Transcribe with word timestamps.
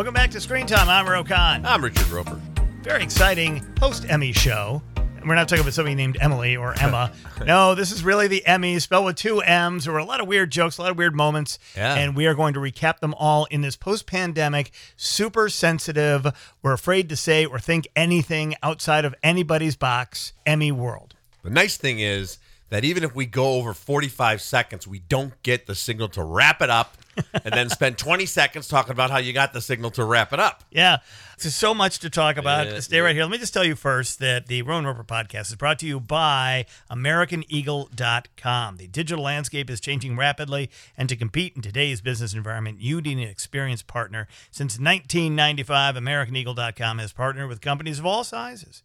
Welcome 0.00 0.14
back 0.14 0.30
to 0.30 0.40
Screen 0.40 0.66
Time. 0.66 0.88
I'm 0.88 1.06
Roe 1.06 1.22
Conn. 1.22 1.66
I'm 1.66 1.84
Richard 1.84 2.08
Roeper. 2.08 2.40
Very 2.80 3.02
exciting 3.02 3.62
post 3.74 4.06
Emmy 4.08 4.32
show. 4.32 4.80
And 4.96 5.28
we're 5.28 5.34
not 5.34 5.46
talking 5.46 5.60
about 5.60 5.74
somebody 5.74 5.94
named 5.94 6.16
Emily 6.22 6.56
or 6.56 6.72
Emma. 6.80 7.12
no, 7.44 7.74
this 7.74 7.92
is 7.92 8.02
really 8.02 8.26
the 8.26 8.42
Emmys, 8.46 8.80
spelled 8.80 9.04
with 9.04 9.16
two 9.16 9.42
M's. 9.42 9.84
There 9.84 9.92
were 9.92 9.98
a 9.98 10.04
lot 10.06 10.22
of 10.22 10.26
weird 10.26 10.50
jokes, 10.50 10.78
a 10.78 10.80
lot 10.80 10.90
of 10.90 10.96
weird 10.96 11.14
moments. 11.14 11.58
Yeah. 11.76 11.96
And 11.96 12.16
we 12.16 12.26
are 12.26 12.32
going 12.32 12.54
to 12.54 12.60
recap 12.60 13.00
them 13.00 13.12
all 13.18 13.44
in 13.50 13.60
this 13.60 13.76
post 13.76 14.06
pandemic, 14.06 14.70
super 14.96 15.50
sensitive, 15.50 16.32
we're 16.62 16.72
afraid 16.72 17.10
to 17.10 17.16
say 17.16 17.44
or 17.44 17.58
think 17.58 17.86
anything 17.94 18.54
outside 18.62 19.04
of 19.04 19.14
anybody's 19.22 19.76
box 19.76 20.32
Emmy 20.46 20.72
world. 20.72 21.14
The 21.42 21.50
nice 21.50 21.76
thing 21.76 22.00
is 22.00 22.38
that 22.70 22.84
even 22.84 23.04
if 23.04 23.14
we 23.14 23.26
go 23.26 23.54
over 23.54 23.74
45 23.74 24.40
seconds, 24.40 24.86
we 24.86 25.00
don't 25.00 25.40
get 25.42 25.66
the 25.66 25.74
signal 25.74 26.08
to 26.10 26.22
wrap 26.22 26.62
it 26.62 26.70
up 26.70 26.96
and 27.34 27.52
then 27.52 27.68
spend 27.68 27.98
20 27.98 28.26
seconds 28.26 28.68
talking 28.68 28.92
about 28.92 29.10
how 29.10 29.18
you 29.18 29.32
got 29.32 29.52
the 29.52 29.60
signal 29.60 29.90
to 29.90 30.04
wrap 30.04 30.32
it 30.32 30.40
up. 30.40 30.64
Yeah, 30.70 30.98
there's 31.38 31.54
so 31.54 31.74
much 31.74 31.98
to 32.00 32.10
talk 32.10 32.36
about. 32.36 32.68
Yeah, 32.68 32.80
Stay 32.80 33.00
right 33.00 33.14
here. 33.14 33.24
Let 33.24 33.32
me 33.32 33.38
just 33.38 33.52
tell 33.52 33.64
you 33.64 33.74
first 33.74 34.20
that 34.20 34.46
the 34.46 34.62
Rowan 34.62 34.86
Roeper 34.86 35.04
podcast 35.04 35.48
is 35.50 35.56
brought 35.56 35.78
to 35.80 35.86
you 35.86 36.00
by 36.00 36.66
AmericanEagle.com. 36.90 38.76
The 38.76 38.86
digital 38.86 39.24
landscape 39.24 39.68
is 39.68 39.80
changing 39.80 40.16
rapidly, 40.16 40.70
and 40.96 41.08
to 41.08 41.16
compete 41.16 41.54
in 41.56 41.62
today's 41.62 42.00
business 42.00 42.34
environment, 42.34 42.80
you 42.80 43.00
need 43.00 43.18
an 43.18 43.24
experienced 43.24 43.86
partner. 43.86 44.28
Since 44.50 44.78
1995, 44.78 45.96
AmericanEagle.com 45.96 46.98
has 46.98 47.12
partnered 47.12 47.48
with 47.48 47.60
companies 47.60 47.98
of 47.98 48.06
all 48.06 48.22
sizes. 48.24 48.82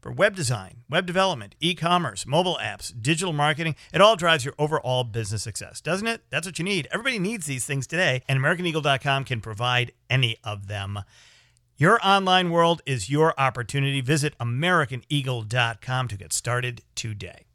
For 0.00 0.12
web 0.12 0.36
design, 0.36 0.84
web 0.88 1.06
development, 1.06 1.56
e 1.60 1.74
commerce, 1.74 2.24
mobile 2.26 2.58
apps, 2.62 2.92
digital 3.00 3.32
marketing, 3.32 3.74
it 3.92 4.00
all 4.00 4.14
drives 4.14 4.44
your 4.44 4.54
overall 4.58 5.02
business 5.02 5.42
success, 5.42 5.80
doesn't 5.80 6.06
it? 6.06 6.22
That's 6.30 6.46
what 6.46 6.58
you 6.58 6.64
need. 6.64 6.86
Everybody 6.92 7.18
needs 7.18 7.46
these 7.46 7.66
things 7.66 7.86
today, 7.86 8.22
and 8.28 8.38
AmericanEagle.com 8.38 9.24
can 9.24 9.40
provide 9.40 9.92
any 10.08 10.36
of 10.44 10.68
them. 10.68 11.00
Your 11.76 11.98
online 12.04 12.50
world 12.50 12.80
is 12.86 13.10
your 13.10 13.34
opportunity. 13.38 14.00
Visit 14.00 14.36
AmericanEagle.com 14.38 16.08
to 16.08 16.16
get 16.16 16.32
started 16.32 16.82
today. 16.94 17.46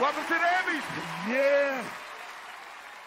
Welcome 0.00 0.22
to 0.22 0.28
the 0.28 0.34
Emmys. 0.34 0.82
Yeah. 1.28 1.82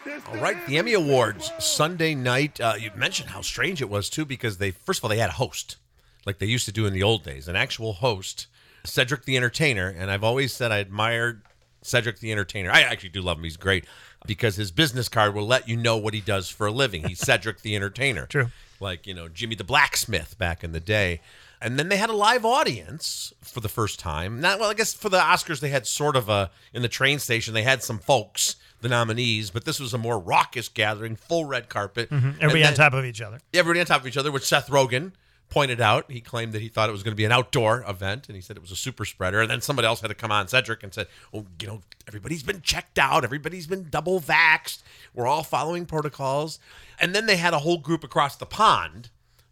This 0.04 0.22
All 0.28 0.36
right, 0.42 0.58
the 0.68 0.78
Emmy 0.78 0.92
Awards 0.94 1.50
Sunday 1.58 2.16
night. 2.16 2.60
Uh, 2.60 2.74
you 2.78 2.92
mentioned 2.98 3.30
how 3.30 3.40
strange 3.40 3.82
it 3.82 3.90
was 3.90 4.10
too, 4.10 4.26
because 4.26 4.58
they 4.58 4.72
first 4.72 5.00
of 5.00 5.06
all 5.06 5.10
they 5.10 5.18
had 5.18 5.30
a 5.30 5.34
host, 5.34 5.78
like 6.26 6.40
they 6.40 6.48
used 6.48 6.66
to 6.66 6.74
do 6.74 6.86
in 6.86 6.92
the 6.94 7.02
old 7.04 7.24
days, 7.24 7.48
an 7.48 7.56
actual 7.56 7.94
host, 7.94 8.48
Cedric 8.84 9.24
the 9.24 9.38
Entertainer. 9.38 9.88
And 9.88 10.12
I've 10.12 10.24
always 10.26 10.54
said 10.54 10.74
I 10.74 10.80
admired 10.80 11.44
Cedric 11.82 12.20
the 12.20 12.32
Entertainer. 12.32 12.70
I 12.70 12.82
actually 12.82 13.10
do 13.10 13.22
love 13.22 13.38
him; 13.38 13.46
he's 13.46 13.56
great 13.56 13.86
because 14.26 14.58
his 14.58 14.72
business 14.72 15.08
card 15.08 15.34
will 15.34 15.48
let 15.48 15.70
you 15.70 15.78
know 15.78 15.96
what 15.96 16.14
he 16.14 16.20
does 16.22 16.50
for 16.50 16.68
a 16.68 16.72
living. 16.72 17.08
He's 17.08 17.20
Cedric 17.20 17.62
the 17.62 17.74
Entertainer. 17.74 18.26
True. 18.30 18.50
like 18.82 19.08
you 19.08 19.14
know 19.14 19.30
Jimmy 19.30 19.56
the 19.56 19.64
Blacksmith 19.64 20.38
back 20.38 20.62
in 20.62 20.74
the 20.74 20.82
day. 20.82 21.22
And 21.62 21.78
then 21.78 21.90
they 21.90 21.98
had 21.98 22.10
a 22.10 22.16
live 22.16 22.44
audience 22.44 23.34
for 23.42 23.60
the 23.60 23.70
first 23.70 24.00
time. 24.00 24.42
Not 24.42 24.60
well, 24.60 24.72
I 24.72 24.74
guess 24.74 24.94
for 24.94 25.10
the 25.10 25.20
Oscars 25.20 25.60
they 25.60 25.70
had 25.70 25.86
sort 25.86 26.16
of 26.16 26.28
a 26.28 26.50
in 26.74 26.82
the 26.82 26.90
train 26.90 27.20
station 27.20 27.54
they 27.54 27.64
had 27.64 27.84
some 27.84 28.00
folks, 28.00 28.56
the 28.82 28.90
nominees, 28.90 29.52
but 29.52 29.66
this 29.66 29.80
was 29.80 29.94
a 29.94 29.98
more 29.98 30.18
raucous 30.18 30.70
gathering, 30.70 31.16
full 31.16 31.46
red 31.46 31.70
carpet. 31.70 32.10
Mm-hmm. 32.10 32.26
And 32.26 32.42
Everybody 32.42 32.66
on 32.66 32.74
top 32.74 32.94
of 32.94 33.06
each 33.06 33.22
other. 33.22 33.40
everybody 33.54 33.80
on 33.80 33.86
top 33.86 34.02
of 34.02 34.08
each 34.08 34.18
other, 34.18 34.32
which 34.32 34.46
Seth 34.46 34.70
Rogen 34.70 35.12
pointed 35.50 35.82
out. 35.82 36.10
He 36.10 36.22
claimed 36.22 36.54
that 36.54 36.62
he 36.62 36.70
thought 36.70 36.90
it 36.90 36.94
was 36.94 37.04
going 37.04 37.12
to 37.12 37.18
be 37.18 37.26
an 37.26 37.32
outdoor 37.32 37.84
event, 37.88 38.28
and 38.28 38.36
he 38.36 38.42
said 38.42 38.56
it 38.58 38.62
was 38.62 38.72
a 38.72 38.76
super 38.76 39.06
spreader. 39.06 39.42
And 39.42 39.52
then 39.52 39.62
somebody 39.62 39.86
else 39.86 40.02
had 40.02 40.08
to 40.08 40.16
come 40.16 40.32
on, 40.32 40.48
Cedric, 40.48 40.82
and 40.82 40.92
said, 40.94 41.08
"Oh, 41.32 41.46
you 41.62 41.68
know, 41.68 41.82
everybody's 42.08 42.42
been 42.42 42.62
checked 42.62 42.98
out, 42.98 43.24
everybody's 43.24 43.68
been 43.68 43.88
double 43.90 44.20
vaxxed, 44.20 44.82
we're 45.14 45.28
all 45.28 45.44
following 45.44 45.86
protocols." 45.86 46.58
And 47.00 47.14
then 47.14 47.28
they 47.28 47.36
had 47.38 47.54
a 47.54 47.60
whole 47.60 47.78
group 47.78 48.04
across 48.04 48.36
the 48.36 48.46
pond. 48.48 49.10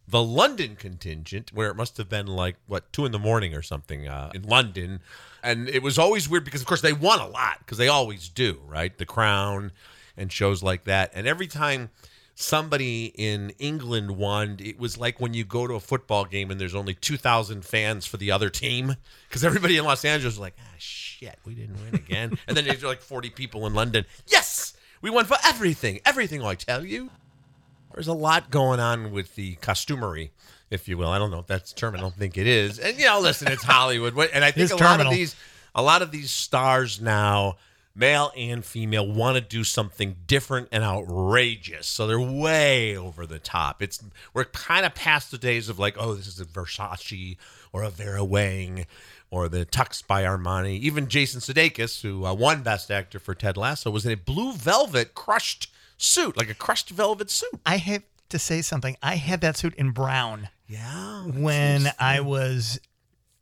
The 0.09 0.23
London 0.23 0.75
contingent, 0.75 1.51
where 1.53 1.69
it 1.69 1.75
must 1.75 1.97
have 1.97 2.09
been 2.09 2.25
like 2.27 2.55
what 2.67 2.91
two 2.91 3.05
in 3.05 3.11
the 3.11 3.19
morning 3.19 3.53
or 3.53 3.61
something 3.61 4.07
uh, 4.07 4.31
in 4.33 4.43
London, 4.43 5.01
and 5.43 5.69
it 5.69 5.83
was 5.83 5.99
always 5.99 6.27
weird 6.27 6.45
because 6.45 6.61
of 6.61 6.67
course 6.67 6.81
they 6.81 6.93
won 6.93 7.19
a 7.19 7.27
lot 7.27 7.59
because 7.59 7.77
they 7.77 7.87
always 7.87 8.27
do, 8.29 8.59
right? 8.67 8.97
The 8.97 9.05
Crown 9.05 9.71
and 10.17 10.31
shows 10.31 10.63
like 10.63 10.85
that, 10.85 11.11
and 11.13 11.27
every 11.27 11.47
time 11.47 11.89
somebody 12.39 13.07
in 13.15 13.51
England 13.59 14.11
won, 14.11 14.55
it 14.59 14.79
was 14.79 14.97
like 14.97 15.19
when 15.19 15.33
you 15.33 15.43
go 15.43 15.67
to 15.67 15.73
a 15.73 15.79
football 15.79 16.23
game 16.23 16.49
and 16.49 16.59
there's 16.59 16.73
only 16.73 16.93
2,000 16.93 17.65
fans 17.65 18.05
for 18.05 18.15
the 18.15 18.31
other 18.31 18.49
team 18.49 18.95
because 19.27 19.43
everybody 19.43 19.75
in 19.77 19.83
Los 19.83 20.05
Angeles 20.05 20.35
was 20.35 20.39
like, 20.39 20.55
ah, 20.57 20.75
shit, 20.77 21.37
we 21.45 21.53
didn't 21.53 21.75
win 21.83 21.95
again. 21.95 22.37
and 22.47 22.55
then 22.55 22.63
there's 22.63 22.81
like 22.81 23.01
40 23.01 23.29
people 23.31 23.67
in 23.67 23.73
London. 23.73 24.05
Yes, 24.25 24.73
we 25.01 25.09
won 25.09 25.25
for 25.25 25.35
everything. 25.45 25.99
Everything, 26.05 26.41
I 26.41 26.55
tell 26.55 26.85
you. 26.85 27.09
There's 27.93 28.07
a 28.07 28.13
lot 28.13 28.51
going 28.51 28.79
on 28.79 29.11
with 29.11 29.35
the 29.35 29.55
costumery, 29.57 30.29
if 30.69 30.87
you 30.87 30.97
will. 30.97 31.09
I 31.09 31.17
don't 31.17 31.31
know 31.31 31.39
if 31.39 31.47
that's 31.47 31.73
term. 31.73 31.95
I 31.95 31.99
don't 31.99 32.13
think 32.13 32.37
it 32.37 32.47
is. 32.47 32.79
And 32.79 32.97
you 32.97 33.05
know, 33.05 33.19
listen, 33.19 33.51
it's 33.51 33.63
Hollywood, 33.63 34.15
and 34.33 34.45
I 34.45 34.51
think 34.51 34.71
a 34.71 34.75
lot 34.75 35.01
of 35.01 35.09
these, 35.09 35.35
a 35.73 35.81
lot 35.81 36.01
of 36.01 36.11
these 36.11 36.31
stars 36.31 37.01
now, 37.01 37.57
male 37.95 38.31
and 38.37 38.63
female, 38.63 39.11
want 39.11 39.35
to 39.35 39.41
do 39.41 39.63
something 39.63 40.15
different 40.27 40.69
and 40.71 40.83
outrageous. 40.83 41.87
So 41.87 42.07
they're 42.07 42.19
way 42.19 42.95
over 42.95 43.25
the 43.25 43.39
top. 43.39 43.81
It's 43.81 44.03
we're 44.33 44.45
kind 44.45 44.85
of 44.85 44.93
past 44.93 45.31
the 45.31 45.37
days 45.37 45.67
of 45.67 45.79
like, 45.79 45.95
oh, 45.97 46.13
this 46.13 46.27
is 46.27 46.39
a 46.39 46.45
Versace 46.45 47.37
or 47.73 47.83
a 47.83 47.89
Vera 47.89 48.23
Wang. 48.23 48.85
Or 49.31 49.47
the 49.47 49.63
Tux 49.63 50.01
by 50.07 50.23
Armani. 50.23 50.79
Even 50.79 51.07
Jason 51.07 51.39
Sudeikis, 51.39 52.01
who 52.01 52.25
uh, 52.25 52.33
won 52.33 52.63
Best 52.63 52.89
Actor 52.89 53.19
for 53.19 53.35
Ted 53.35 53.57
Lasso, 53.57 53.91
was 53.91 54.03
in 54.03 54.11
a 54.11 54.17
blue 54.17 54.53
velvet 54.53 55.13
crushed 55.13 55.71
suit, 55.99 56.35
like 56.37 56.49
a 56.49 56.53
crushed 56.55 56.89
velvet 56.89 57.29
suit. 57.29 57.59
I 57.65 57.77
have 57.77 58.03
to 58.29 58.39
say 58.39 58.61
something. 58.61 58.95
I 59.03 59.15
had 59.15 59.41
that 59.41 59.57
suit 59.57 59.75
in 59.75 59.91
brown 59.91 60.49
Yeah. 60.67 61.23
when 61.25 61.87
I 61.99 62.21
was 62.21 62.79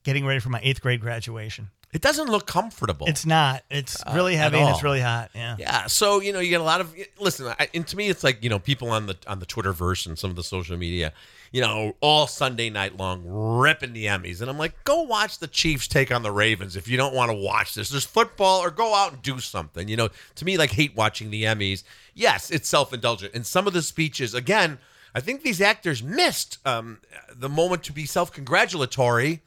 getting 0.03 0.25
ready 0.25 0.39
for 0.39 0.49
my 0.49 0.59
eighth 0.63 0.81
grade 0.81 1.01
graduation. 1.01 1.69
It 1.97 2.03
doesn't 2.03 2.29
look 2.29 2.45
comfortable. 2.45 3.07
It's 3.07 3.25
not. 3.25 3.63
It's 3.71 4.03
really 4.13 4.35
at 4.35 4.53
heavy 4.53 4.59
and 4.59 4.69
it's 4.69 4.83
really 4.83 5.01
hot. 5.01 5.31
Yeah. 5.33 5.55
yeah. 5.57 5.87
So 5.87 6.21
you 6.21 6.31
know, 6.31 6.39
you 6.39 6.51
get 6.51 6.61
a 6.61 6.63
lot 6.63 6.79
of 6.79 6.95
listen. 7.19 7.47
I, 7.47 7.69
and 7.73 7.87
to 7.87 7.97
me, 7.97 8.07
it's 8.07 8.23
like 8.23 8.43
you 8.43 8.51
know, 8.51 8.59
people 8.59 8.91
on 8.91 9.07
the 9.07 9.17
on 9.25 9.39
the 9.39 9.47
Twitterverse 9.47 10.05
and 10.05 10.15
some 10.15 10.29
of 10.29 10.35
the 10.35 10.43
social 10.43 10.77
media, 10.77 11.11
you 11.51 11.59
know, 11.59 11.95
all 11.99 12.27
Sunday 12.27 12.69
night 12.69 12.97
long 12.97 13.23
ripping 13.25 13.93
the 13.93 14.05
Emmys, 14.05 14.41
and 14.41 14.49
I'm 14.51 14.59
like, 14.59 14.83
go 14.83 15.01
watch 15.01 15.39
the 15.39 15.47
Chiefs 15.47 15.87
take 15.87 16.11
on 16.11 16.21
the 16.21 16.29
Ravens 16.29 16.75
if 16.75 16.87
you 16.87 16.97
don't 16.97 17.15
want 17.15 17.31
to 17.31 17.35
watch 17.35 17.73
this. 17.73 17.89
There's 17.89 18.05
football, 18.05 18.59
or 18.59 18.69
go 18.69 18.93
out 18.93 19.13
and 19.13 19.21
do 19.23 19.39
something. 19.39 19.87
You 19.87 19.97
know, 19.97 20.09
to 20.35 20.45
me, 20.45 20.55
like 20.55 20.69
hate 20.69 20.95
watching 20.95 21.31
the 21.31 21.45
Emmys. 21.45 21.81
Yes, 22.13 22.51
it's 22.51 22.69
self 22.69 22.93
indulgent, 22.93 23.33
and 23.33 23.43
some 23.43 23.65
of 23.65 23.73
the 23.73 23.81
speeches 23.81 24.35
again. 24.35 24.77
I 25.15 25.19
think 25.19 25.41
these 25.41 25.61
actors 25.61 26.03
missed 26.03 26.59
um, 26.63 26.99
the 27.35 27.49
moment 27.49 27.83
to 27.85 27.91
be 27.91 28.05
self 28.05 28.31
congratulatory 28.31 29.41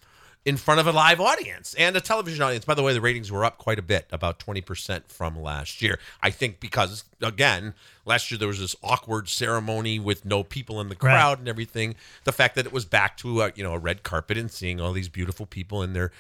in 0.47 0.57
front 0.57 0.81
of 0.81 0.87
a 0.87 0.93
live 0.93 1.21
audience 1.21 1.75
and 1.75 1.95
a 1.97 2.01
television 2.01 2.41
audience. 2.43 2.65
By 2.65 2.73
the 2.75 2.83
way, 2.83 2.95
the 2.95 3.01
ratings 3.01 3.31
were 3.31 3.45
up 3.45 3.59
quite 3.59 3.79
a 3.79 3.83
bit, 3.83 4.07
about 4.11 4.39
20% 4.39 5.03
from 5.09 5.39
last 5.41 5.83
year. 5.83 5.99
I 6.23 6.31
think 6.31 6.61
because, 6.61 7.05
again, 7.21 7.75
last 8.07 8.31
year 8.31 8.39
there 8.39 8.49
was 8.49 8.59
this 8.59 8.75
awkward 8.83 9.29
ceremony 9.29 9.99
with 9.99 10.25
no 10.25 10.43
people 10.43 10.81
in 10.81 10.89
the 10.89 10.95
Right. 10.95 11.01
crowd 11.01 11.41
and 11.41 11.49
everything. 11.49 11.95
The 12.25 12.33
fact 12.33 12.55
that 12.55 12.65
it 12.65 12.73
was 12.73 12.87
back 12.87 13.19
to 13.19 13.43
a, 13.43 13.53
you 13.55 13.63
know, 13.63 13.75
a 13.75 13.79
red 13.79 14.03
carpet 14.03 14.39
and 14.39 14.51
seeing 14.51 14.81
all 14.81 14.93
these 14.95 15.11
beautiful 15.11 15.45
people 15.45 15.83
in 15.83 15.93
their 15.93 16.11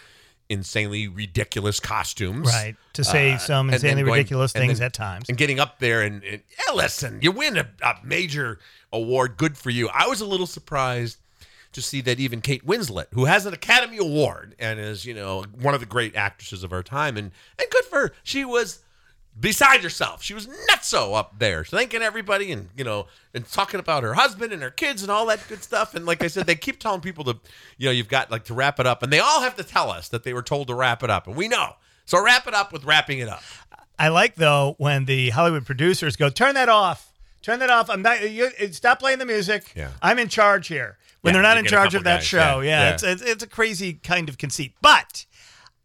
insanely 0.50 1.06
ridiculous 1.08 1.78
costumes. 1.80 2.48
Right. 2.48 2.76
To 2.94 3.04
say 3.04 3.32
Uh, 3.34 3.38
some 3.38 3.70
insanely 3.72 4.02
going- 4.02 4.14
ridiculous 4.18 4.52
things 4.52 4.80
then- 4.80 4.86
at 4.86 4.92
times. 4.92 5.26
And 5.28 5.38
getting 5.38 5.60
up 5.60 5.78
there 5.78 6.02
and, 6.02 6.22
and 6.24 6.42
yeah, 6.66 6.74
listen, 6.74 7.20
you 7.22 7.30
win 7.32 7.56
a, 7.56 7.68
a 7.82 7.94
major 8.02 8.58
award. 8.92 9.36
Good 9.36 9.56
for 9.56 9.70
you. 9.70 9.88
I 9.88 10.08
was 10.08 10.20
a 10.20 10.26
little 10.26 10.48
surprised 10.48 11.18
to 11.72 11.82
see 11.82 12.00
that 12.02 12.18
even 12.18 12.40
Kate 12.40 12.66
Winslet, 12.66 13.06
who 13.12 13.26
has 13.26 13.46
an 13.46 13.54
Academy 13.54 13.98
Award 13.98 14.54
and 14.58 14.80
is, 14.80 15.04
you 15.04 15.14
know, 15.14 15.44
one 15.60 15.74
of 15.74 15.80
the 15.80 15.86
great 15.86 16.16
actresses 16.16 16.64
of 16.64 16.72
our 16.72 16.82
time, 16.82 17.16
and 17.16 17.30
and 17.58 17.70
good 17.70 17.84
for 17.84 18.00
her, 18.00 18.12
she 18.22 18.44
was 18.44 18.80
beside 19.38 19.82
herself. 19.82 20.22
She 20.22 20.34
was 20.34 20.46
nutso 20.46 21.16
up 21.16 21.38
there, 21.38 21.64
thanking 21.64 22.02
everybody 22.02 22.50
and 22.52 22.68
you 22.76 22.84
know, 22.84 23.06
and 23.32 23.46
talking 23.46 23.80
about 23.80 24.02
her 24.02 24.14
husband 24.14 24.52
and 24.52 24.62
her 24.62 24.70
kids 24.70 25.02
and 25.02 25.10
all 25.10 25.26
that 25.26 25.46
good 25.48 25.62
stuff. 25.62 25.94
And 25.94 26.06
like 26.06 26.22
I 26.22 26.26
said, 26.26 26.46
they 26.46 26.56
keep 26.56 26.80
telling 26.80 27.00
people 27.00 27.24
to, 27.24 27.38
you 27.78 27.86
know, 27.86 27.92
you've 27.92 28.08
got 28.08 28.30
like 28.30 28.44
to 28.44 28.54
wrap 28.54 28.80
it 28.80 28.86
up, 28.86 29.02
and 29.02 29.12
they 29.12 29.20
all 29.20 29.42
have 29.42 29.56
to 29.56 29.64
tell 29.64 29.90
us 29.90 30.08
that 30.08 30.24
they 30.24 30.34
were 30.34 30.42
told 30.42 30.66
to 30.68 30.74
wrap 30.74 31.02
it 31.02 31.10
up, 31.10 31.26
and 31.26 31.36
we 31.36 31.48
know. 31.48 31.74
So 32.04 32.22
wrap 32.22 32.46
it 32.46 32.54
up 32.54 32.72
with 32.72 32.84
wrapping 32.84 33.20
it 33.20 33.28
up. 33.28 33.42
I 33.98 34.08
like 34.08 34.34
though 34.34 34.74
when 34.78 35.04
the 35.04 35.30
Hollywood 35.30 35.66
producers 35.66 36.16
go, 36.16 36.28
"Turn 36.30 36.54
that 36.54 36.68
off. 36.68 37.12
Turn 37.42 37.60
that 37.60 37.70
off. 37.70 37.88
I'm 37.88 38.02
not. 38.02 38.28
You, 38.28 38.50
stop 38.72 38.98
playing 38.98 39.18
the 39.18 39.26
music. 39.26 39.72
Yeah. 39.76 39.90
I'm 40.02 40.18
in 40.18 40.28
charge 40.28 40.68
here." 40.68 40.98
When 41.22 41.32
Yeah, 41.34 41.42
they're 41.42 41.48
not 41.50 41.58
in 41.58 41.64
charge 41.66 41.94
of 41.94 42.04
that 42.04 42.18
guys, 42.18 42.24
show, 42.26 42.60
yeah, 42.60 42.88
yeah. 42.88 42.90
It's, 42.94 43.02
it's 43.02 43.22
it's 43.22 43.42
a 43.42 43.46
crazy 43.46 43.94
kind 43.94 44.28
of 44.28 44.38
conceit. 44.38 44.74
But 44.80 45.26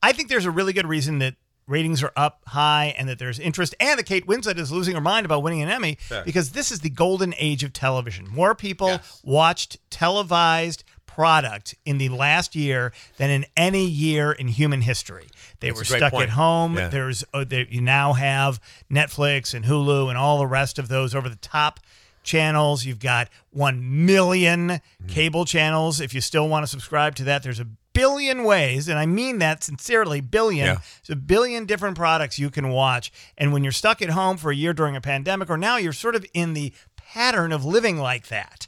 I 0.01 0.11
think 0.13 0.29
there's 0.29 0.45
a 0.45 0.51
really 0.51 0.71
good 0.73 0.87
reason 0.87 1.19
that 1.19 1.35
ratings 1.67 2.03
are 2.03 2.11
up 2.15 2.41
high 2.47 2.93
and 2.97 3.09
that 3.09 3.17
there's 3.17 3.39
interest 3.39 3.73
and 3.79 3.97
that 3.97 4.05
Kate 4.05 4.27
Winslet 4.27 4.59
is 4.59 4.71
losing 4.71 4.93
her 4.95 5.01
mind 5.01 5.25
about 5.25 5.41
winning 5.41 5.61
an 5.63 5.69
Emmy 5.69 5.97
because 6.23 6.51
this 6.51 6.71
is 6.71 6.81
the 6.81 6.91
golden 6.91 7.33
age 7.39 7.63
of 7.63 7.73
television. 7.73 8.27
More 8.29 8.53
people 8.53 8.87
Yes. 8.89 9.21
watched 9.23 9.77
televised 9.89 10.83
product 11.07 11.73
in 11.85 11.97
the 11.97 12.09
last 12.09 12.55
year 12.55 12.91
than 13.17 13.29
in 13.31 13.45
any 13.57 13.85
year 13.85 14.31
in 14.31 14.47
human 14.49 14.81
history. 14.81 15.27
They 15.59 15.69
That's 15.69 15.79
were 15.79 15.85
stuck 15.97 16.11
point. 16.11 16.23
at 16.23 16.29
home. 16.31 16.75
Yeah. 16.77 16.89
There's 16.89 17.23
uh, 17.33 17.45
there, 17.47 17.65
you 17.67 17.81
now 17.81 18.13
have 18.13 18.59
Netflix 18.91 19.53
and 19.53 19.65
Hulu 19.65 20.09
and 20.09 20.17
all 20.17 20.37
the 20.37 20.45
rest 20.47 20.77
of 20.77 20.87
those 20.87 21.15
over 21.15 21.29
the 21.29 21.35
top 21.37 21.79
channels. 22.25 22.83
You've 22.85 22.99
got 22.99 23.29
1 23.51 24.05
million 24.05 24.67
Mm-hmm. 24.67 25.07
cable 25.07 25.45
channels. 25.45 26.01
If 26.01 26.13
you 26.13 26.21
still 26.21 26.49
want 26.49 26.63
to 26.63 26.67
subscribe 26.67 27.15
to 27.15 27.23
that, 27.25 27.43
there's 27.43 27.59
a 27.59 27.67
billion 27.93 28.43
ways, 28.43 28.89
and 28.89 28.99
I 28.99 29.05
mean 29.05 29.39
that 29.39 29.63
sincerely, 29.63 30.19
billion. 30.19 30.65
Yeah. 30.65 30.73
There's 31.05 31.17
a 31.17 31.21
billion 31.21 31.65
different 31.65 31.95
products 31.95 32.37
you 32.37 32.49
can 32.49 32.69
watch. 32.69 33.11
And 33.37 33.53
when 33.53 33.63
you're 33.63 33.71
stuck 33.71 34.01
at 34.01 34.09
home 34.09 34.35
for 34.37 34.51
a 34.51 34.55
year 34.55 34.73
during 34.73 34.95
a 34.97 35.01
pandemic, 35.01 35.49
or 35.49 35.57
now 35.57 35.77
you're 35.77 35.93
sort 35.93 36.15
of 36.15 36.25
in 36.33 36.53
the 36.53 36.73
pattern 36.97 37.53
of 37.53 37.63
living 37.63 37.97
like 37.97 38.27
that. 38.27 38.67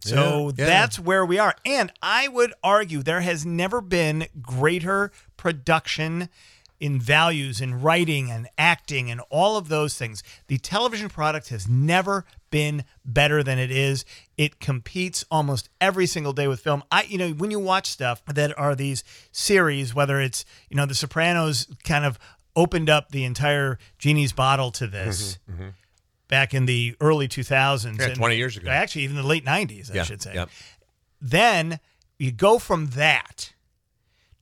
So 0.00 0.48
Yeah, 0.56 0.64
yeah. 0.64 0.66
that's 0.66 0.98
where 0.98 1.24
we 1.24 1.38
are. 1.38 1.54
And 1.64 1.92
I 2.02 2.26
would 2.28 2.52
argue 2.64 3.02
there 3.02 3.20
has 3.20 3.46
never 3.46 3.80
been 3.80 4.26
greater 4.42 5.12
production 5.36 6.28
in 6.80 7.00
values 7.00 7.60
in 7.60 7.80
writing 7.80 8.30
and 8.30 8.48
acting 8.58 9.10
and 9.10 9.20
all 9.30 9.56
of 9.56 9.68
those 9.68 9.96
things. 9.96 10.22
The 10.48 10.58
television 10.58 11.08
product 11.08 11.48
has 11.50 11.68
never 11.68 12.24
been 12.54 12.84
better 13.04 13.42
than 13.42 13.58
it 13.58 13.72
is. 13.72 14.04
It 14.38 14.60
competes 14.60 15.24
almost 15.28 15.68
every 15.80 16.06
single 16.06 16.32
day 16.32 16.46
with 16.46 16.60
film. 16.60 16.84
I 16.92 17.02
you 17.02 17.18
know, 17.18 17.30
when 17.30 17.50
you 17.50 17.58
watch 17.58 17.88
stuff 17.90 18.22
that 18.26 18.56
are 18.56 18.76
these 18.76 19.02
series 19.32 19.92
whether 19.92 20.20
it's, 20.20 20.44
you 20.70 20.76
know, 20.76 20.86
The 20.86 20.94
Sopranos 20.94 21.66
kind 21.82 22.04
of 22.04 22.16
opened 22.54 22.88
up 22.88 23.10
the 23.10 23.24
entire 23.24 23.78
genie's 23.98 24.32
bottle 24.32 24.70
to 24.72 24.86
this. 24.86 25.38
Back 26.28 26.54
in 26.54 26.66
the 26.66 26.94
early 27.00 27.26
2000s. 27.28 27.84
Mm-hmm, 27.86 28.00
Yeah, 28.00 28.06
and 28.06 28.14
20 28.16 28.36
years 28.36 28.56
ago. 28.56 28.70
Actually, 28.70 29.02
even 29.02 29.16
the 29.16 29.22
late 29.24 29.44
90s, 29.44 29.90
I 29.90 29.94
Yeah, 29.96 30.02
should 30.04 30.22
say 30.22 30.34
yeah. 30.34 30.46
then 31.20 31.80
you 32.18 32.30
go 32.30 32.58
from 32.60 32.86
that 32.90 33.52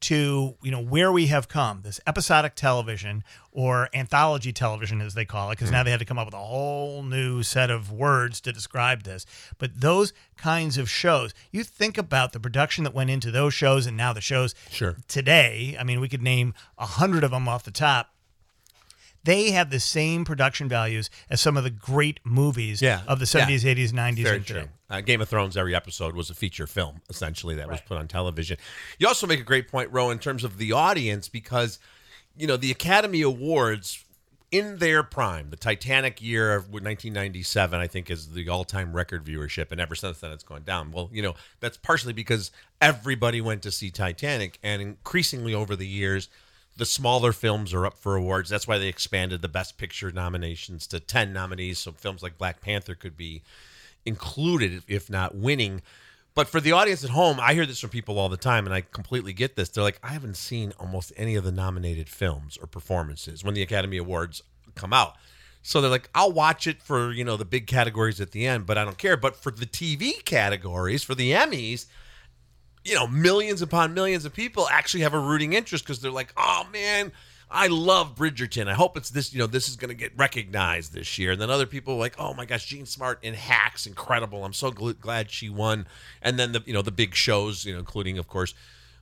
to 0.02 0.56
you 0.62 0.70
know 0.70 0.80
where 0.80 1.10
we 1.10 1.26
have 1.28 1.48
come 1.48 1.80
this 1.82 2.00
episodic 2.06 2.54
television 2.54 3.24
or 3.50 3.88
anthology 3.94 4.52
television 4.52 5.00
as 5.00 5.14
they 5.14 5.24
call 5.24 5.50
it 5.50 5.54
because 5.54 5.70
now 5.70 5.82
they 5.82 5.90
had 5.90 5.98
to 6.00 6.04
come 6.06 6.18
up 6.18 6.26
with 6.26 6.34
a 6.34 6.38
whole 6.38 7.02
new 7.02 7.42
set 7.42 7.70
of 7.70 7.90
words 7.92 8.40
to 8.40 8.52
describe 8.52 9.02
this. 9.04 9.24
But 9.58 9.80
those 9.80 10.12
kinds 10.36 10.78
of 10.78 10.88
shows 10.90 11.32
you 11.50 11.64
think 11.64 11.96
about 11.98 12.32
the 12.32 12.40
production 12.40 12.84
that 12.84 12.94
went 12.94 13.10
into 13.10 13.30
those 13.30 13.54
shows 13.54 13.86
and 13.86 13.96
now 13.96 14.12
the 14.12 14.20
shows 14.20 14.54
Sure. 14.70 14.96
today. 15.08 15.76
I 15.78 15.84
mean 15.84 16.00
we 16.00 16.08
could 16.08 16.22
name 16.22 16.54
a 16.78 16.86
hundred 16.86 17.24
of 17.24 17.30
them 17.30 17.48
off 17.48 17.64
the 17.64 17.70
top 17.70 18.10
they 19.24 19.52
have 19.52 19.70
the 19.70 19.78
same 19.80 20.24
production 20.24 20.68
values 20.68 21.08
as 21.30 21.40
some 21.40 21.56
of 21.56 21.64
the 21.64 21.70
great 21.70 22.20
movies 22.24 22.82
Yeah. 22.82 23.02
of 23.06 23.18
the 23.18 23.26
70s 23.26 23.62
Yeah. 23.64 23.70
80s 23.70 23.92
90s 23.92 24.24
Very 24.24 24.36
and 24.36 24.46
true. 24.46 24.68
Uh, 24.90 25.00
Game 25.00 25.20
of 25.20 25.28
Thrones, 25.28 25.56
every 25.56 25.74
episode 25.74 26.14
was 26.14 26.28
a 26.30 26.34
feature 26.34 26.66
film, 26.66 27.00
essentially, 27.08 27.54
that 27.56 27.68
was 27.70 27.80
put 27.80 27.96
on 27.98 28.08
television. 28.08 28.58
You 28.98 29.06
also 29.08 29.26
make 29.26 29.40
a 29.40 29.44
great 29.44 29.68
point, 29.68 29.90
Roe, 29.92 30.10
in 30.10 30.18
terms 30.18 30.44
of 30.44 30.58
the 30.58 30.72
audience, 30.72 31.28
because, 31.28 31.78
you 32.36 32.46
know, 32.46 32.56
the 32.56 32.70
Academy 32.70 33.22
Awards 33.22 34.04
in 34.50 34.76
their 34.80 35.02
prime, 35.02 35.48
the 35.48 35.56
Titanic 35.56 36.20
year 36.20 36.54
of 36.54 36.64
1997, 36.64 37.80
I 37.80 37.86
think, 37.86 38.10
is 38.10 38.32
the 38.32 38.48
all 38.50 38.64
time 38.64 38.92
record 38.92 39.24
viewership. 39.24 39.72
And 39.72 39.80
ever 39.80 39.94
since 39.94 40.18
then, 40.20 40.30
it's 40.30 40.44
gone 40.44 40.62
down. 40.62 40.92
Well, 40.92 41.08
you 41.10 41.22
know, 41.22 41.34
that's 41.60 41.78
partially 41.78 42.12
because 42.12 42.50
everybody 42.78 43.40
went 43.40 43.62
to 43.62 43.70
see 43.70 43.90
Titanic. 43.90 44.58
And 44.62 44.82
increasingly 44.82 45.54
over 45.54 45.74
the 45.74 45.86
years, 45.86 46.28
the 46.76 46.86
smaller 46.86 47.32
films 47.32 47.74
are 47.74 47.86
up 47.86 47.98
for 47.98 48.16
awards. 48.16 48.48
That's 48.48 48.66
why 48.66 48.78
they 48.78 48.88
expanded 48.88 49.42
the 49.42 49.48
Best 49.48 49.78
Picture 49.78 50.10
nominations 50.10 50.86
to 50.88 51.00
10 51.00 51.32
nominees. 51.32 51.78
So 51.78 51.92
films 51.92 52.22
like 52.22 52.38
Black 52.38 52.60
Panther 52.60 52.94
could 52.94 53.16
be 53.16 53.42
included, 54.04 54.82
if 54.88 55.10
not 55.10 55.34
winning. 55.34 55.82
But 56.34 56.48
for 56.48 56.60
the 56.60 56.72
audience 56.72 57.04
at 57.04 57.10
home, 57.10 57.38
I 57.40 57.52
hear 57.52 57.66
this 57.66 57.80
from 57.80 57.90
people 57.90 58.18
all 58.18 58.30
the 58.30 58.38
time, 58.38 58.64
and 58.64 58.74
I 58.74 58.80
completely 58.80 59.34
get 59.34 59.54
this. 59.54 59.68
They're 59.68 59.84
like, 59.84 60.00
I 60.02 60.08
haven't 60.08 60.36
seen 60.36 60.72
almost 60.80 61.12
any 61.16 61.34
of 61.34 61.44
the 61.44 61.52
nominated 61.52 62.08
films 62.08 62.56
or 62.56 62.66
performances 62.66 63.44
when 63.44 63.52
the 63.52 63.62
Academy 63.62 63.98
Awards 63.98 64.42
come 64.74 64.94
out. 64.94 65.14
So 65.62 65.80
they're 65.80 65.90
like, 65.90 66.08
I'll 66.14 66.32
watch 66.32 66.66
it 66.66 66.82
for, 66.82 67.12
you 67.12 67.22
know, 67.22 67.36
the 67.36 67.44
big 67.44 67.66
categories 67.66 68.20
at 68.20 68.32
the 68.32 68.46
end, 68.46 68.66
but 68.66 68.78
I 68.78 68.84
don't 68.84 68.98
care. 68.98 69.16
But 69.16 69.36
for 69.36 69.52
the 69.52 69.66
TV 69.66 70.24
categories, 70.24 71.04
for 71.04 71.14
the 71.14 71.32
Emmys, 71.32 71.86
you 72.84 72.94
know, 72.94 73.06
millions 73.06 73.62
upon 73.62 73.94
millions 73.94 74.24
of 74.24 74.32
people 74.34 74.68
actually 74.70 75.02
have 75.02 75.14
a 75.14 75.18
rooting 75.18 75.52
interest 75.52 75.84
because 75.84 76.00
they're 76.00 76.10
like, 76.10 76.32
oh 76.36 76.66
man, 76.72 77.12
I 77.50 77.66
love 77.66 78.14
Bridgerton. 78.14 78.66
I 78.66 78.74
hope 78.74 78.96
it's 78.96 79.10
this, 79.10 79.32
you 79.32 79.38
know, 79.38 79.46
this 79.46 79.68
is 79.68 79.76
going 79.76 79.90
to 79.90 79.94
get 79.94 80.16
recognized 80.16 80.92
this 80.94 81.18
year. 81.18 81.32
And 81.32 81.40
then 81.40 81.50
other 81.50 81.66
people 81.66 81.94
are 81.94 81.98
like, 81.98 82.14
oh 82.18 82.32
my 82.34 82.44
gosh, 82.46 82.64
Jean 82.66 82.86
Smart 82.86 83.18
in 83.22 83.34
Hacks, 83.34 83.86
incredible. 83.86 84.44
I'm 84.44 84.54
so 84.54 84.70
gl- 84.72 84.98
glad 84.98 85.30
she 85.30 85.48
won. 85.50 85.86
And 86.22 86.38
then 86.38 86.52
the, 86.52 86.62
you 86.64 86.72
know, 86.72 86.82
the 86.82 86.90
big 86.90 87.14
shows, 87.14 87.64
you 87.66 87.72
know, 87.74 87.78
including 87.78 88.16
of 88.18 88.26
course, 88.26 88.54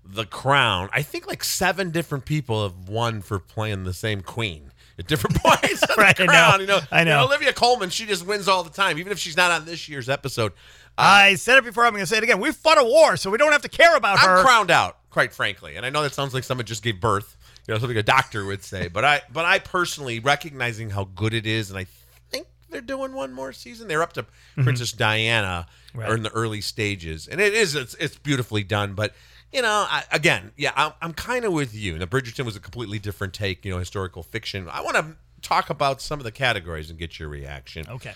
The 0.05 0.25
Crown. 0.27 0.89
I 0.93 1.03
think 1.03 1.27
like 1.29 1.45
seven 1.45 1.91
different 1.91 2.25
people 2.25 2.65
have 2.65 2.89
won 2.89 3.23
for 3.23 3.39
playing 3.39 3.85
the 3.85 3.95
same 3.95 4.21
queen. 4.21 4.73
At 4.99 5.07
different 5.07 5.37
points, 5.43 5.83
Right, 5.97 6.15
the 6.15 6.25
I 6.25 6.27
know. 6.27 6.61
you 6.61 6.67
know, 6.67 6.81
I 6.91 7.05
know. 7.05 7.21
You 7.21 7.27
Olivia 7.29 7.53
Colman, 7.55 7.89
she 7.89 8.05
just 8.05 8.27
wins 8.27 8.49
all 8.49 8.63
the 8.65 8.69
time, 8.71 8.99
even 8.99 9.13
if 9.13 9.19
she's 9.19 9.37
not 9.37 9.51
on 9.51 9.65
this 9.65 9.89
year's 9.89 10.11
episode. 10.11 10.53
I 11.01 11.35
said 11.35 11.59
it 11.59 11.65
before. 11.65 11.85
I'm 11.85 11.93
going 11.93 12.03
to 12.03 12.07
say 12.07 12.19
it 12.19 12.23
again. 12.23 12.41
We 12.41 12.53
fought 12.53 12.79
a 12.79 12.85
war, 12.85 13.17
so 13.17 13.31
we 13.31 13.39
don't 13.39 13.53
have 13.53 13.63
to 13.63 13.69
care 13.69 13.97
about 13.97 14.19
her. 14.19 14.39
I'm 14.39 14.45
crowned 14.45 14.71
out, 14.71 14.99
quite 15.11 15.33
frankly, 15.33 15.77
and 15.77 15.85
I 15.87 15.91
know 15.91 16.03
that 16.03 16.15
sounds 16.15 16.35
like 16.35 16.45
someone 16.45 16.67
just 16.67 16.83
gave 16.83 17.01
birth, 17.01 17.37
you 17.67 17.75
know, 17.75 17.81
something 17.81 17.97
a 17.97 18.03
doctor 18.03 18.45
would 18.45 18.63
say. 18.63 18.89
But 18.89 19.05
I, 19.05 19.23
but 19.33 19.45
I 19.45 19.59
personally 19.59 20.21
recognizing 20.21 20.91
how 20.91 21.05
good 21.05 21.35
it 21.35 21.47
is, 21.47 21.71
and 21.71 21.79
I 21.79 21.87
think 22.31 22.47
they're 22.69 22.81
doing 22.81 23.13
one 23.13 23.33
more 23.33 23.53
season. 23.53 23.89
They're 23.89 24.03
up 24.03 24.13
to 24.15 24.23
mm-hmm. 24.23 24.65
Princess 24.65 24.93
Diana, 24.93 25.67
Right. 25.95 26.09
or 26.09 26.15
in 26.15 26.23
the 26.23 26.31
early 26.31 26.61
stages, 26.61 27.27
and 27.27 27.41
it 27.41 27.53
is 27.53 27.75
it's, 27.75 27.95
it's 27.95 28.17
beautifully 28.17 28.63
done. 28.63 28.95
But 28.95 29.13
you 29.53 29.63
know, 29.63 29.87
I, 29.89 30.05
again, 30.13 30.53
yeah, 30.57 30.73
I'm, 30.77 30.93
I'm 31.03 31.13
kind 31.13 31.45
of 31.45 31.53
with 31.53 31.75
you. 31.75 31.99
Now, 31.99 32.05
Bridgerton 32.05 32.45
was 32.45 32.55
a 32.55 32.61
completely 32.61 33.01
different 33.01 33.35
take, 33.35 33.65
you 33.65 33.73
know, 33.73 33.79
historical 33.79 34.23
fiction. 34.23 34.69
I 34.71 34.83
want 34.83 34.97
to 34.97 35.17
talk 35.43 35.71
about 35.71 36.01
some 36.01 36.21
of 36.21 36.25
the 36.25 36.31
categories 36.31 36.91
and 36.91 36.99
get 36.99 37.19
your 37.19 37.29
reaction. 37.29 37.87
Okay. 37.89 38.15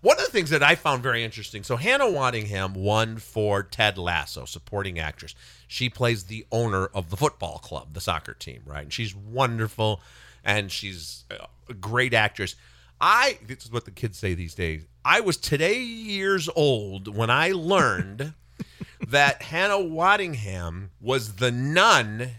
One 0.00 0.18
of 0.18 0.24
the 0.24 0.30
things 0.30 0.50
that 0.50 0.62
I 0.62 0.74
found 0.74 1.02
very 1.02 1.24
interesting. 1.24 1.62
So 1.62 1.76
Hannah 1.76 2.04
Waddingham 2.04 2.74
won 2.74 3.18
for 3.18 3.62
Ted 3.62 3.98
Lasso, 3.98 4.44
supporting 4.44 4.98
actress. 4.98 5.34
She 5.66 5.88
plays 5.88 6.24
the 6.24 6.46
owner 6.52 6.86
of 6.86 7.10
the 7.10 7.16
football 7.16 7.58
club, 7.58 7.94
the 7.94 8.00
soccer 8.00 8.34
team, 8.34 8.62
right? 8.64 8.82
And 8.82 8.92
she's 8.92 9.14
wonderful, 9.14 10.00
and 10.44 10.70
she's 10.70 11.24
a 11.68 11.74
great 11.74 12.14
actress. 12.14 12.54
I 13.00 13.38
this 13.46 13.64
is 13.64 13.72
what 13.72 13.84
the 13.84 13.90
kids 13.90 14.18
say 14.18 14.34
these 14.34 14.54
days. 14.54 14.86
I 15.04 15.20
was 15.20 15.36
today 15.36 15.78
years 15.78 16.48
old 16.56 17.14
when 17.14 17.30
I 17.30 17.52
learned 17.52 18.34
that 19.08 19.42
Hannah 19.42 19.74
Waddingham 19.74 20.88
was 21.00 21.34
the 21.34 21.50
nun 21.50 22.30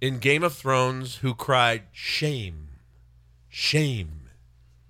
in 0.00 0.18
Game 0.18 0.42
of 0.42 0.54
Thrones 0.54 1.16
who 1.16 1.34
cried 1.34 1.82
shame, 1.92 2.68
shame, 3.48 4.17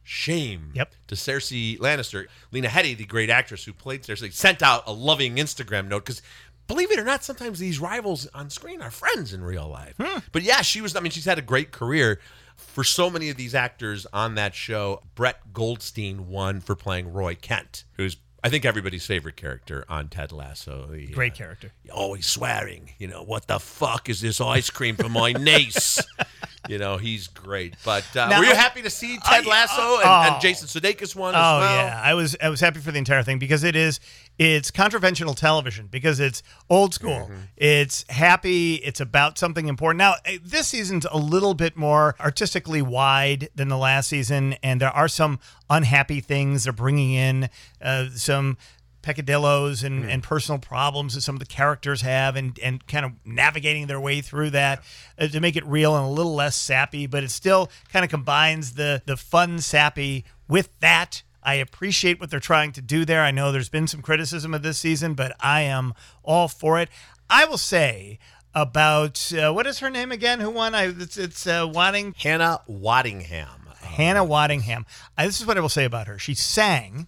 shame 0.08 0.72
Yep. 0.74 0.94
to 1.08 1.14
Cersei 1.14 1.78
Lannister. 1.78 2.26
Lena 2.50 2.68
Headey, 2.68 2.96
the 2.96 3.04
great 3.04 3.30
actress 3.30 3.64
who 3.64 3.72
played 3.72 4.02
Cersei, 4.02 4.32
sent 4.32 4.62
out 4.62 4.82
a 4.86 4.92
loving 4.92 5.36
Instagram 5.36 5.88
note 5.88 6.04
because. 6.04 6.22
Believe 6.66 6.90
it 6.92 6.98
or 6.98 7.04
not, 7.04 7.24
sometimes 7.24 7.58
these 7.58 7.80
rivals 7.80 8.26
on 8.34 8.50
screen 8.50 8.82
are 8.82 8.90
friends 8.90 9.32
in 9.32 9.42
real 9.42 9.66
life. 9.66 9.94
Hmm. 9.98 10.18
But 10.32 10.42
yeah, 10.42 10.60
she 10.60 10.82
was. 10.82 10.94
I 10.94 11.00
mean, 11.00 11.10
she's 11.10 11.24
had 11.24 11.38
a 11.38 11.42
great 11.42 11.72
career. 11.72 12.20
For 12.58 12.84
so 12.84 13.08
many 13.08 13.30
of 13.30 13.38
these 13.38 13.54
actors 13.54 14.06
on 14.12 14.34
that 14.34 14.54
show, 14.54 15.02
Brett 15.14 15.54
Goldstein 15.54 16.28
won 16.28 16.60
for 16.60 16.74
playing 16.76 17.10
Roy 17.10 17.36
Kent, 17.36 17.84
who's 17.94 18.18
I 18.42 18.50
think 18.50 18.64
everybody's 18.64 19.04
favorite 19.04 19.37
character 19.37 19.85
on 19.88 20.09
Ted 20.09 20.30
Lasso. 20.30 20.90
He, 20.92 21.07
Great 21.07 21.33
uh, 21.33 21.37
character. 21.37 21.73
always 21.92 22.26
swearing. 22.26 22.90
You 22.99 23.09
know, 23.09 23.23
what 23.25 23.49
the 23.49 23.59
fuck 23.59 24.09
is 24.09 24.21
this 24.21 24.40
ice 24.40 24.71
cream 24.71 24.95
for 24.97 25.09
my 25.09 25.33
niece? 25.33 25.99
you 26.68 26.78
know, 26.78 26.99
he's 26.99 27.26
great. 27.26 27.75
But 27.85 28.04
uh, 28.16 28.28
Now- 28.28 28.38
were 28.38 28.47
you 28.47 28.54
happy 28.54 28.83
to 28.83 28.90
see 28.90 29.18
Ted 29.25 29.45
I- 29.45 29.49
Lasso 29.49 29.97
and, 29.97 30.04
oh. 30.04 30.33
and 30.35 30.40
Jason 30.40 30.68
Sudeikis 30.68 31.16
won 31.16 31.35
Oh 31.35 31.38
as 31.38 31.61
well? 31.61 31.85
yeah, 31.87 32.00
I 32.04 32.14
was 32.14 32.37
I 32.40 32.49
was 32.49 32.61
happy 32.61 32.78
for 32.78 32.92
the 32.92 32.99
entire 32.99 33.25
thing 33.25 33.38
because 33.40 33.64
it 33.64 33.75
is 33.75 33.99
it's 34.38 34.71
contraventional 34.71 35.35
television 35.35 35.88
because 35.88 36.21
it's 36.21 36.42
old 36.71 36.95
school. 36.95 37.11
Mm-hmm. 37.26 37.35
It's 37.57 38.04
happy. 38.09 38.76
It's 38.76 39.00
about 39.00 39.37
something 39.37 39.66
important. 39.68 39.99
Now 39.99 40.14
eh, 40.25 40.38
this 40.42 40.68
season's 40.68 41.07
a 41.11 41.18
little 41.18 41.54
bit 41.54 41.76
more 41.76 42.14
artistically 42.21 42.80
wide 42.80 43.49
than 43.54 43.68
the 43.68 43.76
last 43.78 44.09
season, 44.09 44.54
and 44.62 44.80
there 44.80 44.90
are 44.90 45.09
some 45.09 45.40
unhappy 45.68 46.21
things 46.21 46.64
they're 46.64 46.73
bringing 46.73 47.12
in. 47.12 47.50
Uh, 47.83 48.07
some 48.14 48.57
peccadillos 49.00 49.83
and, 49.85 50.04
Hmm. 50.04 50.11
and 50.11 50.23
personal 50.23 50.59
problems 50.59 51.14
that 51.14 51.21
some 51.23 51.35
of 51.37 51.38
the 51.38 51.47
characters 51.47 52.02
have 52.02 52.37
and, 52.37 52.59
and 52.59 52.87
kind 52.88 53.07
of 53.07 53.12
navigating 53.25 53.87
their 53.87 54.00
way 54.00 54.21
through 54.21 54.50
that 54.50 54.83
uh, 55.18 55.28
to 55.28 55.40
make 55.40 55.57
it 55.57 55.64
real 55.64 55.97
and 55.97 56.04
a 56.04 56.09
little 56.09 56.35
less 56.35 56.57
sappy 56.57 57.07
but 57.07 57.23
it 57.23 57.30
still 57.30 57.71
kind 57.92 58.04
of 58.04 58.11
combines 58.11 58.73
the 58.75 59.00
the 59.07 59.16
fun 59.16 59.61
sappy 59.61 60.25
with 60.49 60.68
that 60.80 61.23
I 61.48 61.54
appreciate 61.54 62.20
what 62.20 62.28
they're 62.30 62.40
trying 62.40 62.72
to 62.72 62.82
do 62.82 63.06
there. 63.06 63.22
I 63.22 63.30
know 63.30 63.50
there's 63.50 63.70
been 63.70 63.86
some 63.86 64.02
criticism 64.02 64.52
of 64.52 64.62
this 64.62 64.76
season, 64.76 65.14
but 65.14 65.34
I 65.40 65.62
am 65.62 65.94
all 66.22 66.46
for 66.46 66.78
it. 66.78 66.90
I 67.30 67.46
will 67.46 67.56
say, 67.56 68.18
about 68.54 69.32
uh, 69.32 69.50
what 69.52 69.66
is 69.66 69.78
her 69.78 69.88
name 69.88 70.12
again? 70.12 70.40
Who 70.40 70.50
won? 70.50 70.74
I 70.74 70.88
it's, 70.88 71.16
it's 71.16 71.46
uh, 71.46 71.66
Wadding 71.72 72.14
Hannah 72.18 72.60
Waddingham. 72.68 73.74
Hannah 73.80 74.26
Waddingham. 74.26 74.84
I, 75.16 75.24
this 75.24 75.40
is 75.40 75.46
what 75.46 75.56
I 75.56 75.60
will 75.60 75.70
say 75.70 75.86
about 75.86 76.06
her. 76.06 76.18
She 76.18 76.34
sang 76.34 77.06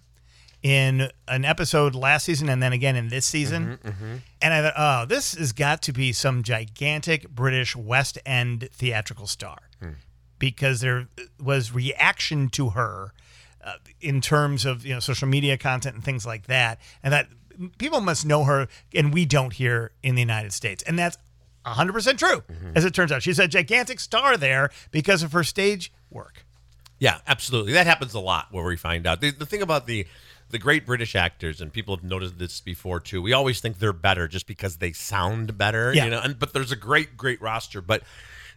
in 0.63 1.09
an 1.27 1.45
episode 1.45 1.93
last 1.93 2.25
season 2.25 2.49
and 2.49 2.63
then 2.63 2.73
again 2.73 2.95
in 2.95 3.09
this 3.09 3.27
season. 3.27 3.77
And 4.41 4.53
I 4.55 4.61
thought, 4.63 4.73
oh, 4.75 5.05
this 5.05 5.35
has 5.35 5.51
got 5.51 5.83
to 5.83 5.93
be 5.93 6.13
some 6.13 6.41
gigantic 6.41 7.29
British 7.29 7.75
West 7.75 8.17
End 8.25 8.69
theatrical 8.71 9.27
star 9.27 9.59
because 10.39 10.81
there 10.81 11.09
was 11.39 11.71
reaction 11.71 12.49
to 12.49 12.69
her 12.69 13.13
uh, 13.63 13.73
in 13.99 14.21
terms 14.21 14.65
of 14.65 14.85
you 14.85 14.93
know 14.93 14.99
social 14.99 15.27
media 15.27 15.57
content 15.57 15.95
and 15.95 16.03
things 16.03 16.25
like 16.25 16.47
that, 16.47 16.79
and 17.03 17.13
that 17.13 17.27
people 17.77 18.01
must 18.01 18.25
know 18.25 18.43
her, 18.43 18.67
and 18.93 19.13
we 19.13 19.25
don't 19.25 19.53
here 19.53 19.91
in 20.03 20.15
the 20.15 20.21
United 20.21 20.53
States, 20.53 20.83
and 20.83 20.97
that's 20.97 21.17
100% 21.65 22.17
true, 22.17 22.43
as 22.75 22.85
it 22.85 22.93
turns 22.93 23.11
out. 23.11 23.21
She's 23.21 23.37
a 23.37 23.47
gigantic 23.47 23.99
star 23.99 24.35
there 24.35 24.71
because 24.89 25.21
of 25.21 25.31
her 25.33 25.43
stage 25.43 25.91
work. 26.09 26.43
Yeah, 26.97 27.19
absolutely. 27.27 27.73
That 27.73 27.85
happens 27.87 28.13
a 28.13 28.19
lot 28.19 28.47
where 28.51 28.63
we 28.65 28.77
find 28.77 29.05
out. 29.07 29.21
The, 29.21 29.31
the 29.31 29.45
thing 29.45 29.61
about 29.61 29.85
the 29.87 30.05
the 30.49 30.59
great 30.59 30.85
British 30.85 31.15
actors, 31.15 31.61
and 31.61 31.71
people 31.71 31.95
have 31.95 32.03
noticed 32.03 32.37
this 32.37 32.59
before 32.59 32.99
too. 32.99 33.21
We 33.21 33.31
always 33.31 33.61
think 33.61 33.79
they're 33.79 33.93
better 33.93 34.27
just 34.27 34.47
because 34.47 34.77
they 34.77 34.91
sound 34.91 35.57
better, 35.57 35.93
Yeah. 35.93 36.03
you 36.05 36.11
know. 36.11 36.19
And, 36.21 36.37
but 36.37 36.51
there's 36.51 36.71
a 36.73 36.75
great, 36.75 37.15
great 37.15 37.41
roster. 37.41 37.79
But 37.81 38.03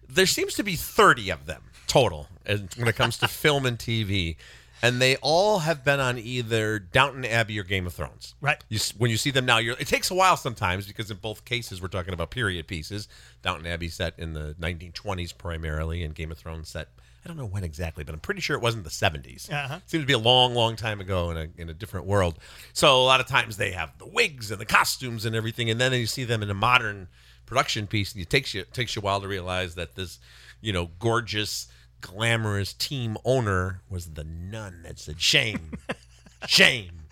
there 0.09 0.27
seems 0.27 0.55
to 0.55 0.65
be 0.65 0.75
30 0.75 1.31
of 1.31 1.47
them 1.47 1.63
total 1.87 2.27
when 2.47 2.89
it 2.89 2.97
comes 2.97 3.17
to 3.19 3.29
film 3.43 3.65
and 3.65 3.79
TV. 3.79 4.37
And 4.85 5.01
they 5.01 5.17
all 5.17 5.61
have 5.61 5.83
been 5.83 5.99
on 5.99 6.19
either 6.19 6.79
Downton 6.79 7.25
Abbey 7.25 7.59
or 7.59 7.63
Game 7.63 7.87
of 7.87 7.95
Thrones. 7.95 8.35
Right. 8.41 8.63
You, 8.69 8.79
when 8.99 9.11
you 9.11 9.17
see 9.17 9.31
them 9.31 9.47
now, 9.47 9.57
you're, 9.57 9.77
it 9.79 9.87
takes 9.87 10.11
a 10.11 10.15
while 10.15 10.37
sometimes 10.37 10.87
because 10.87 11.11
in 11.11 11.17
both 11.17 11.47
cases 11.47 11.81
we're 11.81 11.89
talking 11.89 12.13
about 12.13 12.31
period 12.31 12.67
pieces. 12.67 13.09
Downton 13.43 13.67
Abbey 13.67 13.89
set 13.89 14.19
in 14.19 14.35
the 14.35 14.55
1920s 14.61 15.37
primarily, 15.37 16.03
and 16.03 16.15
Game 16.15 16.31
of 16.31 16.39
Thrones 16.39 16.69
set 16.69 16.89
I 17.25 17.29
don't 17.29 17.39
know 17.39 17.47
when 17.47 17.65
exactly, 17.65 18.05
but 18.05 18.13
I'm 18.13 18.21
pretty 18.21 18.43
sure 18.43 18.55
it 18.55 18.63
wasn't 18.63 18.85
the 18.85 18.91
70s. 18.91 19.51
Uh-huh. 19.51 19.81
Seemed 19.87 20.03
to 20.03 20.07
be 20.07 20.13
a 20.13 20.19
long, 20.19 20.55
long 20.55 20.77
time 20.77 21.01
ago 21.01 21.31
in 21.31 21.39
a 21.39 21.49
in 21.57 21.71
a 21.71 21.75
different 21.75 22.05
world. 22.05 22.39
So 22.75 23.01
a 23.01 23.03
lot 23.03 23.21
of 23.21 23.27
times 23.27 23.57
they 23.57 23.71
have 23.73 23.97
the 23.97 24.07
wigs 24.07 24.51
and 24.51 24.61
the 24.61 24.67
costumes 24.67 25.25
and 25.25 25.35
everything, 25.35 25.71
and 25.71 25.81
then 25.81 25.93
you 25.95 26.07
see 26.07 26.25
them 26.25 26.43
in 26.43 26.51
a 26.51 26.55
modern 26.55 27.09
production 27.47 27.87
piece, 27.87 28.13
and 28.13 28.21
it 28.21 28.29
takes 28.29 28.53
you 28.53 28.61
it 28.61 28.75
takes 28.75 28.95
you 28.95 29.01
a 29.01 29.05
while 29.05 29.23
to 29.23 29.29
realize 29.29 29.75
that 29.77 29.95
this, 29.95 30.19
you 30.61 30.73
know, 30.73 30.91
gorgeous, 30.99 31.69
glamorous 32.05 32.75
team 32.75 33.17
owner 33.25 33.81
was 33.89 34.13
the 34.13 34.25
nun 34.25 34.83
that 34.85 34.99
said 34.99 35.21
shame, 35.21 35.73
shame, 36.47 37.03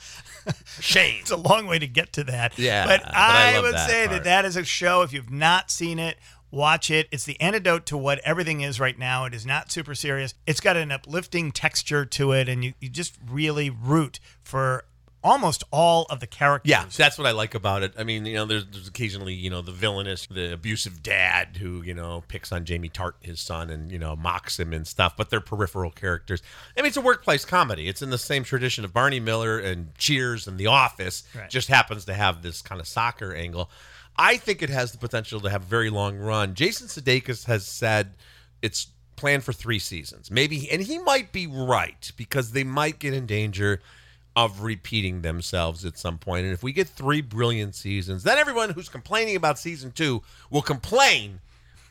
shame. 0.78 1.16
It's 1.20 1.30
a 1.30 1.36
long 1.36 1.66
way 1.66 1.78
to 1.78 1.86
get 1.86 2.12
to 2.14 2.24
that. 2.24 2.58
Yeah, 2.58 2.86
but, 2.86 3.02
but 3.02 3.16
I 3.16 3.56
I, 3.56 3.60
would 3.60 3.74
that 3.74 3.88
say 3.88 4.06
part. 4.06 4.10
that 4.10 4.24
that 4.24 4.44
is 4.44 4.56
a 4.56 4.64
show. 4.64 5.02
If 5.02 5.12
you've 5.12 5.30
not 5.30 5.70
seen 5.70 5.98
it, 5.98 6.18
watch 6.50 6.90
it. 6.90 7.08
It's 7.10 7.24
the 7.24 7.40
antidote 7.40 7.86
to 7.86 7.96
what 7.96 8.18
everything 8.20 8.60
is 8.60 8.78
right 8.78 8.98
now. 8.98 9.24
It 9.24 9.34
is 9.34 9.46
not 9.46 9.72
super 9.72 9.94
serious. 9.94 10.34
It's 10.46 10.60
got 10.60 10.76
an 10.76 10.92
uplifting 10.92 11.52
texture 11.52 12.04
to 12.04 12.32
it, 12.32 12.48
and 12.48 12.62
you, 12.62 12.74
you 12.80 12.90
just 12.90 13.18
really 13.26 13.70
root 13.70 14.20
for 14.42 14.84
almost 15.24 15.64
all 15.70 16.06
of 16.10 16.20
the 16.20 16.26
characters. 16.26 16.68
Yeah, 16.70 16.84
that's 16.96 17.16
what 17.18 17.26
I 17.26 17.30
like 17.32 17.54
about 17.54 17.82
it. 17.82 17.92
I 17.98 18.04
mean, 18.04 18.26
you 18.26 18.34
know, 18.34 18.44
there's, 18.44 18.66
there's 18.66 18.88
occasionally, 18.88 19.34
you 19.34 19.50
know, 19.50 19.62
the 19.62 19.72
villainous, 19.72 20.26
the 20.26 20.52
abusive 20.52 21.02
dad 21.02 21.56
who, 21.58 21.82
you 21.82 21.94
know, 21.94 22.24
picks 22.28 22.50
on 22.52 22.64
Jamie 22.64 22.88
Tartt, 22.88 23.12
his 23.20 23.40
son, 23.40 23.70
and, 23.70 23.90
you 23.92 23.98
know, 23.98 24.16
mocks 24.16 24.58
him 24.58 24.72
and 24.72 24.86
stuff, 24.86 25.16
but 25.16 25.30
they're 25.30 25.40
peripheral 25.40 25.90
characters. 25.90 26.42
I 26.76 26.80
mean, 26.82 26.88
it's 26.88 26.96
a 26.96 27.00
workplace 27.00 27.44
comedy. 27.44 27.88
It's 27.88 28.02
in 28.02 28.10
the 28.10 28.18
same 28.18 28.44
tradition 28.44 28.84
of 28.84 28.92
Barney 28.92 29.20
Miller 29.20 29.58
and 29.58 29.94
Cheers 29.96 30.46
and 30.46 30.58
The 30.58 30.66
Office, 30.66 31.22
Right. 31.34 31.48
just 31.48 31.68
happens 31.68 32.04
to 32.06 32.14
have 32.14 32.42
this 32.42 32.60
kind 32.62 32.80
of 32.80 32.86
soccer 32.88 33.34
angle. 33.34 33.70
I 34.16 34.36
think 34.36 34.60
it 34.62 34.70
has 34.70 34.92
the 34.92 34.98
potential 34.98 35.40
to 35.40 35.50
have 35.50 35.62
a 35.62 35.66
very 35.66 35.88
long 35.90 36.18
run. 36.18 36.54
Jason 36.54 36.86
Sudeikis 36.88 37.46
has 37.46 37.64
said 37.66 38.14
it's 38.60 38.88
planned 39.16 39.44
for 39.44 39.52
three 39.52 39.78
seasons. 39.78 40.30
Maybe, 40.30 40.68
and 40.70 40.82
he 40.82 40.98
might 40.98 41.32
be 41.32 41.46
right 41.46 42.10
because 42.16 42.52
they 42.52 42.64
might 42.64 42.98
get 42.98 43.14
in 43.14 43.24
danger 43.24 43.80
of 44.34 44.62
repeating 44.62 45.22
themselves 45.22 45.84
at 45.84 45.98
some 45.98 46.18
point. 46.18 46.44
And 46.44 46.54
if 46.54 46.62
we 46.62 46.72
get 46.72 46.88
three 46.88 47.20
brilliant 47.20 47.74
seasons, 47.74 48.22
then 48.22 48.38
everyone 48.38 48.70
who's 48.70 48.88
complaining 48.88 49.36
about 49.36 49.58
season 49.58 49.92
two 49.92 50.22
will 50.50 50.62
complain 50.62 51.40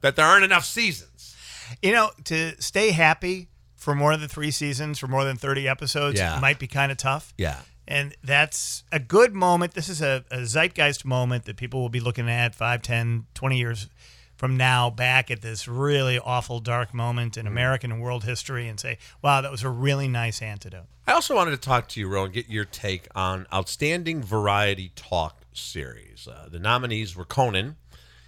that 0.00 0.16
there 0.16 0.26
aren't 0.26 0.44
enough 0.44 0.64
seasons. 0.64 1.36
You 1.82 1.92
know, 1.92 2.10
to 2.24 2.60
stay 2.60 2.90
happy 2.90 3.48
for 3.76 3.94
more 3.94 4.16
than 4.16 4.28
three 4.28 4.50
seasons, 4.50 4.98
for 4.98 5.06
more 5.06 5.24
than 5.24 5.36
30 5.36 5.68
episodes, 5.68 6.18
Yeah. 6.18 6.38
might 6.40 6.58
be 6.58 6.66
kind 6.66 6.90
of 6.90 6.98
tough. 6.98 7.32
Yeah. 7.38 7.60
And 7.86 8.14
that's 8.24 8.82
a 8.90 8.98
good 8.98 9.34
moment. 9.34 9.74
This 9.74 9.88
is 9.88 10.00
a, 10.00 10.24
a 10.30 10.46
zeitgeist 10.46 11.04
moment 11.04 11.44
that 11.44 11.56
people 11.56 11.80
will 11.82 11.90
be 11.90 12.00
looking 12.00 12.28
at 12.30 12.54
5, 12.54 12.80
10, 12.82 13.26
20 13.34 13.58
years 13.58 13.88
from 14.36 14.56
now 14.56 14.90
back 14.90 15.30
at 15.30 15.42
this 15.42 15.68
really 15.68 16.18
awful, 16.18 16.60
dark 16.60 16.92
moment 16.92 17.36
in 17.36 17.46
American 17.46 17.92
and 17.92 18.00
world 18.00 18.24
history 18.24 18.68
and 18.68 18.78
say, 18.78 18.98
wow, 19.22 19.40
that 19.40 19.50
was 19.50 19.62
a 19.62 19.68
really 19.68 20.08
nice 20.08 20.42
antidote. 20.42 20.86
I 21.06 21.12
also 21.12 21.34
wanted 21.34 21.52
to 21.52 21.56
talk 21.58 21.88
to 21.88 22.00
you, 22.00 22.08
Rowan, 22.08 22.32
get 22.32 22.48
your 22.48 22.64
take 22.64 23.08
on 23.14 23.46
Outstanding 23.52 24.22
Variety 24.22 24.90
Talk 24.96 25.42
series. 25.52 26.26
Uh, 26.30 26.48
the 26.50 26.58
nominees 26.58 27.14
were 27.14 27.24
Conan. 27.24 27.76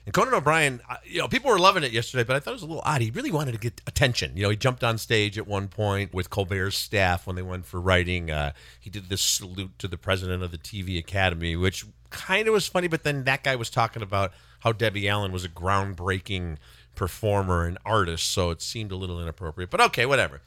And 0.05 0.15
Conan 0.15 0.35
O'Brien, 0.35 0.81
uh, 0.89 0.99
you 1.05 1.19
know, 1.19 1.27
people 1.27 1.51
were 1.51 1.59
loving 1.59 1.83
it 1.83 1.91
yesterday, 1.91 2.23
but 2.23 2.37
I 2.37 2.39
thought 2.39 2.53
it 2.53 2.55
was 2.55 2.63
a 2.63 2.67
little 2.67 2.83
odd. 2.85 3.01
He 3.01 3.11
really 3.11 3.33
wanted 3.33 3.53
to 3.53 3.59
get 3.59 3.81
attention. 3.89 4.37
You 4.37 4.45
know, 4.45 4.51
he 4.51 4.57
jumped 4.57 4.85
on 4.85 4.99
stage 4.99 5.37
at 5.37 5.49
one 5.49 5.67
point 5.67 6.15
with 6.15 6.31
Colbert's 6.31 6.77
staff 6.77 7.27
when 7.27 7.35
they 7.35 7.43
went 7.43 7.67
for 7.67 7.81
writing. 7.81 8.31
Uh, 8.31 8.53
he 8.79 8.89
did 8.89 9.09
this 9.09 9.21
salute 9.21 9.77
to 9.81 9.89
the 9.89 9.99
president 9.99 10.45
of 10.45 10.53
the 10.53 10.59
TV 10.59 10.97
Academy, 10.97 11.57
which 11.57 11.85
kind 12.11 12.47
of 12.47 12.55
was 12.55 12.69
funny, 12.69 12.87
but 12.87 13.03
then 13.03 13.25
that 13.25 13.43
guy 13.43 13.57
was 13.57 13.69
talking 13.69 14.01
about 14.01 14.33
how 14.66 14.73
Debbie 14.73 15.08
Allen 15.08 15.30
was 15.30 15.44
a 15.44 15.49
groundbreaking 15.49 16.56
performer 16.96 17.66
and 17.66 17.78
artist, 17.87 18.32
so 18.32 18.50
it 18.50 18.61
seemed 18.61 18.90
a 18.90 18.96
little 18.96 19.23
inappropriate. 19.23 19.70
But 19.70 19.80
okay, 19.80 20.06
whatever. 20.06 20.40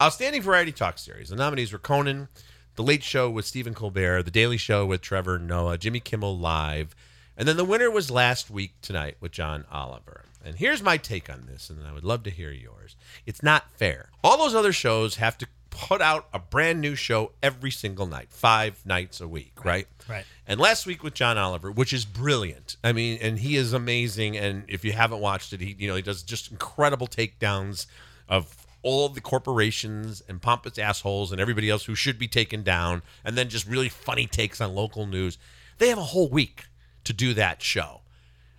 Outstanding 0.00 0.42
Variety 0.42 0.70
Talk 0.70 0.96
Series. 0.96 1.30
The 1.30 1.34
nominees 1.34 1.72
were 1.72 1.80
Conan, 1.80 2.28
The 2.76 2.84
Late 2.84 3.02
Show 3.02 3.28
with 3.28 3.46
Stephen 3.46 3.74
Colbert, 3.74 4.22
The 4.22 4.30
Daily 4.30 4.58
Show 4.58 4.86
with 4.86 5.00
Trevor 5.00 5.40
Noah, 5.40 5.76
Jimmy 5.76 5.98
Kimmel 5.98 6.38
Live, 6.38 6.94
and 7.36 7.48
then 7.48 7.56
the 7.56 7.64
winner 7.64 7.90
was 7.90 8.12
last 8.12 8.48
week 8.48 8.74
tonight 8.80 9.16
with 9.18 9.32
John 9.32 9.64
Oliver. 9.72 10.26
And 10.44 10.54
here's 10.54 10.80
my 10.80 10.96
take 10.96 11.28
on 11.28 11.46
this, 11.46 11.68
and 11.68 11.84
I 11.84 11.92
would 11.92 12.04
love 12.04 12.22
to 12.24 12.30
hear 12.30 12.52
yours. 12.52 12.94
It's 13.26 13.42
not 13.42 13.72
fair. 13.72 14.10
All 14.22 14.38
those 14.38 14.54
other 14.54 14.72
shows 14.72 15.16
have 15.16 15.36
to 15.38 15.48
put 15.74 16.00
out 16.00 16.28
a 16.32 16.38
brand 16.38 16.80
new 16.80 16.94
show 16.94 17.32
every 17.42 17.70
single 17.70 18.06
night, 18.06 18.30
five 18.30 18.84
nights 18.86 19.20
a 19.20 19.28
week, 19.28 19.64
right? 19.64 19.86
right. 20.08 20.24
And 20.46 20.60
last 20.60 20.86
week 20.86 21.02
with 21.02 21.14
John 21.14 21.36
Oliver, 21.36 21.70
which 21.70 21.92
is 21.92 22.04
brilliant. 22.04 22.76
I 22.82 22.92
mean, 22.92 23.18
and 23.20 23.38
he 23.38 23.56
is 23.56 23.72
amazing. 23.72 24.36
And 24.36 24.64
if 24.68 24.84
you 24.84 24.92
haven't 24.92 25.20
watched 25.20 25.52
it, 25.52 25.60
he 25.60 25.76
you 25.78 25.88
know 25.88 25.96
he 25.96 26.02
does 26.02 26.22
just 26.22 26.50
incredible 26.50 27.06
takedowns 27.06 27.86
of 28.28 28.66
all 28.82 29.08
the 29.08 29.20
corporations 29.20 30.22
and 30.28 30.40
pompous 30.40 30.78
assholes 30.78 31.32
and 31.32 31.40
everybody 31.40 31.70
else 31.70 31.84
who 31.84 31.94
should 31.94 32.18
be 32.18 32.28
taken 32.28 32.62
down, 32.62 33.02
and 33.24 33.36
then 33.36 33.48
just 33.48 33.66
really 33.66 33.88
funny 33.88 34.26
takes 34.26 34.60
on 34.60 34.74
local 34.74 35.06
news. 35.06 35.38
They 35.78 35.88
have 35.88 35.98
a 35.98 36.02
whole 36.02 36.28
week 36.28 36.66
to 37.04 37.12
do 37.12 37.34
that 37.34 37.62
show. 37.62 38.02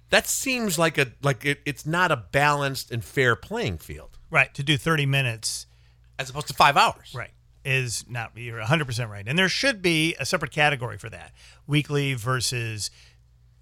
That 0.09 0.27
seems 0.27 0.77
like 0.77 0.97
a 0.97 1.07
like 1.23 1.45
it, 1.45 1.61
it's 1.65 1.85
not 1.85 2.11
a 2.11 2.17
balanced 2.17 2.91
and 2.91 3.03
fair 3.03 3.35
playing 3.35 3.79
field 3.79 4.15
Right. 4.29 4.53
To 4.55 4.63
do 4.63 4.77
30 4.77 5.05
minutes 5.05 5.65
as 6.19 6.29
opposed 6.29 6.47
to 6.47 6.53
five 6.53 6.77
hours. 6.77 7.13
Right. 7.15 7.31
Is 7.63 8.05
not, 8.07 8.31
you're 8.35 8.61
100% 8.61 9.09
right. 9.09 9.23
And 9.27 9.39
there 9.39 9.49
should 9.49 9.81
be 9.81 10.15
a 10.19 10.25
separate 10.25 10.51
category 10.51 10.97
for 10.99 11.09
that 11.09 11.31
weekly 11.65 12.13
versus 12.13 12.91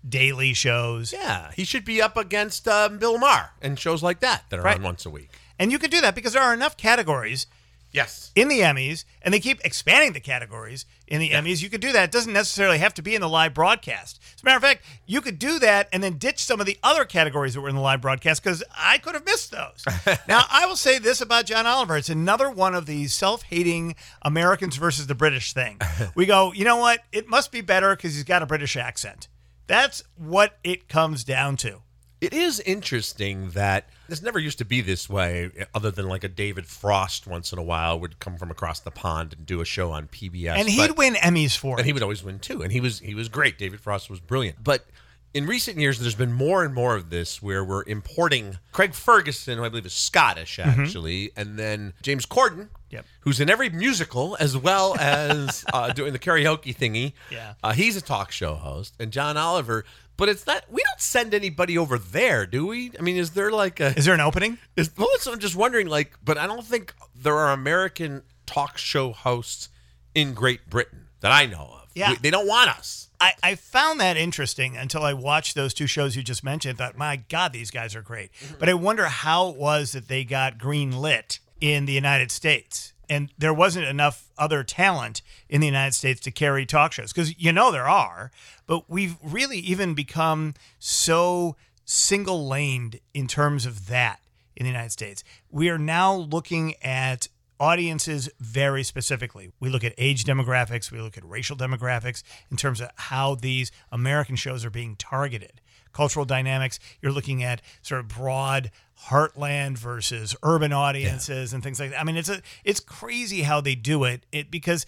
daily 0.07 0.53
shows. 0.53 1.13
Yeah, 1.13 1.51
he 1.55 1.63
should 1.63 1.86
be 1.86 2.01
up 2.01 2.17
against 2.17 2.67
um, 2.67 2.98
Bill 2.98 3.17
Maher 3.17 3.51
and 3.62 3.79
shows 3.79 4.03
like 4.03 4.19
that 4.19 4.43
that 4.50 4.60
are 4.60 4.63
Right. 4.63 4.75
on 4.77 4.83
once 4.83 5.05
a 5.05 5.10
week. 5.10 5.29
And 5.57 5.72
you 5.72 5.79
could 5.79 5.91
do 5.91 6.01
that 6.01 6.15
because 6.15 6.33
there 6.33 6.41
are 6.43 6.53
enough 6.53 6.75
categories 6.75 7.48
Yes. 7.94 8.32
in 8.36 8.48
the 8.48 8.62
Emmys, 8.62 9.06
and 9.22 9.34
they 9.34 9.40
keep 9.40 9.64
expanding 9.64 10.14
the 10.14 10.20
categories 10.20 10.86
in 11.08 11.20
the 11.20 11.30
Emmys. 11.30 11.62
You 11.62 11.70
could 11.70 11.80
do 11.80 11.92
that. 11.92 12.06
It 12.06 12.12
doesn't 12.12 12.34
necessarily 12.34 12.80
have 12.80 12.94
to 12.96 13.04
be 13.04 13.14
in 13.14 13.22
the 13.22 13.30
live 13.30 13.54
broadcast. 13.54 14.20
As 14.36 14.42
a 14.42 14.46
matter 14.46 14.58
of 14.58 14.64
fact, 14.64 14.84
you 15.06 15.22
could 15.22 15.38
do 15.38 15.60
that 15.60 15.90
and 15.94 16.04
then 16.04 16.18
ditch 16.18 16.40
some 16.40 16.60
of 16.60 16.66
the 16.66 16.78
other 16.82 17.06
categories 17.06 17.54
that 17.54 17.62
were 17.62 17.70
in 17.70 17.76
the 17.76 17.82
live 17.82 18.02
broadcast 18.02 18.44
because 18.44 18.64
I 18.76 18.98
could 18.98 19.14
have 19.14 19.26
missed 19.26 19.52
those. 19.52 19.86
now, 20.28 20.44
I 20.50 20.66
will 20.66 20.76
say 20.76 20.98
this 20.98 21.22
about 21.22 21.46
John 21.46 21.68
Oliver. 21.68 21.96
It's 21.96 22.10
another 22.10 22.50
one 22.50 22.74
of 22.74 22.88
these 22.88 23.14
self 23.14 23.44
hating 23.44 23.96
Americans 24.24 24.76
versus 24.78 25.08
the 25.08 25.16
British 25.16 25.54
thing. 25.54 25.80
We 26.16 26.26
go, 26.26 26.52
you 26.52 26.66
know 26.66 26.78
what? 26.78 27.02
It 27.12 27.28
must 27.28 27.52
be 27.52 27.62
better 27.62 27.96
because 27.96 28.16
he's 28.16 28.24
got 28.24 28.42
a 28.42 28.46
British 28.46 28.76
accent. 28.76 29.28
That's 29.68 30.04
what 30.16 30.58
it 30.64 30.90
comes 30.90 31.24
down 31.24 31.58
to. 31.58 31.82
It 32.24 32.34
is 32.34 32.60
interesting 32.62 33.50
that 33.50 33.89
this 34.08 34.22
never 34.22 34.39
used 34.39 34.58
to 34.60 34.65
be 34.65 34.80
this 34.82 35.10
way, 35.10 35.50
other 35.74 35.92
than 35.92 36.08
like 36.08 36.24
a 36.24 36.30
David 36.30 36.65
Frost 36.65 37.27
once 37.27 37.51
in 37.51 37.60
a 37.60 37.63
while 37.63 38.00
would 38.00 38.20
come 38.20 38.38
from 38.38 38.50
across 38.50 38.80
the 38.80 38.92
pond 38.92 39.34
and 39.38 39.46
do 39.46 39.60
a 39.60 39.65
show 39.65 39.92
on 39.92 40.08
PBS. 40.08 40.56
And 40.56 40.70
he'd 40.70 40.88
but- 40.89 40.98
win 40.98 41.15
Emmys 41.15 41.58
for 41.58 41.72
and 41.72 41.80
it. 41.80 41.82
And 41.82 41.86
he 41.88 41.94
would 41.94 42.03
always 42.03 42.24
win 42.24 42.39
too. 42.39 42.62
And 42.62 42.72
he 42.72 42.80
was 42.80 43.00
he 43.00 43.13
was 43.13 43.27
great. 43.27 43.58
David 43.58 43.82
Frost 43.82 44.10
was 44.10 44.20
brilliant. 44.20 44.63
But 44.63 44.86
in 45.34 45.46
recent 45.48 45.78
years, 45.78 46.00
there's 46.00 46.16
been 46.16 46.34
more 46.34 46.63
and 46.63 46.74
more 46.74 46.96
of 46.96 47.10
this 47.10 47.42
where 47.42 47.63
we're 47.63 47.84
importing 47.88 48.60
Craig 48.72 48.94
Ferguson, 48.94 49.58
who 49.58 49.66
I 49.66 49.70
believe 49.70 49.86
is 49.86 49.94
Scottish, 49.94 50.60
actually, 50.60 51.32
and 51.36 51.58
then 51.58 51.94
James 52.02 52.25
Corden, 52.25 52.70
Yep. 52.92 53.06
who's 53.22 53.40
in 53.40 53.50
every 53.50 53.70
musical 53.70 54.38
as 54.40 54.56
well 54.56 54.96
as 55.00 55.66
uh, 55.74 55.92
doing 55.94 56.13
the 56.13 56.20
karaoke 56.20 56.75
thingy. 56.75 57.13
Yeah. 57.32 57.54
Uh, 57.63 57.74
he's 57.74 57.96
a 57.98 58.02
talk 58.02 58.32
show 58.32 58.54
host, 58.56 58.94
and 59.00 59.12
John 59.12 59.36
Oliver. 59.38 59.86
But 60.16 60.30
it's 60.30 60.46
not. 60.46 60.63
We 60.70 60.84
don't 60.84 61.02
send 61.02 61.34
anybody 61.34 61.75
over 61.75 61.98
there, 61.98 62.46
do 62.46 62.68
we? 62.68 62.92
I 63.00 63.02
mean, 63.02 63.18
is 63.18 63.32
there 63.32 63.50
like 63.52 63.80
a? 63.80 63.98
Is 63.98 64.06
there 64.06 64.13
an 64.13 64.22
opening? 64.22 64.60
Is, 64.75 64.92
well, 64.96 65.08
I'm 65.28 65.40
just 65.40 65.56
wondering, 65.56 65.88
like, 65.88 66.13
but 66.24 66.38
I 66.38 66.46
don't 66.46 66.63
think 66.63 66.94
there 67.16 67.36
are 67.36 67.52
American 67.52 68.22
talk 68.46 68.78
show 68.78 69.12
hosts 69.12 69.70
in 70.13 70.36
Great 70.36 70.70
Britain 70.70 71.08
that 71.22 71.32
I 71.32 71.48
know 71.48 71.80
of. 71.82 71.90
Yeah. 71.96 72.12
We- 72.12 72.18
they 72.18 72.30
don't 72.30 72.48
want 72.48 72.70
us. 72.70 73.10
I, 73.24 73.34
I 73.42 73.56
found 73.56 74.01
that 74.01 74.18
interesting 74.18 74.75
until 74.75 75.03
I 75.03 75.13
watched 75.13 75.56
those 75.56 75.74
two 75.74 75.88
shows 75.88 76.18
you 76.18 76.24
just 76.24 76.44
mentioned. 76.44 76.77
Thought, 76.77 76.98
my 76.98 77.15
God, 77.15 77.53
these 77.53 77.72
guys 77.72 77.96
are 77.96 78.01
great. 78.01 78.34
Mm-hmm. 78.34 78.56
But 78.60 78.68
I 78.68 78.74
wonder 78.74 79.06
how 79.06 79.48
it 79.50 79.56
was 79.56 79.94
that 79.94 80.10
they 80.10 80.25
got 80.25 80.58
green 80.58 80.92
lit 80.92 81.39
in 81.62 81.86
the 81.86 81.94
United 81.94 82.32
States. 82.32 82.92
And 83.10 83.30
there 83.38 83.53
wasn't 83.53 83.86
enough 83.86 84.30
other 84.38 84.63
talent 84.63 85.22
in 85.48 85.62
the 85.62 85.68
United 85.68 85.94
States 85.94 86.20
to 86.22 86.32
carry 86.32 86.65
talk 86.65 86.92
shows 86.92 87.13
because 87.13 87.39
you 87.42 87.53
know 87.53 87.72
there 87.72 87.88
are, 87.88 88.32
but 88.65 88.89
we've 88.89 89.15
really 89.24 89.60
even 89.60 89.94
become 89.94 90.53
so 90.80 91.56
single 91.86 92.46
laned 92.46 93.00
in 93.13 93.27
terms 93.27 93.65
of 93.65 93.88
that 93.88 94.20
in 94.56 94.63
the 94.63 94.70
United 94.70 94.92
States. 94.92 95.24
We 95.50 95.70
are 95.70 95.77
now 95.77 96.13
looking 96.13 96.75
at 96.82 97.30
audiences 97.63 98.29
very 98.41 98.84
specifically. 98.84 99.50
We 99.62 99.70
look 99.70 99.86
at 99.86 99.93
age 99.98 100.25
demographics, 100.25 100.91
we 100.91 101.00
look 101.00 101.17
at 101.17 101.24
racial 101.24 101.55
demographics 101.55 102.22
in 102.51 102.58
terms 102.58 102.82
of 102.82 102.89
how 102.96 103.36
these 103.36 103.72
American 103.89 104.36
shows 104.36 104.65
are 104.65 104.70
being 104.70 104.98
targeted. 104.98 105.62
Cultural 105.93 106.25
dynamics, 106.25 106.77
you're 107.01 107.13
looking 107.13 107.41
at 107.41 107.62
sort 107.82 108.01
of 108.01 108.10
broad 108.10 108.70
heartland 109.08 109.77
versus 109.77 110.36
urban 110.43 110.74
audiences 110.74 111.53
and 111.53 111.63
things 111.63 111.79
like 111.79 111.91
that. 111.91 112.01
I 112.01 112.03
mean, 112.03 112.17
it's 112.17 112.29
a 112.29 112.41
it's 112.65 112.82
crazy 112.82 113.43
how 113.43 113.62
they 113.62 113.75
do 113.75 114.03
it. 114.03 114.25
It 114.34 114.51
because 114.51 114.86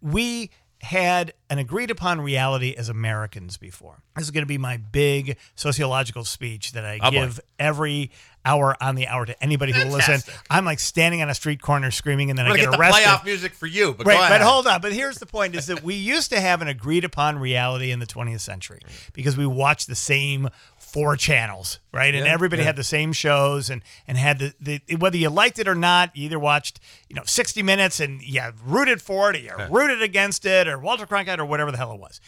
we 0.00 0.50
had 0.82 1.32
an 1.48 1.58
agreed 1.58 1.90
upon 1.90 2.20
reality 2.20 2.74
as 2.76 2.88
Americans 2.88 3.56
before. 3.56 4.02
This 4.14 4.24
is 4.24 4.30
going 4.30 4.42
to 4.42 4.48
be 4.48 4.58
my 4.58 4.76
big 4.76 5.36
sociological 5.54 6.24
speech 6.24 6.72
that 6.72 6.84
I 6.84 6.98
Oh, 7.02 7.10
boy. 7.10 7.16
give 7.26 7.40
every 7.58 8.10
hour 8.44 8.76
on 8.80 8.94
the 8.94 9.08
hour 9.08 9.26
to 9.26 9.42
anybody 9.42 9.72
who 9.72 9.84
will 9.86 9.92
listen. 9.96 10.20
I'm 10.48 10.64
like 10.64 10.78
standing 10.78 11.20
on 11.22 11.28
a 11.30 11.34
street 11.34 11.60
corner 11.60 11.90
screaming, 11.90 12.30
and 12.30 12.38
then 12.38 12.46
I'm 12.46 12.54
get, 12.54 12.70
get 12.70 12.78
arrested. 12.78 13.04
playoff 13.04 13.24
music 13.24 13.54
for 13.54 13.66
you, 13.66 13.94
but 13.94 14.06
Right, 14.06 14.28
but 14.28 14.40
hold 14.40 14.66
on. 14.66 14.80
But 14.80 14.92
here's 14.92 15.18
the 15.18 15.26
point: 15.26 15.54
is 15.56 15.66
that 15.66 15.82
we 15.82 15.94
used 15.94 16.30
to 16.30 16.40
have 16.40 16.62
an 16.62 16.68
agreed 16.68 17.04
upon 17.04 17.38
reality 17.38 17.90
in 17.90 17.98
the 17.98 18.06
20th 18.06 18.40
century 18.40 18.80
because 19.14 19.36
we 19.36 19.46
watched 19.46 19.88
the 19.88 19.96
same 19.96 20.48
four 20.86 21.16
channels, 21.16 21.80
right? 21.92 22.14
And 22.14 22.26
everybody 22.26 22.62
yeah. 22.62 22.66
had 22.66 22.76
the 22.76 22.84
same 22.84 23.12
shows 23.12 23.70
and 23.70 23.82
and 24.06 24.16
had 24.16 24.38
the, 24.38 24.80
the 24.86 24.96
whether 24.96 25.16
you 25.16 25.28
liked 25.30 25.58
it 25.58 25.66
or 25.66 25.74
not, 25.74 26.16
you 26.16 26.26
either 26.26 26.38
watched 26.38 26.80
you 27.08 27.16
know 27.16 27.24
60 27.24 27.62
Minutes 27.62 27.98
and 27.98 28.22
you 28.22 28.40
rooted 28.64 29.02
for 29.02 29.30
it, 29.30 29.36
or 29.36 29.38
you 29.38 29.66
rooted 29.68 30.00
against 30.00 30.46
it, 30.46 30.68
or 30.68 30.78
Walter 30.78 31.06
Cronkite, 31.06 31.38
or 31.38 31.44
whatever 31.44 31.72
the 31.72 31.76
hell 31.76 31.92
it 31.92 31.98
was. 31.98 32.20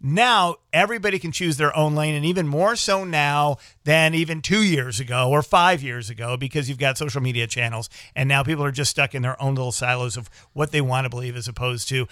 Now 0.00 0.56
everybody 0.72 1.18
can 1.18 1.32
choose 1.32 1.56
their 1.56 1.76
own 1.76 1.94
lane, 1.94 2.14
and 2.14 2.24
even 2.24 2.46
more 2.46 2.76
so 2.76 3.04
now 3.04 3.56
than 3.84 4.14
even 4.14 4.42
two 4.42 4.62
years 4.62 5.00
ago 5.00 5.30
or 5.30 5.42
five 5.42 5.82
years 5.82 6.08
ago, 6.08 6.36
because 6.36 6.68
you've 6.68 6.78
got 6.78 6.96
social 6.96 7.20
media 7.20 7.46
channels, 7.46 7.90
and 8.14 8.28
now 8.28 8.42
people 8.42 8.64
are 8.64 8.70
just 8.70 8.90
stuck 8.90 9.14
in 9.14 9.22
their 9.22 9.40
own 9.42 9.54
little 9.54 9.72
silos 9.72 10.16
of 10.16 10.30
what 10.52 10.70
they 10.70 10.80
want 10.80 11.04
to 11.04 11.10
believe, 11.10 11.36
as 11.36 11.48
opposed 11.48 11.88
to 11.88 12.06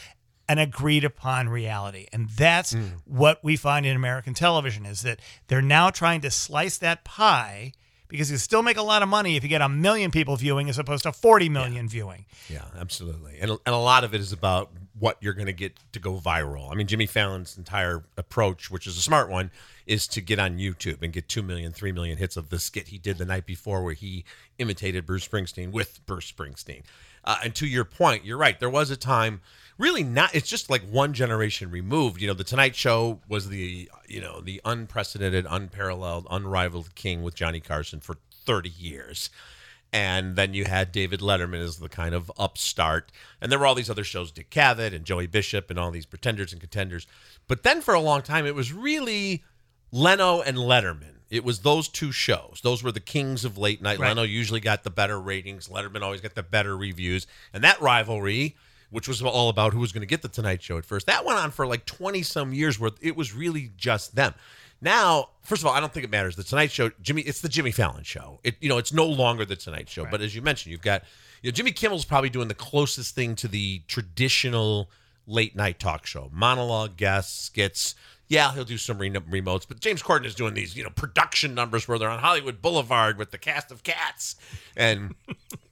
an 0.52 0.58
agreed 0.58 1.02
upon 1.02 1.48
reality. 1.48 2.06
And 2.12 2.28
that's 2.28 2.76
what 3.06 3.42
we 3.42 3.56
find 3.56 3.86
in 3.86 3.96
American 3.96 4.34
television 4.34 4.84
is 4.84 5.00
that 5.00 5.18
they're 5.48 5.62
now 5.62 5.88
trying 5.88 6.20
to 6.20 6.30
slice 6.30 6.76
that 6.76 7.04
pie 7.04 7.72
because 8.06 8.30
you 8.30 8.36
still 8.36 8.62
make 8.62 8.76
a 8.76 8.82
lot 8.82 9.02
of 9.02 9.08
money 9.08 9.36
if 9.36 9.42
you 9.42 9.48
get 9.48 9.62
a 9.62 9.68
million 9.70 10.10
people 10.10 10.36
viewing 10.36 10.68
as 10.68 10.78
opposed 10.78 11.04
to 11.04 11.12
40 11.12 11.48
million 11.48 11.88
viewing. 11.88 12.26
Yeah, 12.50 12.66
absolutely. 12.78 13.38
And, 13.40 13.52
and 13.52 13.74
a 13.74 13.78
lot 13.78 14.04
of 14.04 14.14
it 14.14 14.20
is 14.20 14.30
about 14.30 14.70
what 14.98 15.16
you're 15.20 15.32
going 15.32 15.46
to 15.46 15.54
get 15.54 15.80
to 15.92 15.98
go 15.98 16.18
viral. 16.18 16.70
I 16.70 16.74
mean, 16.74 16.86
Jimmy 16.86 17.06
Fallon's 17.06 17.56
entire 17.56 18.04
approach, 18.18 18.70
which 18.70 18.86
is 18.86 18.98
a 18.98 19.00
smart 19.00 19.30
one, 19.30 19.50
is 19.86 20.06
to 20.08 20.20
get 20.20 20.38
on 20.38 20.58
YouTube 20.58 21.02
and 21.02 21.14
get 21.14 21.30
2 21.30 21.42
million, 21.42 21.72
3 21.72 21.92
million 21.92 22.18
hits 22.18 22.36
of 22.36 22.50
the 22.50 22.58
skit 22.58 22.88
he 22.88 22.98
did 22.98 23.16
the 23.16 23.24
night 23.24 23.46
before 23.46 23.82
where 23.82 23.94
he 23.94 24.26
imitated 24.58 25.06
Bruce 25.06 25.26
Springsteen 25.26 25.72
with 25.72 26.04
Bruce 26.04 26.30
Springsteen. 26.30 26.82
Uh, 27.24 27.38
and 27.44 27.54
to 27.54 27.66
your 27.66 27.84
point, 27.84 28.24
you're 28.24 28.38
right. 28.38 28.58
There 28.58 28.70
was 28.70 28.90
a 28.90 28.96
time, 28.96 29.40
really 29.78 30.02
not, 30.02 30.34
it's 30.34 30.48
just 30.48 30.70
like 30.70 30.82
one 30.82 31.12
generation 31.12 31.70
removed. 31.70 32.20
You 32.20 32.28
know, 32.28 32.34
The 32.34 32.44
Tonight 32.44 32.76
Show 32.76 33.20
was 33.28 33.48
the, 33.48 33.90
you 34.06 34.20
know, 34.20 34.40
the 34.40 34.60
unprecedented, 34.64 35.46
unparalleled, 35.48 36.26
unrivaled 36.30 36.94
king 36.94 37.22
with 37.22 37.34
Johnny 37.34 37.60
Carson 37.60 38.00
for 38.00 38.16
30 38.44 38.70
years 38.70 39.30
and 39.92 40.36
then 40.36 40.54
you 40.54 40.64
had 40.64 40.90
David 40.90 41.20
Letterman 41.20 41.62
as 41.62 41.78
the 41.78 41.88
kind 41.88 42.14
of 42.14 42.32
upstart, 42.38 43.12
and 43.40 43.52
there 43.52 43.58
were 43.58 43.66
all 43.66 43.74
these 43.74 43.90
other 43.90 44.04
shows, 44.04 44.32
Dick 44.32 44.50
Cavett 44.50 44.94
and 44.94 45.04
Joey 45.04 45.26
Bishop, 45.26 45.68
and 45.68 45.78
all 45.78 45.90
these 45.90 46.06
pretenders 46.06 46.52
and 46.52 46.60
contenders. 46.60 47.06
But 47.46 47.62
then 47.62 47.82
for 47.82 47.92
a 47.92 48.00
long 48.00 48.22
time, 48.22 48.46
it 48.46 48.54
was 48.54 48.72
really 48.72 49.44
Leno 49.90 50.40
and 50.40 50.56
Letterman. 50.56 51.16
It 51.28 51.44
was 51.44 51.60
those 51.60 51.88
two 51.88 52.12
shows. 52.12 52.60
Those 52.62 52.82
were 52.82 52.92
the 52.92 53.00
kings 53.00 53.44
of 53.44 53.58
late 53.58 53.82
night. 53.82 53.98
Right. 53.98 54.08
Leno 54.08 54.22
usually 54.22 54.60
got 54.60 54.82
the 54.82 54.90
better 54.90 55.20
ratings. 55.20 55.68
Letterman 55.68 56.02
always 56.02 56.20
got 56.20 56.34
the 56.34 56.42
better 56.42 56.76
reviews, 56.76 57.26
and 57.52 57.62
that 57.62 57.80
rivalry. 57.80 58.56
Which 58.92 59.08
was 59.08 59.20
all 59.22 59.48
about 59.48 59.72
who 59.72 59.80
was 59.80 59.90
going 59.90 60.02
to 60.02 60.06
get 60.06 60.22
the 60.22 60.28
Tonight 60.28 60.62
Show 60.62 60.78
at 60.78 60.84
first. 60.84 61.06
That 61.06 61.24
went 61.24 61.38
on 61.38 61.50
for 61.50 61.66
like 61.66 61.86
20 61.86 62.22
some 62.22 62.52
years 62.52 62.78
where 62.78 62.92
it 63.00 63.16
was 63.16 63.34
really 63.34 63.72
just 63.76 64.14
them. 64.14 64.34
Now, 64.82 65.30
first 65.42 65.62
of 65.62 65.66
all, 65.66 65.72
I 65.72 65.80
don't 65.80 65.92
think 65.92 66.04
it 66.04 66.10
matters. 66.10 66.36
The 66.36 66.44
Tonight 66.44 66.70
Show, 66.70 66.90
Jimmy, 67.00 67.22
it's 67.22 67.40
the 67.40 67.48
Jimmy 67.48 67.70
Fallon 67.70 68.04
show. 68.04 68.38
It, 68.44 68.56
you 68.60 68.68
know, 68.68 68.78
it's 68.78 68.92
no 68.92 69.06
longer 69.06 69.44
the 69.44 69.56
Tonight 69.56 69.88
Show. 69.88 70.06
But 70.10 70.20
as 70.20 70.34
you 70.34 70.42
mentioned, 70.42 70.72
you've 70.72 70.82
got, 70.82 71.04
you 71.40 71.50
know, 71.50 71.54
Jimmy 71.54 71.72
Kimmel's 71.72 72.04
probably 72.04 72.30
doing 72.30 72.48
the 72.48 72.54
closest 72.54 73.14
thing 73.14 73.34
to 73.36 73.48
the 73.48 73.82
traditional 73.88 74.90
late 75.26 75.56
night 75.56 75.78
talk 75.78 76.04
show. 76.06 76.30
Monologue 76.32 76.96
guests, 76.96 77.44
skits. 77.46 77.94
Yeah, 78.28 78.54
he'll 78.54 78.64
do 78.64 78.78
some 78.78 78.96
re- 78.98 79.10
remotes, 79.10 79.66
but 79.68 79.80
James 79.80 80.02
Corden 80.02 80.24
is 80.24 80.34
doing 80.34 80.54
these, 80.54 80.74
you 80.74 80.82
know, 80.82 80.88
production 80.90 81.54
numbers 81.54 81.86
where 81.86 81.98
they're 81.98 82.08
on 82.08 82.18
Hollywood 82.18 82.62
Boulevard 82.62 83.18
with 83.18 83.30
the 83.30 83.36
cast 83.36 83.70
of 83.70 83.82
Cats, 83.82 84.36
and 84.74 85.14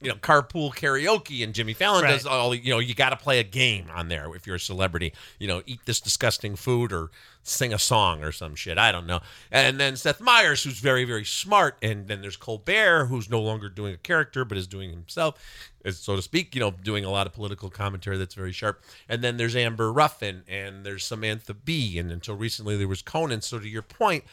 you 0.03 0.11
know, 0.11 0.17
carpool 0.17 0.75
karaoke. 0.75 1.43
And 1.43 1.55
Jimmy 1.55 1.73
Fallon 1.73 2.05
Right. 2.05 2.11
does 2.11 2.27
all. 2.27 2.55
You 2.55 2.71
know, 2.71 2.79
you 2.79 2.95
got 2.95 3.11
to 3.11 3.17
play 3.17 3.39
a 3.41 3.45
game 3.45 3.87
on 3.95 4.09
there 4.09 4.35
if 4.37 4.47
you're 4.47 4.57
a 4.57 4.61
celebrity. 4.61 5.15
You 5.39 5.49
know, 5.49 5.63
eat 5.65 5.81
this 5.87 6.01
disgusting 6.01 6.55
food 6.55 6.93
or 6.93 7.11
sing 7.43 7.73
a 7.73 7.79
song 7.79 8.23
or 8.23 8.31
some 8.33 8.55
shit. 8.55 8.77
I 8.77 8.93
don't 8.93 9.07
know. 9.07 9.21
And 9.51 9.81
then 9.81 9.97
Seth 9.97 10.21
Meyers, 10.21 10.63
who's 10.63 10.79
very, 10.81 11.05
very 11.05 11.25
smart. 11.25 11.79
And 11.81 12.09
then 12.09 12.21
there's 12.21 12.37
Colbert, 12.37 13.07
who's 13.07 13.31
no 13.31 13.41
longer 13.41 13.71
doing 13.71 13.95
a 13.95 13.99
character 13.99 14.45
but 14.45 14.59
is 14.59 14.67
doing 14.67 14.91
himself, 14.91 15.70
as 15.85 15.99
so 15.99 16.17
to 16.17 16.23
speak. 16.23 16.55
You 16.55 16.61
know, 16.61 16.71
doing 16.71 17.05
a 17.05 17.11
lot 17.11 17.27
of 17.27 17.33
political 17.33 17.71
commentary 17.71 18.17
that's 18.19 18.35
very 18.35 18.53
sharp. 18.53 18.83
And 19.09 19.23
then 19.23 19.37
there's 19.37 19.57
Amber 19.57 19.93
Ruffin, 19.93 20.43
and 20.49 20.85
there's 20.85 21.05
Samantha 21.05 21.55
Bee, 21.55 21.99
and 21.99 22.11
until 22.11 22.37
recently 22.37 22.77
there 22.77 22.89
was 22.89 23.03
Conan. 23.03 23.41
So 23.43 23.59
to 23.59 23.69
your 23.69 23.83
point 23.83 24.25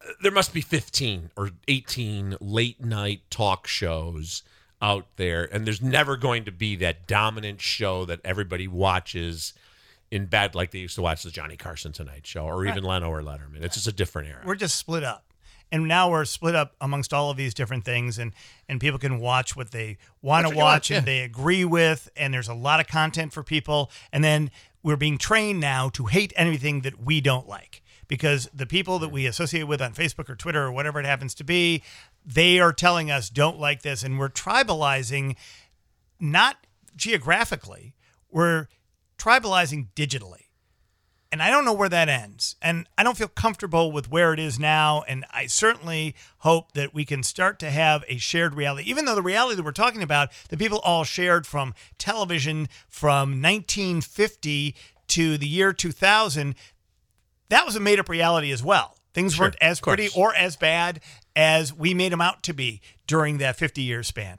uh, 0.00 0.12
there 0.22 0.32
must 0.32 0.54
be 0.54 0.60
15 0.60 1.30
or 1.36 1.50
18 1.66 2.36
late 2.40 2.82
night 2.84 3.22
talk 3.30 3.66
shows 3.66 4.42
out 4.80 5.06
there 5.16 5.48
and 5.52 5.66
there's 5.66 5.82
never 5.82 6.16
going 6.16 6.44
to 6.44 6.52
be 6.52 6.76
that 6.76 7.06
dominant 7.06 7.60
show 7.60 8.04
that 8.04 8.20
everybody 8.24 8.68
watches 8.68 9.52
in 10.10 10.26
bed 10.26 10.54
like 10.54 10.70
they 10.70 10.78
used 10.78 10.94
to 10.94 11.02
watch 11.02 11.22
the 11.22 11.30
Johnny 11.30 11.56
Carson 11.56 11.92
Tonight 11.92 12.26
Show 12.26 12.44
or 12.44 12.64
even 12.64 12.82
Leno 12.84 13.10
or 13.10 13.20
Letterman. 13.22 13.62
It's 13.62 13.74
just 13.74 13.88
a 13.88 13.92
different 13.92 14.28
era. 14.28 14.42
We're 14.44 14.54
just 14.54 14.76
split 14.76 15.04
up. 15.04 15.24
And 15.70 15.86
now 15.86 16.10
we're 16.10 16.24
split 16.24 16.54
up 16.54 16.74
amongst 16.80 17.12
all 17.12 17.30
of 17.30 17.36
these 17.36 17.54
different 17.54 17.84
things 17.84 18.18
and 18.18 18.32
and 18.68 18.80
people 18.80 18.98
can 18.98 19.18
watch 19.18 19.56
what 19.56 19.70
they 19.70 19.98
want 20.22 20.46
to 20.46 20.54
watch 20.54 20.90
and 20.90 21.06
yeah. 21.06 21.12
they 21.12 21.20
agree 21.20 21.64
with 21.64 22.08
and 22.16 22.32
there's 22.32 22.48
a 22.48 22.54
lot 22.54 22.80
of 22.80 22.86
content 22.86 23.32
for 23.32 23.42
people 23.42 23.90
and 24.12 24.24
then 24.24 24.50
we're 24.82 24.96
being 24.96 25.18
trained 25.18 25.60
now 25.60 25.88
to 25.90 26.06
hate 26.06 26.32
anything 26.36 26.80
that 26.82 27.02
we 27.02 27.20
don't 27.20 27.48
like 27.48 27.82
because 28.06 28.48
the 28.54 28.66
people 28.66 28.98
that 28.98 29.10
we 29.10 29.26
associate 29.26 29.64
with 29.64 29.82
on 29.82 29.92
Facebook 29.92 30.30
or 30.30 30.34
Twitter 30.34 30.64
or 30.64 30.72
whatever 30.72 30.98
it 31.00 31.06
happens 31.06 31.34
to 31.34 31.44
be 31.44 31.82
they 32.24 32.58
are 32.60 32.72
telling 32.72 33.10
us 33.10 33.28
don't 33.28 33.58
like 33.58 33.82
this 33.82 34.02
and 34.02 34.18
we're 34.18 34.28
tribalizing 34.28 35.36
not 36.18 36.56
geographically 36.96 37.94
we're 38.30 38.66
tribalizing 39.18 39.88
digitally 39.94 40.47
and 41.30 41.42
I 41.42 41.50
don't 41.50 41.64
know 41.64 41.74
where 41.74 41.90
that 41.90 42.08
ends. 42.08 42.56
And 42.62 42.86
I 42.96 43.02
don't 43.02 43.16
feel 43.16 43.28
comfortable 43.28 43.92
with 43.92 44.10
where 44.10 44.32
it 44.32 44.40
is 44.40 44.58
now. 44.58 45.02
And 45.06 45.26
I 45.30 45.46
certainly 45.46 46.14
hope 46.38 46.72
that 46.72 46.94
we 46.94 47.04
can 47.04 47.22
start 47.22 47.58
to 47.60 47.70
have 47.70 48.02
a 48.08 48.16
shared 48.16 48.54
reality, 48.54 48.88
even 48.88 49.04
though 49.04 49.14
the 49.14 49.22
reality 49.22 49.56
that 49.56 49.64
we're 49.64 49.72
talking 49.72 50.02
about, 50.02 50.30
the 50.48 50.56
people 50.56 50.78
all 50.78 51.04
shared 51.04 51.46
from 51.46 51.74
television 51.98 52.68
from 52.88 53.42
1950 53.42 54.74
to 55.08 55.38
the 55.38 55.46
year 55.46 55.72
2000, 55.72 56.54
that 57.50 57.66
was 57.66 57.76
a 57.76 57.80
made 57.80 58.00
up 58.00 58.08
reality 58.08 58.50
as 58.50 58.62
well. 58.62 58.96
Things 59.12 59.34
Sure, 59.34 59.46
weren't 59.46 59.56
as 59.60 59.80
pretty 59.80 60.08
or 60.14 60.34
as 60.34 60.56
bad 60.56 61.00
as 61.34 61.74
we 61.74 61.92
made 61.92 62.12
them 62.12 62.20
out 62.20 62.42
to 62.44 62.54
be 62.54 62.80
during 63.06 63.38
that 63.38 63.56
50 63.56 63.82
year 63.82 64.02
span. 64.02 64.38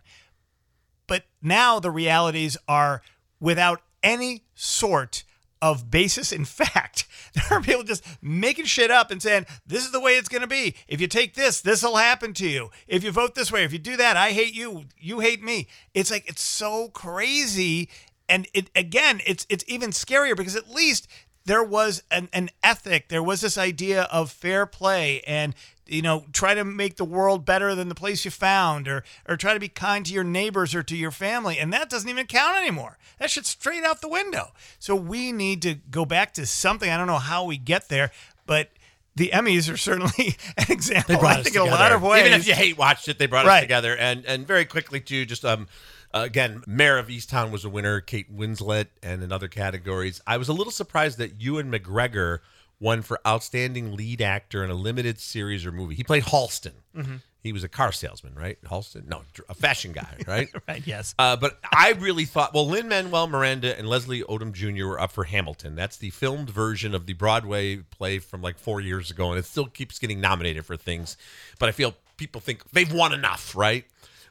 But 1.06 1.24
now 1.42 1.80
the 1.80 1.92
realities 1.92 2.58
are 2.68 3.02
without 3.40 3.82
any 4.02 4.44
sort 4.56 5.24
of 5.62 5.92
basis 5.92 6.32
in 6.32 6.46
fact. 6.60 7.06
There 7.34 7.58
are 7.58 7.62
people 7.62 7.84
just 7.84 8.04
making 8.22 8.66
shit 8.66 8.92
up 8.92 9.12
and 9.12 9.22
saying, 9.22 9.46
this 9.66 9.86
is 9.86 9.92
the 9.92 10.00
way 10.00 10.14
it's 10.14 10.30
going 10.30 10.42
to 10.42 10.48
be. 10.48 10.76
If 10.88 11.00
you 11.02 11.08
take 11.08 11.36
this, 11.36 11.62
this 11.62 11.84
will 11.84 11.98
happen 11.98 12.34
to 12.36 12.48
you. 12.48 12.70
If 12.88 13.04
you 13.04 13.12
vote 13.12 13.36
this 13.36 13.52
way, 13.52 13.64
if 13.64 13.74
you 13.74 13.80
do 13.80 13.98
that, 13.98 14.18
I 14.18 14.32
hate 14.32 14.54
you. 14.54 14.86
You 14.98 15.20
hate 15.20 15.44
me. 15.44 15.68
It's 15.94 16.12
like, 16.12 16.28
it's 16.28 16.42
so 16.42 16.90
crazy. 16.90 17.90
And 18.28 18.48
it 18.54 18.70
again, 18.76 19.22
it's 19.26 19.48
it's 19.50 19.66
even 19.68 19.90
scarier 19.90 20.38
because 20.38 20.56
at 20.56 20.70
least 20.70 21.08
there 21.50 21.64
was 21.64 22.04
an, 22.12 22.30
an 22.32 22.50
ethic. 22.64 23.08
There 23.10 23.24
was 23.24 23.42
this 23.42 23.58
idea 23.58 24.04
of 24.04 24.30
fair 24.32 24.68
play 24.68 25.22
and 25.26 25.56
you 25.88 26.04
know 26.04 26.26
try 26.32 26.54
to 26.54 26.64
make 26.64 26.98
the 26.98 27.04
world 27.06 27.44
better 27.44 27.74
than 27.74 27.90
the 27.90 27.96
place 27.96 28.24
you 28.24 28.30
found 28.30 28.88
or 28.88 29.04
or 29.28 29.36
try 29.36 29.56
to 29.56 29.60
be 29.60 29.68
kind 29.68 30.06
to 30.06 30.14
your 30.14 30.24
neighbors 30.24 30.76
or 30.76 30.84
to 30.84 30.96
your 30.96 31.10
family 31.10 31.58
and 31.58 31.74
that 31.74 31.90
doesn't 31.90 32.08
even 32.08 32.28
count 32.28 32.56
anymore 32.56 33.00
that 33.18 33.32
shit's 33.32 33.50
straight 33.50 33.84
out 33.84 34.00
the 34.00 34.08
window 34.08 34.52
so 34.78 34.96
we 34.96 35.32
need 35.32 35.64
to 35.64 35.74
go 35.90 36.06
back 36.06 36.32
to 36.36 36.46
something 36.46 36.92
i 36.92 36.96
don't 36.98 37.08
know 37.08 37.18
how 37.18 37.44
we 37.44 37.58
get 37.58 37.90
there 37.90 38.12
but 38.46 38.70
the 39.16 39.32
emmys 39.34 39.74
are 39.74 39.78
certainly 39.78 40.36
an 40.60 40.66
example 40.70 41.18
brought 41.18 41.38
i 41.38 41.40
us 41.40 41.46
think 41.46 41.56
in 41.56 41.64
a 41.64 41.66
lot 41.66 41.92
of 41.92 42.04
ways 42.04 42.24
Even 42.24 42.40
if 42.40 42.46
you 42.48 42.54
hate 42.54 42.78
watched 42.78 43.08
it, 43.08 43.18
they 43.18 43.26
brought 43.26 43.48
Right. 43.48 43.56
us 43.58 43.62
together. 43.64 43.98
And 43.98 44.26
and 44.26 44.46
very 44.46 44.66
quickly 44.66 45.00
too, 45.02 45.26
just 45.26 45.44
um. 45.44 45.68
Uh, 46.14 46.22
again, 46.26 46.64
Mare 46.66 46.98
of 46.98 47.08
Easttown 47.08 47.52
was 47.52 47.66
a 47.66 47.70
winner. 47.70 48.02
Kate 48.02 48.36
Winslet, 48.36 48.88
and 49.04 49.22
in 49.22 49.32
other 49.32 49.48
categories, 49.48 50.22
I 50.26 50.38
was 50.38 50.50
a 50.50 50.54
little 50.54 50.72
surprised 50.72 51.18
that 51.20 51.40
Ewan 51.40 51.72
McGregor 51.72 52.40
won 52.80 53.02
for 53.02 53.20
outstanding 53.28 53.96
lead 53.96 54.22
actor 54.22 54.64
in 54.64 54.70
a 54.70 54.76
limited 54.76 55.20
series 55.20 55.66
or 55.66 55.72
movie. 55.72 55.96
He 55.96 56.04
played 56.04 56.24
Halston. 56.24 56.74
Mm-hmm. 56.96 57.16
He 57.42 57.54
was 57.54 57.64
a 57.64 57.70
car 57.70 57.92
salesman, 57.94 58.36
right? 58.36 58.58
Halston, 58.64 59.08
no, 59.08 59.22
a 59.48 59.54
fashion 59.54 59.94
guy, 59.94 60.18
right? 60.28 60.50
right 60.68 60.86
yes 60.86 61.16
Uh, 61.18 61.38
but 61.38 61.58
I 61.72 61.94
really 61.94 62.26
thought, 62.26 62.54
well, 62.54 62.68
Lin 62.68 62.90
Manuel 62.90 63.28
Miranda 63.28 63.78
and 63.78 63.88
Leslie 63.88 64.24
Odom 64.24 64.52
Jr. 64.52 64.88
were 64.88 65.00
up 65.00 65.12
for 65.12 65.24
Hamilton. 65.24 65.76
That's 65.76 65.98
the 65.98 66.10
filmed 66.10 66.50
version 66.50 66.94
of 66.94 67.06
the 67.06 67.14
Broadway 67.14 67.78
play 67.78 68.20
from 68.20 68.42
like 68.42 68.58
four 68.58 68.82
years 68.82 69.10
ago, 69.10 69.30
and 69.30 69.40
it 69.40 69.46
still 69.46 69.68
keeps 69.68 70.00
getting 70.00 70.20
nominated 70.20 70.66
for 70.66 70.76
things. 70.76 71.16
But 71.60 71.70
I 71.70 71.72
feel 71.72 71.94
people 72.18 72.42
think 72.42 72.70
they've 72.72 72.92
won 72.92 73.14
enough, 73.14 73.56
right? 73.56 73.86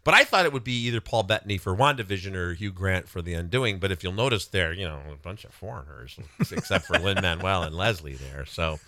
But 0.05 0.15
I 0.15 0.25
thought 0.25 0.47
it 0.47 0.53
would 0.53 0.65
be 0.65 0.87
either 0.87 1.01
Paul 1.01 1.25
Bettany 1.25 1.59
for 1.59 1.77
WandaVision 1.77 2.35
or 2.35 2.55
Hugh 2.55 2.73
Grant 2.73 3.09
for 3.09 3.21
The 3.21 3.35
Undoing. 3.35 3.79
But 3.79 3.91
if 3.93 4.03
you'll 4.03 4.13
notice, 4.13 4.47
there, 4.47 4.73
you 4.73 4.87
know, 4.87 5.01
a 5.13 5.17
bunch 5.17 5.45
of 5.45 5.53
foreigners, 5.53 6.19
except 6.51 6.87
for 6.87 6.99
Lin 6.99 7.19
Manuel 7.21 7.63
and 7.63 7.75
Leslie 7.75 8.15
there. 8.15 8.47
So, 8.47 8.79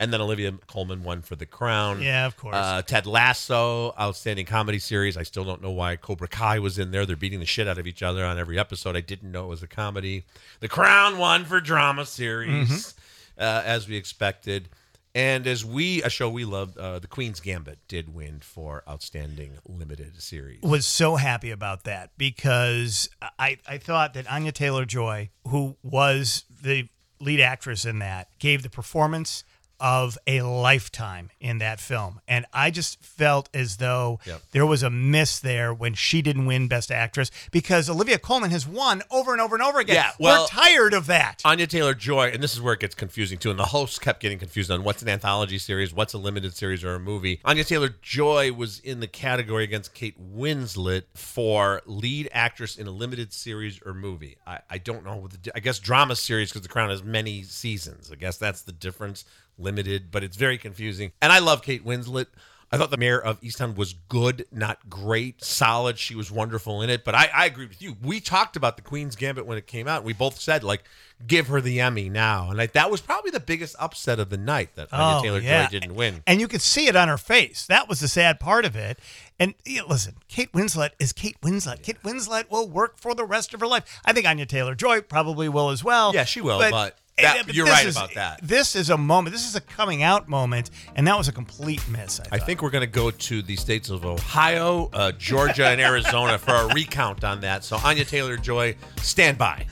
and 0.00 0.12
then 0.12 0.20
Olivia 0.20 0.52
Colman 0.66 1.04
won 1.04 1.22
for 1.22 1.36
The 1.36 1.46
Crown. 1.46 2.02
Yeah, 2.02 2.26
of 2.26 2.36
course. 2.36 2.56
Uh, 2.56 2.82
Ted 2.82 3.06
Lasso, 3.06 3.94
outstanding 3.98 4.46
comedy 4.46 4.78
series. 4.78 5.16
I 5.16 5.22
still 5.22 5.44
don't 5.44 5.62
know 5.62 5.70
why 5.70 5.96
Cobra 5.96 6.28
Kai 6.28 6.58
was 6.58 6.78
in 6.78 6.90
there. 6.90 7.06
They're 7.06 7.16
beating 7.16 7.40
the 7.40 7.46
shit 7.46 7.68
out 7.68 7.78
of 7.78 7.86
each 7.86 8.02
other 8.02 8.24
on 8.24 8.38
every 8.38 8.58
episode. 8.58 8.96
I 8.96 9.00
didn't 9.00 9.30
know 9.30 9.44
it 9.44 9.48
was 9.48 9.62
a 9.62 9.68
comedy. 9.68 10.24
The 10.60 10.68
Crown 10.68 11.18
won 11.18 11.44
for 11.44 11.60
drama 11.60 12.06
series, 12.06 12.94
uh, 13.38 13.62
as 13.64 13.88
we 13.88 13.96
expected. 13.96 14.68
And 15.14 15.46
as 15.46 15.64
we, 15.64 16.02
a 16.02 16.10
show 16.10 16.28
we 16.28 16.44
loved, 16.44 16.76
uh, 16.76 16.98
The 16.98 17.06
Queen's 17.06 17.38
Gambit 17.38 17.78
did 17.86 18.12
win 18.12 18.40
for 18.40 18.82
outstanding 18.88 19.58
limited 19.64 20.20
series. 20.20 20.60
was 20.62 20.86
so 20.86 21.14
happy 21.16 21.52
about 21.52 21.84
that 21.84 22.10
because 22.18 23.08
I, 23.38 23.58
I 23.68 23.78
thought 23.78 24.14
that 24.14 24.30
Anya 24.30 24.50
Taylor 24.50 24.84
Joy, 24.84 25.30
who 25.46 25.76
was 25.84 26.44
the 26.62 26.88
lead 27.20 27.40
actress 27.40 27.84
in 27.84 28.00
that, 28.00 28.28
gave 28.40 28.64
the 28.64 28.70
performance 28.70 29.44
of 29.84 30.16
a 30.26 30.40
lifetime 30.40 31.28
in 31.40 31.58
that 31.58 31.78
film. 31.78 32.18
And 32.26 32.46
I 32.54 32.70
just 32.70 33.04
felt 33.04 33.50
as 33.52 33.76
though 33.76 34.18
Yep. 34.24 34.40
there 34.52 34.64
was 34.64 34.82
a 34.82 34.88
miss 34.88 35.38
there 35.38 35.74
when 35.74 35.92
she 35.92 36.22
didn't 36.22 36.46
win 36.46 36.68
Best 36.68 36.90
Actress 36.90 37.30
because 37.52 37.90
Olivia 37.90 38.18
Colman 38.18 38.50
has 38.50 38.66
won 38.66 39.02
over 39.10 39.32
and 39.32 39.42
over 39.42 39.54
and 39.54 39.62
over 39.62 39.80
again. 39.80 39.96
Yeah, 39.96 40.12
well- 40.18 40.44
We're 40.44 40.46
tired 40.48 40.94
of 40.94 41.04
that. 41.08 41.42
Anya 41.44 41.66
Taylor 41.66 41.92
Joy, 41.92 42.30
and 42.32 42.42
this 42.42 42.54
is 42.54 42.62
where 42.62 42.72
it 42.72 42.80
gets 42.80 42.94
confusing 42.94 43.36
too. 43.36 43.50
And 43.50 43.58
the 43.58 43.66
hosts 43.66 43.98
kept 43.98 44.20
getting 44.20 44.38
confused 44.38 44.70
on 44.70 44.84
what's 44.84 45.02
an 45.02 45.08
anthology 45.10 45.58
series, 45.58 45.92
what's 45.92 46.14
a 46.14 46.18
limited 46.18 46.56
series 46.56 46.82
or 46.82 46.94
a 46.94 47.00
movie. 47.00 47.40
Anya 47.44 47.64
Taylor 47.64 47.90
Joy 48.00 48.52
was 48.54 48.78
in 48.78 49.00
the 49.00 49.06
category 49.06 49.64
against 49.64 49.92
Kate 49.92 50.16
Winslet 50.18 51.02
for 51.14 51.82
lead 51.84 52.30
actress 52.32 52.76
in 52.76 52.86
a 52.86 52.90
limited 52.90 53.34
series 53.34 53.80
or 53.84 53.92
movie. 53.92 54.38
I, 54.46 54.60
I 54.70 54.78
don't 54.78 55.04
know. 55.04 55.16
What 55.16 55.42
the, 55.42 55.52
I 55.54 55.60
guess 55.60 55.78
drama 55.78 56.16
series 56.16 56.48
because 56.48 56.62
The 56.62 56.68
Crown 56.68 56.88
has 56.88 57.02
many 57.02 57.42
seasons. 57.42 58.10
I 58.10 58.14
guess 58.14 58.38
that's 58.38 58.62
the 58.62 58.72
difference. 58.72 59.26
Limited, 59.58 60.10
but 60.10 60.24
it's 60.24 60.36
very 60.36 60.58
confusing. 60.58 61.12
And 61.22 61.32
I 61.32 61.38
love 61.38 61.62
Kate 61.62 61.84
Winslet. 61.84 62.26
I 62.72 62.76
thought 62.76 62.90
the 62.90 62.96
Mare 62.96 63.22
of 63.22 63.40
Easttown 63.40 63.76
was 63.76 63.92
good, 63.92 64.46
not 64.50 64.90
great, 64.90 65.44
solid. 65.44 65.96
She 65.96 66.16
was 66.16 66.32
wonderful 66.32 66.82
in 66.82 66.90
it. 66.90 67.04
But 67.04 67.14
I, 67.14 67.30
I 67.32 67.46
agree 67.46 67.66
with 67.66 67.80
you. 67.80 67.96
We 68.02 68.18
talked 68.18 68.56
about 68.56 68.74
the 68.74 68.82
Queen's 68.82 69.14
Gambit 69.14 69.46
when 69.46 69.56
it 69.58 69.68
came 69.68 69.86
out. 69.86 70.02
We 70.02 70.12
both 70.12 70.40
said 70.40 70.64
like, 70.64 70.82
give 71.24 71.46
her 71.46 71.60
the 71.60 71.80
Emmy 71.80 72.08
now, 72.08 72.48
and 72.48 72.58
like 72.58 72.72
that 72.72 72.90
was 72.90 73.00
probably 73.00 73.30
the 73.30 73.38
biggest 73.38 73.76
upset 73.78 74.18
of 74.18 74.28
the 74.28 74.36
night 74.36 74.74
that 74.74 74.92
Anya 74.92 75.18
Oh, 75.18 75.22
Taylor 75.22 75.38
yeah. 75.38 75.66
Joy 75.66 75.70
didn't 75.70 75.94
win. 75.94 76.22
And 76.26 76.40
you 76.40 76.48
could 76.48 76.62
see 76.62 76.88
it 76.88 76.96
on 76.96 77.06
her 77.06 77.16
face. 77.18 77.64
That 77.66 77.88
was 77.88 78.00
the 78.00 78.08
sad 78.08 78.40
part 78.40 78.64
of 78.64 78.74
it. 78.74 78.98
And 79.38 79.54
yeah, 79.64 79.82
listen, 79.88 80.16
Kate 80.26 80.50
Winslet 80.52 80.90
is 80.98 81.12
Kate 81.12 81.40
Winslet. 81.42 81.82
Kate 81.82 82.02
Winslet 82.02 82.50
will 82.50 82.68
work 82.68 82.98
for 82.98 83.14
the 83.14 83.24
rest 83.24 83.54
of 83.54 83.60
her 83.60 83.68
life. 83.68 84.00
I 84.04 84.12
think 84.12 84.26
Anya 84.26 84.46
Taylor 84.46 84.74
Joy 84.74 85.00
probably 85.00 85.48
will 85.48 85.70
as 85.70 85.84
well. 85.84 86.12
Yeah, 86.12 86.24
she 86.24 86.40
will, 86.40 86.58
but 86.58 86.98
that- 87.18 87.46
yeah, 87.46 87.52
you're 87.52 87.66
right 87.66 87.86
is- 87.86 87.96
about 87.96 88.14
that. 88.14 88.40
This 88.42 88.74
is 88.74 88.90
a 88.90 88.96
moment. 88.98 89.34
This 89.34 89.46
is 89.46 89.54
a 89.54 89.60
coming 89.60 90.02
out 90.02 90.28
moment, 90.28 90.70
and 90.96 91.06
that 91.06 91.16
was 91.16 91.28
a 91.28 91.32
complete 91.32 91.86
miss. 91.88 92.20
I, 92.20 92.36
I 92.36 92.38
think 92.38 92.62
we're 92.62 92.70
going 92.70 92.82
to 92.82 92.86
go 92.86 93.10
to 93.10 93.42
the 93.42 93.56
states 93.56 93.90
of 93.90 94.04
Ohio, 94.04 94.90
uh, 94.92 95.12
Georgia, 95.12 95.66
and 95.68 95.80
Arizona 95.80 96.38
for 96.38 96.54
a 96.54 96.74
recount 96.74 97.22
on 97.24 97.40
that. 97.40 97.64
So 97.64 97.76
Anya 97.76 98.04
Taylor 98.04 98.36
Joy, 98.36 98.76
stand 99.00 99.38
by. 99.38 99.66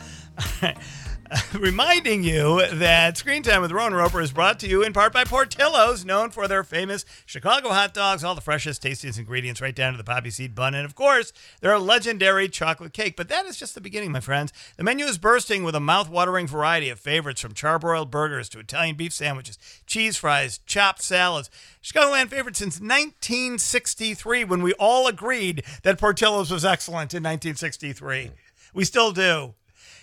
reminding 1.55 2.23
you 2.23 2.67
that 2.67 3.17
Screen 3.17 3.43
Time 3.43 3.63
with 3.63 3.73
Rowan 3.73 3.95
Roeper 3.95 4.21
is 4.21 4.33
brought 4.33 4.59
to 4.61 4.69
you 4.69 4.83
in 4.83 4.93
part 4.93 5.13
by 5.13 5.25
Portillo's, 5.25 6.05
known 6.05 6.31
for 6.31 6.47
their 6.47 6.65
famous 6.65 7.05
Chicago 7.25 7.71
hot 7.71 7.95
dogs, 7.95 8.23
all 8.23 8.35
the 8.35 8.41
freshest, 8.41 8.83
tastiest 8.83 9.19
ingredients 9.19 9.61
right 9.61 9.75
down 9.75 9.93
to 9.93 9.97
the 9.97 10.05
poppy 10.05 10.31
seed 10.31 10.55
bun, 10.55 10.75
and 10.75 10.85
of 10.85 10.95
course, 10.95 11.33
their 11.61 11.79
legendary 11.79 12.49
chocolate 12.49 12.93
cake. 12.93 13.17
But 13.17 13.29
that 13.29 13.47
is 13.47 13.57
just 13.57 13.75
the 13.75 13.81
beginning, 13.81 14.13
my 14.13 14.21
friends. 14.21 14.53
The 14.77 14.85
menu 14.85 15.07
is 15.07 15.19
bursting 15.19 15.65
with 15.65 15.75
a 15.75 15.81
mouth-watering 15.81 16.49
variety 16.49 16.91
of 16.91 17.01
favorites 17.01 17.41
from 17.41 17.55
charbroiled 17.55 18.11
burgers 18.11 18.49
to 18.51 18.59
Italian 18.59 18.97
beef 18.97 19.13
sandwiches, 19.13 19.59
cheese 19.87 20.17
fries, 20.17 20.61
chopped 20.67 21.03
salads. 21.03 21.51
Chicagoland 21.83 22.29
favorite 22.29 22.57
since 22.57 22.75
1963 22.81 24.45
when 24.45 24.63
we 24.63 24.73
all 24.75 25.07
agreed 25.07 25.65
that 25.83 25.99
Portillo's 25.99 26.51
was 26.51 26.65
excellent 26.65 27.15
in 27.15 27.23
1963. 27.23 28.33
We 28.75 28.85
still 28.85 29.13
do. 29.13 29.55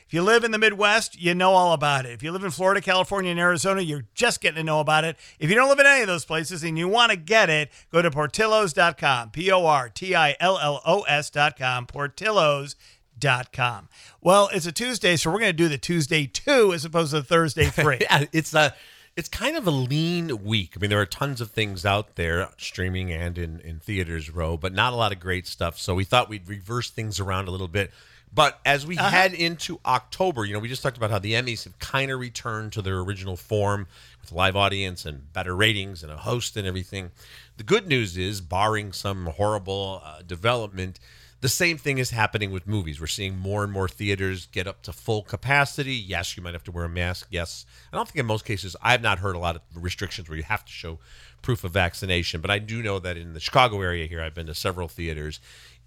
If 0.09 0.13
you 0.15 0.23
live 0.23 0.43
in 0.43 0.49
the 0.49 0.57
Midwest, 0.57 1.21
you 1.21 1.35
know 1.35 1.51
all 1.51 1.71
about 1.71 2.07
it. 2.07 2.13
If 2.13 2.23
you 2.23 2.31
live 2.31 2.43
in 2.43 2.49
Florida, 2.49 2.81
California, 2.81 3.29
and 3.29 3.39
Arizona, 3.39 3.81
you're 3.81 4.05
just 4.15 4.41
getting 4.41 4.55
to 4.55 4.63
know 4.63 4.79
about 4.79 5.03
it. 5.03 5.17
If 5.37 5.51
you 5.51 5.55
don't 5.55 5.69
live 5.69 5.77
in 5.77 5.85
any 5.85 6.01
of 6.01 6.07
those 6.07 6.25
places 6.25 6.63
and 6.63 6.79
you 6.79 6.87
want 6.87 7.11
to 7.11 7.15
get 7.15 7.51
it, 7.51 7.69
go 7.91 8.01
to 8.01 8.09
portillos.com. 8.09 9.29
P 9.29 9.51
O 9.51 9.67
R 9.67 9.87
T 9.87 10.15
I 10.15 10.35
L 10.39 10.57
L 10.57 10.81
O 10.83 11.01
S.com. 11.01 11.85
Portillos.com. 11.85 13.87
Well, 14.19 14.49
it's 14.51 14.65
a 14.65 14.71
Tuesday, 14.71 15.15
so 15.15 15.29
we're 15.29 15.41
going 15.41 15.51
to 15.51 15.53
do 15.53 15.67
the 15.67 15.77
Tuesday 15.77 16.25
2 16.25 16.73
as 16.73 16.85
opposed 16.85 17.11
to 17.11 17.17
the 17.17 17.23
Thursday 17.23 17.65
3. 17.69 17.99
Yeah, 18.01 18.25
it's 18.33 18.55
a 18.55 18.73
it's 19.15 19.29
kind 19.29 19.57
of 19.57 19.67
a 19.67 19.71
lean 19.71 20.43
week. 20.43 20.73
I 20.75 20.79
mean, 20.79 20.89
there 20.89 21.01
are 21.01 21.05
tons 21.05 21.39
of 21.39 21.51
things 21.51 21.85
out 21.85 22.15
there, 22.15 22.49
streaming 22.57 23.11
and 23.11 23.37
in 23.37 23.59
in 23.59 23.79
theaters, 23.79 24.31
Roe, 24.31 24.57
but 24.57 24.73
not 24.73 24.91
a 24.91 24.95
lot 24.95 25.11
of 25.11 25.19
great 25.19 25.45
stuff. 25.45 25.77
So 25.77 25.93
we 25.93 26.03
thought 26.03 26.29
we'd 26.29 26.49
reverse 26.49 26.89
things 26.89 27.19
around 27.19 27.47
a 27.47 27.51
little 27.51 27.67
bit. 27.67 27.91
But 28.31 28.59
as 28.65 28.85
we 28.85 28.95
head 28.95 29.33
into 29.33 29.79
October, 29.85 30.45
you 30.45 30.53
know, 30.53 30.59
we 30.59 30.67
just 30.67 30.83
talked 30.83 30.97
about 30.97 31.09
how 31.09 31.19
the 31.19 31.33
Emmys 31.33 31.63
have 31.63 31.79
kind 31.79 32.11
of 32.11 32.19
returned 32.19 32.73
to 32.73 32.81
their 32.81 32.99
original 32.99 33.35
form 33.35 33.87
with 34.21 34.31
live 34.31 34.55
audience 34.55 35.05
and 35.05 35.33
better 35.33 35.55
ratings 35.55 36.03
and 36.03 36.11
a 36.11 36.17
host 36.17 36.55
and 36.55 36.67
everything. 36.67 37.11
The 37.57 37.63
good 37.63 37.87
news 37.87 38.17
is, 38.17 38.39
barring 38.39 38.93
some 38.93 39.25
horrible 39.25 40.01
uh, 40.05 40.21
development, 40.21 40.99
the 41.41 41.49
same 41.49 41.77
thing 41.77 41.99
is 41.99 42.09
happening 42.09 42.51
with 42.51 42.67
movies. 42.67 42.99
We're 42.99 43.07
seeing 43.07 43.37
more 43.37 43.63
and 43.63 43.71
more 43.71 43.87
theaters 43.87 44.45
get 44.47 44.67
up 44.67 44.81
to 44.83 44.93
full 44.93 45.23
capacity. 45.23 45.95
Yes, 45.95 46.35
you 46.35 46.43
might 46.43 46.53
have 46.53 46.65
to 46.65 46.71
wear 46.71 46.83
a 46.83 46.89
mask. 46.89 47.27
Yes. 47.29 47.65
I 47.91 47.95
don't 47.95 48.05
think 48.05 48.17
in 48.17 48.25
most 48.25 48.43
cases, 48.43 48.75
I've 48.81 49.01
not 49.01 49.19
heard 49.19 49.35
a 49.35 49.39
lot 49.39 49.55
of 49.55 49.61
restrictions 49.73 50.27
where 50.27 50.37
you 50.37 50.43
have 50.43 50.65
to 50.65 50.71
show 50.71 50.99
proof 51.41 51.63
of 51.63 51.71
vaccination, 51.71 52.41
but 52.41 52.51
I 52.51 52.59
do 52.59 52.83
know 52.83 52.99
that 52.99 53.15
in 53.15 53.33
the 53.33 53.39
Chicago 53.39 53.81
area 53.81 54.05
here, 54.05 54.21
I've 54.21 54.35
been 54.35 54.47
to 54.47 54.55
several 54.55 54.89
theaters. 54.89 55.39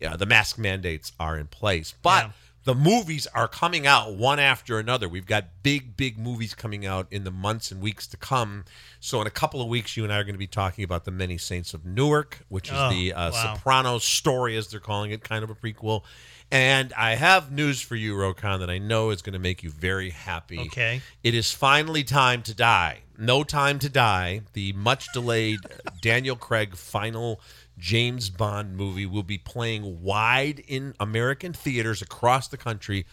Yeah, 0.03 0.17
the 0.17 0.27
mask 0.27 0.59
mandates 0.59 1.13
are 1.19 1.39
in 1.39 1.47
place. 1.47 1.95
But 2.03 2.25
Yeah. 2.27 2.31
the 2.65 2.75
movies 2.75 3.27
are 3.29 3.49
coming 3.49 3.87
out 3.87 4.15
one 4.15 4.39
after 4.39 4.79
another. 4.79 5.09
We've 5.09 5.27
got 5.27 5.63
big, 5.63 5.97
big 5.97 6.19
movies 6.19 6.55
coming 6.55 6.85
out 6.85 7.07
in 7.11 7.25
the 7.25 7.31
months 7.31 7.71
and 7.71 7.81
weeks 7.81 8.07
to 8.09 8.17
come. 8.17 8.65
So, 9.01 9.21
in 9.21 9.27
a 9.27 9.31
couple 9.31 9.61
of 9.63 9.69
weeks, 9.69 9.97
you 9.97 10.05
and 10.05 10.13
I 10.13 10.19
are 10.19 10.25
going 10.25 10.35
to 10.35 10.39
be 10.39 10.47
talking 10.47 10.85
about 10.85 11.05
The 11.05 11.11
Many 11.11 11.39
Saints 11.39 11.73
of 11.75 11.85
Newark, 11.87 12.41
which 12.49 12.69
is 12.69 12.75
Oh, 12.77 12.91
the 12.91 13.13
uh, 13.15 13.31
wow. 13.33 13.55
Sopranos 13.55 14.05
story, 14.05 14.57
as 14.57 14.69
they're 14.69 14.81
calling 14.81 15.11
it, 15.13 15.25
kind 15.25 15.43
of 15.45 15.51
a 15.51 15.55
prequel. 15.55 16.03
And 16.51 16.93
I 16.99 17.15
have 17.15 17.51
news 17.51 17.81
for 17.81 17.97
you, 17.97 18.15
Roe 18.15 18.35
Conn, 18.35 18.61
that 18.61 18.69
I 18.69 18.77
know 18.79 19.09
is 19.11 19.23
going 19.23 19.33
to 19.33 19.39
make 19.39 19.63
you 19.63 19.71
very 19.71 20.11
happy. 20.11 20.59
Okay. 20.61 21.01
It 21.25 21.35
is 21.35 21.51
finally 21.51 22.05
time 22.05 22.43
to 22.43 22.55
die. 22.55 23.01
No 23.19 23.43
Time 23.45 23.79
to 23.79 23.89
Die, 23.89 24.43
the 24.53 24.73
much 24.73 25.07
delayed 25.13 25.61
Daniel 26.03 26.37
Craig 26.37 26.77
final 26.77 27.41
James 27.79 28.31
Bond 28.31 28.77
movie, 28.77 29.07
will 29.07 29.23
be 29.23 29.39
playing 29.39 30.03
wide 30.03 30.63
in 30.67 30.95
American 31.01 31.53
theaters 31.53 32.03
across 32.03 32.49
the 32.49 32.57
country 32.57 33.07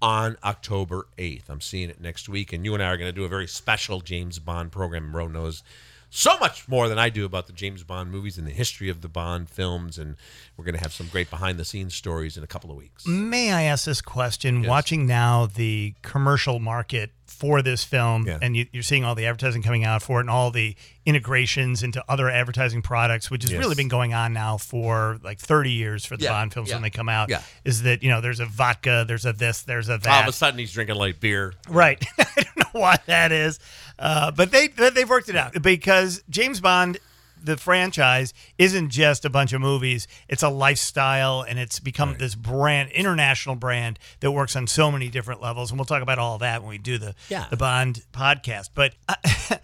on 0.00 0.36
October 0.44 1.08
8th. 1.18 1.48
I'm 1.48 1.60
seeing 1.60 1.90
it 1.90 2.00
next 2.00 2.28
week, 2.28 2.52
and 2.52 2.64
you 2.64 2.74
and 2.74 2.82
I 2.82 2.86
are 2.86 2.96
going 2.96 3.12
to 3.12 3.16
do 3.16 3.24
a 3.24 3.28
very 3.28 3.46
special 3.46 4.00
James 4.00 4.38
Bond 4.38 4.72
program. 4.72 5.14
Roe 5.14 5.28
knows 5.28 5.62
so 6.10 6.38
much 6.38 6.68
more 6.68 6.88
than 6.88 6.98
I 6.98 7.10
do 7.10 7.24
about 7.24 7.46
the 7.46 7.52
James 7.52 7.84
Bond 7.84 8.10
movies 8.10 8.38
and 8.38 8.46
the 8.46 8.52
history 8.52 8.88
of 8.88 9.02
the 9.02 9.08
Bond 9.08 9.50
films, 9.50 9.98
and 9.98 10.16
we're 10.56 10.64
going 10.64 10.74
to 10.76 10.80
have 10.80 10.92
some 10.92 11.08
great 11.08 11.28
behind 11.30 11.58
the 11.58 11.64
scenes 11.64 11.94
stories 11.94 12.36
in 12.36 12.42
a 12.42 12.46
couple 12.46 12.70
of 12.70 12.76
weeks. 12.76 13.06
May 13.06 13.52
I 13.52 13.62
ask 13.64 13.84
this 13.84 14.00
question? 14.00 14.62
Watching 14.62 15.06
now 15.06 15.46
the 15.46 15.94
commercial 16.02 16.60
market 16.60 17.10
for 17.30 17.62
this 17.62 17.84
film, 17.84 18.26
Yeah. 18.26 18.38
and 18.42 18.56
you, 18.56 18.66
you're 18.72 18.82
seeing 18.82 19.04
all 19.04 19.14
the 19.14 19.26
advertising 19.26 19.62
coming 19.62 19.84
out 19.84 20.02
for 20.02 20.18
it, 20.18 20.22
and 20.22 20.30
all 20.30 20.50
the 20.50 20.74
integrations 21.06 21.82
into 21.82 22.04
other 22.08 22.28
advertising 22.28 22.82
products, 22.82 23.30
which 23.30 23.42
has 23.42 23.50
Yes. 23.52 23.58
really 23.60 23.74
been 23.74 23.88
going 23.88 24.12
on 24.14 24.32
now 24.32 24.56
for 24.56 25.18
like 25.22 25.38
30 25.38 25.70
years 25.72 26.04
for 26.04 26.16
the 26.16 26.24
Yeah, 26.24 26.30
Bond 26.32 26.52
films 26.52 26.68
yeah, 26.68 26.76
when 26.76 26.82
they 26.82 26.90
come 26.90 27.08
out. 27.08 27.28
yeah. 27.30 27.42
Is 27.64 27.82
that 27.82 28.02
you 28.02 28.08
know 28.10 28.20
there's 28.20 28.40
a 28.40 28.46
vodka, 28.46 29.04
there's 29.08 29.24
a 29.26 29.32
this, 29.32 29.62
there's 29.62 29.88
a 29.88 29.98
that 29.98 30.06
All 30.06 30.22
of 30.22 30.28
a 30.28 30.32
sudden, 30.32 30.58
he's 30.58 30.72
drinking 30.72 30.96
light 30.96 31.20
beer. 31.20 31.54
Right. 31.68 32.04
I 32.18 32.24
don't 32.36 32.56
know 32.56 32.80
why 32.80 32.96
that 33.06 33.32
is, 33.32 33.58
uh, 33.98 34.30
but 34.32 34.50
they 34.50 34.68
but 34.68 34.94
they've 34.94 35.08
worked 35.08 35.28
it 35.28 35.36
out 35.36 35.60
because 35.62 36.22
James 36.28 36.60
Bond, 36.60 36.98
the 37.42 37.56
franchise, 37.56 38.32
isn't 38.58 38.90
just 38.90 39.24
a 39.24 39.30
bunch 39.30 39.52
of 39.52 39.60
movies. 39.60 40.06
It's 40.28 40.42
a 40.42 40.48
lifestyle, 40.48 41.42
and 41.42 41.58
it's 41.58 41.78
become 41.80 42.16
this 42.18 42.34
brand, 42.34 42.90
international 42.92 43.54
brand 43.56 43.98
that 44.20 44.30
works 44.32 44.56
on 44.56 44.66
so 44.66 44.90
many 44.90 45.08
different 45.08 45.40
levels. 45.42 45.70
And 45.70 45.78
we'll 45.78 45.86
talk 45.86 46.02
about 46.02 46.18
all 46.18 46.38
that 46.38 46.62
when 46.62 46.70
we 46.70 46.78
do 46.78 46.98
the 46.98 47.14
Yeah. 47.28 47.46
the 47.50 47.56
Bond 47.56 48.02
podcast. 48.12 48.70
But 48.74 48.94
uh, 49.08 49.14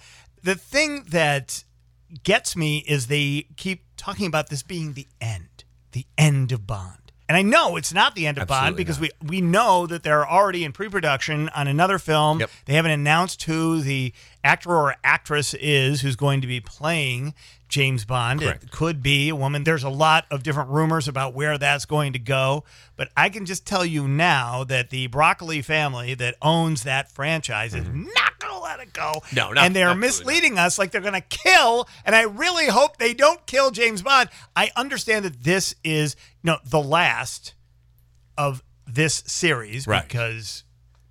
the 0.43 0.55
thing 0.55 1.05
that 1.11 1.65
gets 2.23 2.55
me 2.57 2.79
is 2.87 3.07
they 3.09 3.47
keep 3.57 3.85
talking 3.97 4.27
about 4.27 4.49
this 4.51 4.63
being 4.63 4.93
the 4.93 5.07
end, 5.21 5.65
the 5.93 6.07
end 6.19 6.53
of 6.53 6.67
Bond. 6.67 6.99
And 7.27 7.39
I 7.39 7.43
know 7.43 7.77
it's 7.77 7.95
not 7.95 8.15
the 8.15 8.27
end 8.27 8.37
of 8.37 8.47
Bond 8.49 8.77
because 8.77 9.01
not. 9.01 9.11
we 9.23 9.29
we 9.29 9.41
know 9.41 9.87
that 9.87 10.03
they're 10.03 10.29
already 10.29 10.63
in 10.63 10.73
pre-production 10.73 11.49
on 11.51 11.67
another 11.69 11.99
film. 11.99 12.39
Yep. 12.41 12.51
They 12.67 12.75
haven't 12.75 12.91
announced 12.91 13.43
who 13.45 13.81
the 13.81 14.13
actor 14.45 14.71
or 14.71 14.95
actress 15.03 15.55
is 15.55 16.03
who's 16.03 16.15
going 16.17 16.41
to 16.43 16.47
be 16.47 16.61
playing 16.61 17.35
James 17.69 18.05
Bond. 18.05 18.41
Correct. 18.41 18.63
It 18.65 18.71
could 18.71 19.03
be 19.03 19.31
a 19.31 19.35
woman. 19.35 19.65
There's 19.65 19.83
a 19.83 19.89
lot 19.89 20.27
of 20.31 20.43
different 20.45 20.71
rumors 20.71 21.09
about 21.09 21.35
where 21.35 21.59
that's 21.59 21.87
going 21.87 22.13
to 22.13 22.19
go, 22.21 22.63
but 22.95 23.09
I 23.17 23.31
can 23.31 23.47
just 23.47 23.67
tell 23.67 23.85
you 23.85 24.07
now 24.07 24.63
that 24.65 24.91
the 24.91 25.09
Broccoli 25.09 25.61
family 25.63 26.15
that 26.15 26.37
owns 26.41 26.85
that 26.85 27.11
franchise 27.11 27.75
is 27.75 27.85
not 27.89 28.39
going 28.39 28.55
to 28.55 28.61
let 28.61 28.79
it 28.79 28.93
go. 28.93 29.15
Mm-hmm. 29.17 29.37
No, 29.37 29.53
no, 29.53 29.61
and 29.63 29.75
they're 29.75 29.95
misleading 29.95 30.59
us 30.59 30.79
like 30.79 30.93
they're 30.93 31.01
going 31.01 31.15
to 31.15 31.21
kill. 31.21 31.89
And 32.05 32.15
I 32.15 32.23
really 32.23 32.67
hope 32.67 32.99
they 32.99 33.15
don't 33.15 33.45
kill 33.47 33.73
James 33.73 34.03
Bond. 34.03 34.29
I 34.55 34.71
understand 34.77 35.25
that 35.25 35.43
this 35.43 35.75
is 35.83 36.15
no 36.45 36.59
the 36.65 36.81
last 36.81 37.55
of 38.39 38.63
this 38.87 39.25
series 39.27 39.87
Right. 39.87 40.07
because 40.07 40.63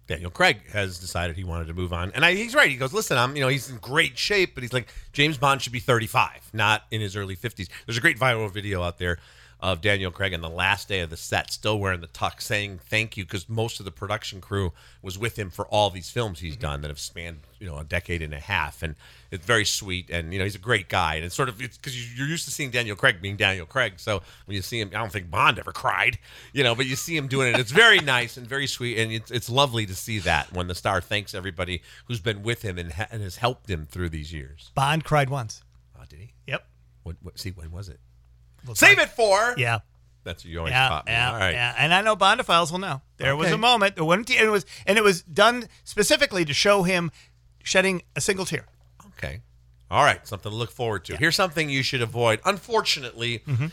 Daniel 0.07 0.31
Craig 0.31 0.59
has 0.71 0.99
decided 0.99 1.35
he 1.35 1.43
wanted 1.43 1.67
to 1.67 1.73
move 1.73 1.93
on, 1.93 2.11
and 2.13 2.25
I, 2.25 2.33
he's 2.35 2.53
right. 2.53 2.69
He 2.69 2.75
goes, 2.75 2.93
"Listen, 2.93 3.17
I'm, 3.17 3.35
you 3.35 3.41
know, 3.41 3.47
he's 3.47 3.69
in 3.69 3.77
great 3.77 4.17
shape, 4.17 4.53
but 4.53 4.63
he's 4.63 4.73
like 4.73 4.87
James 5.13 5.37
Bond 5.37 5.61
should 5.61 5.73
be 5.73 5.79
35, 5.79 6.49
not 6.53 6.83
in 6.91 6.99
his 7.01 7.15
early 7.15 7.35
50s." 7.35 7.69
There's 7.85 7.97
a 7.97 8.01
great 8.01 8.19
viral 8.19 8.51
video 8.51 8.83
out 8.83 8.97
there 8.97 9.17
of 9.63 9.79
Daniel 9.79 10.11
Craig 10.11 10.33
on 10.33 10.41
the 10.41 10.49
last 10.49 10.89
day 10.89 10.99
of 10.99 11.09
the 11.09 11.15
set, 11.15 11.49
still 11.49 11.79
wearing 11.79 12.01
the 12.01 12.07
tux, 12.07 12.41
saying 12.41 12.81
thank 12.89 13.15
you 13.15 13.23
because 13.23 13.47
most 13.47 13.79
of 13.79 13.85
the 13.85 13.91
production 13.91 14.41
crew 14.41 14.73
was 15.01 15.17
with 15.17 15.39
him 15.39 15.49
for 15.49 15.65
all 15.67 15.89
these 15.89 16.09
films 16.09 16.41
he's 16.41 16.55
mm-hmm. 16.55 16.61
done 16.63 16.81
that 16.81 16.89
have 16.89 16.99
spanned, 16.99 17.39
you 17.59 17.67
know, 17.67 17.77
a 17.77 17.85
decade 17.85 18.21
and 18.21 18.33
a 18.33 18.41
half, 18.41 18.83
and 18.83 18.95
it's 19.31 19.45
very 19.45 19.63
sweet, 19.63 20.09
and 20.09 20.33
you 20.33 20.37
know, 20.37 20.43
he's 20.43 20.55
a 20.55 20.59
great 20.59 20.89
guy, 20.89 21.15
and 21.15 21.23
it's 21.23 21.33
sort 21.33 21.47
of 21.47 21.61
it's 21.61 21.77
because 21.77 22.17
you're 22.17 22.27
used 22.27 22.43
to 22.43 22.51
seeing 22.51 22.71
Daniel 22.71 22.97
Craig 22.97 23.21
being 23.21 23.37
Daniel 23.37 23.65
Craig, 23.65 23.93
so 24.01 24.21
when 24.47 24.55
you 24.55 24.61
see 24.61 24.81
him, 24.81 24.89
I 24.89 24.97
don't 24.97 25.13
think 25.13 25.31
Bond 25.31 25.57
ever 25.57 25.71
cried, 25.71 26.19
you 26.51 26.61
know, 26.61 26.75
but 26.75 26.85
you 26.85 26.97
see 26.97 27.15
him 27.15 27.29
doing 27.29 27.53
it. 27.53 27.57
It's 27.57 27.71
very 27.71 27.99
nice 28.17 28.35
and 28.35 28.45
very 28.45 28.67
sweet, 28.67 28.97
and 28.97 29.13
it's 29.13 29.31
it's 29.31 29.49
lovely 29.49 29.85
to 29.85 29.95
see 29.95 30.19
that 30.19 30.51
when 30.51 30.67
the 30.67 30.75
star 30.75 30.99
thanks 30.99 31.33
everybody 31.33 31.81
who's 32.07 32.19
been 32.19 32.43
with 32.43 32.63
him 32.63 32.77
and, 32.77 32.91
ha- 32.91 33.07
and 33.11 33.21
has 33.21 33.37
helped 33.37 33.69
him 33.69 33.85
through 33.85 34.09
these 34.09 34.33
years. 34.33 34.71
Bond 34.75 35.05
cried 35.05 35.29
once. 35.29 35.63
Oh, 35.97 36.03
did 36.09 36.19
he? 36.19 36.33
Yep. 36.47 36.67
What, 37.03 37.15
what, 37.21 37.39
see, 37.39 37.51
when 37.51 37.71
was 37.71 37.87
it? 37.87 38.01
We'll 38.65 38.75
Save 38.75 38.97
talk- 38.97 39.05
it 39.07 39.09
for. 39.11 39.55
Yeah. 39.57 39.79
That's 40.23 40.45
what 40.45 40.51
you 40.51 40.59
always 40.59 40.71
Yeah, 40.71 40.87
taught 40.87 41.05
me. 41.05 41.11
yeah, 41.11 41.31
All 41.33 41.37
right. 41.37 41.53
yeah, 41.53 41.75
and 41.77 41.93
I 41.93 42.01
know 42.01 42.15
Bondophiles 42.15 42.71
will 42.71 42.79
know. 42.79 43.01
There 43.17 43.35
was 43.35 43.51
a 43.51 43.57
moment 43.57 43.97
that 43.97 44.05
wouldn't, 44.05 44.29
it 44.29 44.47
was, 44.47 44.65
and 44.87 44.97
it 44.97 45.03
was 45.03 45.21
done 45.23 45.67
specifically 45.83 46.45
to 46.45 46.53
show 46.53 46.83
him 46.83 47.11
shedding 47.61 48.03
a 48.15 48.21
single 48.21 48.45
tear. 48.45 48.65
Okay. 49.17 49.41
All 49.91 50.03
right. 50.03 50.25
Something 50.25 50.51
to 50.51 50.55
look 50.57 50.71
forward 50.71 51.03
to. 51.05 51.17
Here's 51.17 51.35
something 51.35 51.69
you 51.69 51.83
should 51.83 52.01
avoid. 52.01 52.39
Unfortunately, 52.45 53.39
Mm-hmm. 53.39 53.67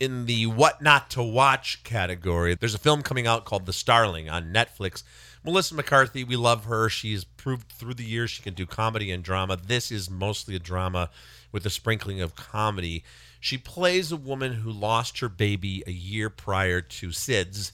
in 0.00 0.26
the 0.26 0.46
what 0.46 0.82
not 0.82 1.08
to 1.10 1.22
watch 1.22 1.84
category, 1.84 2.56
there's 2.56 2.74
a 2.74 2.78
film 2.78 3.02
coming 3.02 3.28
out 3.28 3.44
called 3.44 3.66
The 3.66 3.72
Starling 3.72 4.28
on 4.28 4.52
Netflix. 4.52 5.04
Melissa 5.44 5.74
McCarthy, 5.74 6.22
we 6.24 6.36
love 6.36 6.66
her. 6.66 6.88
She's 6.88 7.24
proved 7.24 7.70
through 7.72 7.94
the 7.94 8.04
years 8.04 8.30
she 8.30 8.42
can 8.42 8.54
do 8.54 8.66
comedy 8.66 9.10
and 9.10 9.22
drama. 9.24 9.56
This 9.56 9.90
is 9.90 10.08
mostly 10.08 10.54
a 10.54 10.60
drama 10.60 11.10
with 11.50 11.66
a 11.66 11.70
sprinkling 11.70 12.20
of 12.20 12.36
comedy. 12.36 13.02
She 13.40 13.58
plays 13.58 14.12
a 14.12 14.16
woman 14.16 14.52
who 14.52 14.70
lost 14.70 15.18
her 15.18 15.28
baby 15.28 15.82
a 15.86 15.90
year 15.90 16.30
prior 16.30 16.80
to 16.80 17.08
SIDS 17.08 17.72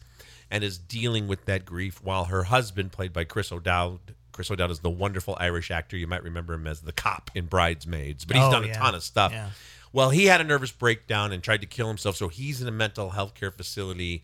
and 0.51 0.65
is 0.65 0.79
dealing 0.79 1.29
with 1.29 1.45
that 1.45 1.67
grief 1.67 2.03
while 2.03 2.25
her 2.25 2.45
husband, 2.45 2.91
played 2.93 3.13
by 3.13 3.25
Chris 3.25 3.53
O'Dowd, 3.53 4.01
Chris 4.33 4.51
O'Dowd 4.51 4.71
is 4.71 4.79
the 4.81 4.89
wonderful 4.89 5.37
Irish 5.41 5.71
actor. 5.71 5.97
You 5.97 6.07
might 6.07 6.23
remember 6.23 6.55
him 6.55 6.67
as 6.69 6.81
the 6.81 6.93
cop 6.93 7.31
in 7.35 7.47
Bridesmaids, 7.47 8.25
but 8.25 8.37
he's 8.37 8.45
Oh, 8.47 8.51
done 8.53 8.65
a 8.65 8.73
ton 8.73 8.95
of 8.95 9.03
stuff. 9.03 9.33
Yeah. 9.33 9.51
Well, 9.93 10.11
he 10.11 10.27
had 10.27 10.41
a 10.41 10.45
nervous 10.45 10.71
breakdown 10.71 11.33
and 11.33 11.43
tried 11.43 11.61
to 11.63 11.67
kill 11.67 11.89
himself, 11.89 12.15
so 12.17 12.29
he's 12.29 12.63
in 12.63 12.69
a 12.69 12.71
mental 12.71 13.11
health 13.11 13.35
care 13.35 13.51
facility. 13.51 14.23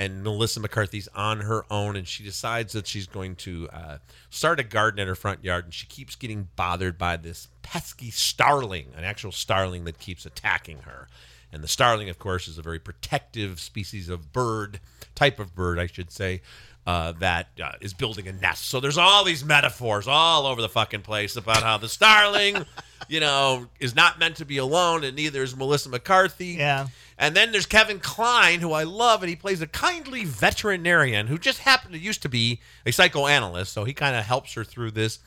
And 0.00 0.22
Melissa 0.22 0.60
McCarthy's 0.60 1.08
on 1.14 1.40
her 1.40 1.66
own, 1.70 1.94
and 1.94 2.08
she 2.08 2.24
decides 2.24 2.72
that 2.72 2.86
she's 2.86 3.06
going 3.06 3.36
to 3.36 3.68
uh, 3.70 3.98
start 4.30 4.58
a 4.58 4.62
garden 4.62 4.98
in 4.98 5.06
her 5.06 5.14
front 5.14 5.44
yard. 5.44 5.66
And 5.66 5.74
she 5.74 5.86
keeps 5.86 6.16
getting 6.16 6.48
bothered 6.56 6.96
by 6.96 7.18
this 7.18 7.48
pesky 7.60 8.10
starling, 8.10 8.94
an 8.96 9.04
actual 9.04 9.30
starling 9.30 9.84
that 9.84 9.98
keeps 9.98 10.24
attacking 10.24 10.78
her. 10.84 11.06
And 11.52 11.62
the 11.62 11.68
starling, 11.68 12.08
of 12.08 12.18
course, 12.18 12.48
is 12.48 12.56
a 12.56 12.62
very 12.62 12.78
protective 12.78 13.60
species 13.60 14.08
of 14.08 14.32
bird, 14.32 14.80
type 15.14 15.38
of 15.38 15.54
bird, 15.54 15.78
I 15.78 15.86
should 15.86 16.10
say, 16.10 16.40
uh, 16.86 17.12
that 17.12 17.48
uh, 17.62 17.72
is 17.80 17.92
building 17.94 18.26
a 18.28 18.32
nest. 18.32 18.68
So 18.68 18.80
there's 18.80 18.98
all 18.98 19.24
these 19.24 19.44
metaphors 19.44 20.08
all 20.08 20.46
over 20.46 20.62
the 20.62 20.68
fucking 20.68 21.02
place 21.02 21.36
about 21.36 21.62
how 21.62 21.78
the 21.78 21.88
starling, 21.88 22.64
you 23.08 23.20
know, 23.20 23.66
is 23.78 23.94
not 23.94 24.18
meant 24.18 24.36
to 24.36 24.44
be 24.44 24.58
alone, 24.58 25.04
and 25.04 25.14
neither 25.14 25.42
is 25.42 25.56
Melissa 25.56 25.88
McCarthy. 25.88 26.56
Yeah. 26.58 26.88
And 27.18 27.36
then 27.36 27.52
there's 27.52 27.66
Kevin 27.66 27.98
Kline, 27.98 28.60
who 28.60 28.72
I 28.72 28.84
love, 28.84 29.22
and 29.22 29.28
he 29.28 29.36
plays 29.36 29.60
a 29.60 29.66
kindly 29.66 30.24
veterinarian 30.24 31.26
who 31.26 31.38
just 31.38 31.58
happened 31.58 31.92
to 31.92 31.98
used 32.00 32.22
to 32.22 32.30
be 32.30 32.60
a 32.86 32.92
psychoanalyst. 32.92 33.72
So 33.72 33.84
he 33.84 33.92
kind 33.92 34.16
of 34.16 34.24
helps 34.24 34.54
her 34.54 34.64
through 34.64 34.92
this. 34.92 35.18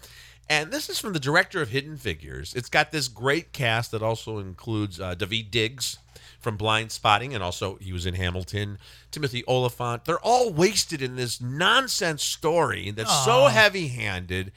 And 0.50 0.72
this 0.72 0.90
is 0.90 1.00
from 1.00 1.14
the 1.14 1.20
director 1.20 1.62
of 1.62 1.70
Hidden 1.70 1.98
Figures. 1.98 2.54
It's 2.56 2.70
got 2.70 2.92
this 2.92 3.08
great 3.08 3.54
cast 3.54 3.92
that 3.92 4.02
also 4.02 4.40
includes 4.40 5.00
uh, 5.00 5.16
Daveed 5.16 5.52
Diggs 5.52 6.00
from 6.44 6.58
Blindspotting, 6.58 7.34
and 7.34 7.44
also 7.44 7.78
he 7.78 7.94
was 7.94 8.06
in 8.06 8.16
Hamilton. 8.16 8.78
Timothy 9.12 9.44
Olyphant. 9.48 10.06
They're 10.06 10.20
all 10.20 10.52
wasted 10.52 11.02
in 11.02 11.16
this 11.16 11.40
nonsense 11.42 12.24
story 12.24 12.92
that's 12.92 13.26
so 13.26 13.48
heavy-handed. 13.48 14.52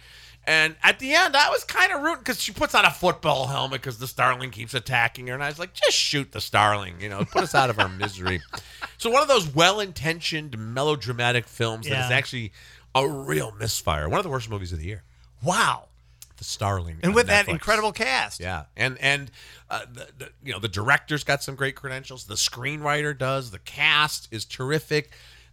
And 0.48 0.76
at 0.82 1.00
the 1.00 1.12
end, 1.12 1.34
I 1.36 1.50
was 1.50 1.64
kind 1.64 1.92
of 1.92 2.02
rooting 2.02 2.20
because 2.20 2.40
she 2.40 2.52
puts 2.52 2.74
on 2.74 2.84
a 2.84 2.90
football 2.90 3.48
helmet 3.48 3.80
because 3.82 3.98
the 3.98 4.06
starling 4.06 4.50
keeps 4.50 4.74
attacking 4.74 5.26
her, 5.26 5.34
and 5.34 5.42
I 5.42 5.48
was 5.48 5.58
like, 5.58 5.74
just 5.74 5.96
shoot 5.96 6.30
the 6.30 6.40
starling, 6.40 7.00
you 7.00 7.08
know, 7.08 7.24
put 7.24 7.42
us 7.42 7.54
out 7.54 7.70
of 7.70 7.78
our 7.78 7.88
misery. 7.88 8.40
So 8.98 9.10
one 9.10 9.20
of 9.20 9.28
those 9.28 9.54
well-intentioned 9.54 10.56
melodramatic 10.56 11.46
films 11.46 11.86
that 11.86 12.06
is 12.06 12.10
actually 12.10 12.52
a 12.94 13.06
real 13.06 13.52
misfire. 13.52 14.08
One 14.08 14.18
of 14.18 14.24
the 14.24 14.30
worst 14.30 14.48
movies 14.48 14.72
of 14.72 14.78
the 14.78 14.86
year. 14.86 15.02
Wow. 15.42 15.88
The 16.36 16.44
Starling, 16.44 16.98
And 17.02 17.14
with 17.14 17.28
that 17.28 17.48
incredible 17.48 17.92
cast. 17.92 18.40
Yeah, 18.40 18.64
and 18.76 18.98
and 19.00 19.30
uh, 19.70 19.86
the, 19.92 20.08
the 20.18 20.30
you 20.44 20.52
know 20.52 20.58
the 20.58 20.68
director's 20.68 21.24
got 21.24 21.42
some 21.42 21.54
great 21.54 21.74
credentials. 21.76 22.24
The 22.24 22.34
screenwriter 22.34 23.16
does. 23.16 23.50
The 23.50 23.58
cast 23.58 24.28
is 24.30 24.44
terrific, 24.44 25.12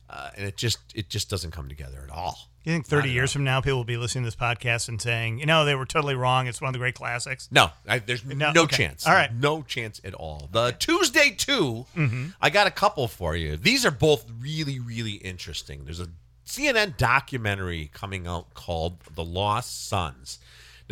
uh, 0.10 0.32
and 0.36 0.46
it 0.46 0.58
just 0.58 0.80
it 0.94 1.10
just 1.10 1.30
doesn't 1.30 1.52
come 1.52 1.70
together 1.70 2.02
at 2.04 2.10
all. 2.14 2.38
You 2.66 2.72
think 2.72 2.86
30 2.86 3.10
years 3.10 3.34
from 3.34 3.44
now, 3.44 3.60
people 3.60 3.80
will 3.80 3.84
be 3.84 3.98
listening 3.98 4.24
to 4.24 4.28
this 4.28 4.38
podcast 4.38 4.88
and 4.88 5.02
saying, 5.02 5.40
you 5.40 5.46
know, 5.46 5.66
they 5.66 5.76
were 5.76 5.86
totally 5.86 6.16
wrong. 6.16 6.48
It's 6.48 6.62
one 6.62 6.70
of 6.70 6.74
the 6.74 6.80
great 6.80 6.96
classics. 6.96 7.50
No, 7.52 7.72
I, 7.86 8.00
there's 8.00 8.24
no, 8.24 8.54
No, 8.54 8.62
okay. 8.64 8.78
chance. 8.78 9.06
All 9.06 9.12
right. 9.14 9.34
no 9.36 9.64
chance 9.64 10.00
at 10.06 10.14
all. 10.14 10.48
The 10.50 10.72
Tuesday 10.72 11.32
2 11.38 11.86
Mm-hmm. 11.98 12.26
I 12.42 12.50
got 12.50 12.66
a 12.68 12.72
couple 12.72 13.10
for 13.10 13.36
you. 13.36 13.58
These 13.58 13.86
are 13.86 13.92
both 13.92 14.26
really 14.40 14.80
really 14.80 15.14
interesting. 15.16 15.84
There's 15.84 16.00
a 16.00 16.08
CNN 16.48 16.96
documentary 16.96 17.90
coming 17.94 18.28
out 18.28 18.54
called 18.54 19.00
The 19.14 19.24
Lost 19.26 19.88
Sons. 19.90 20.40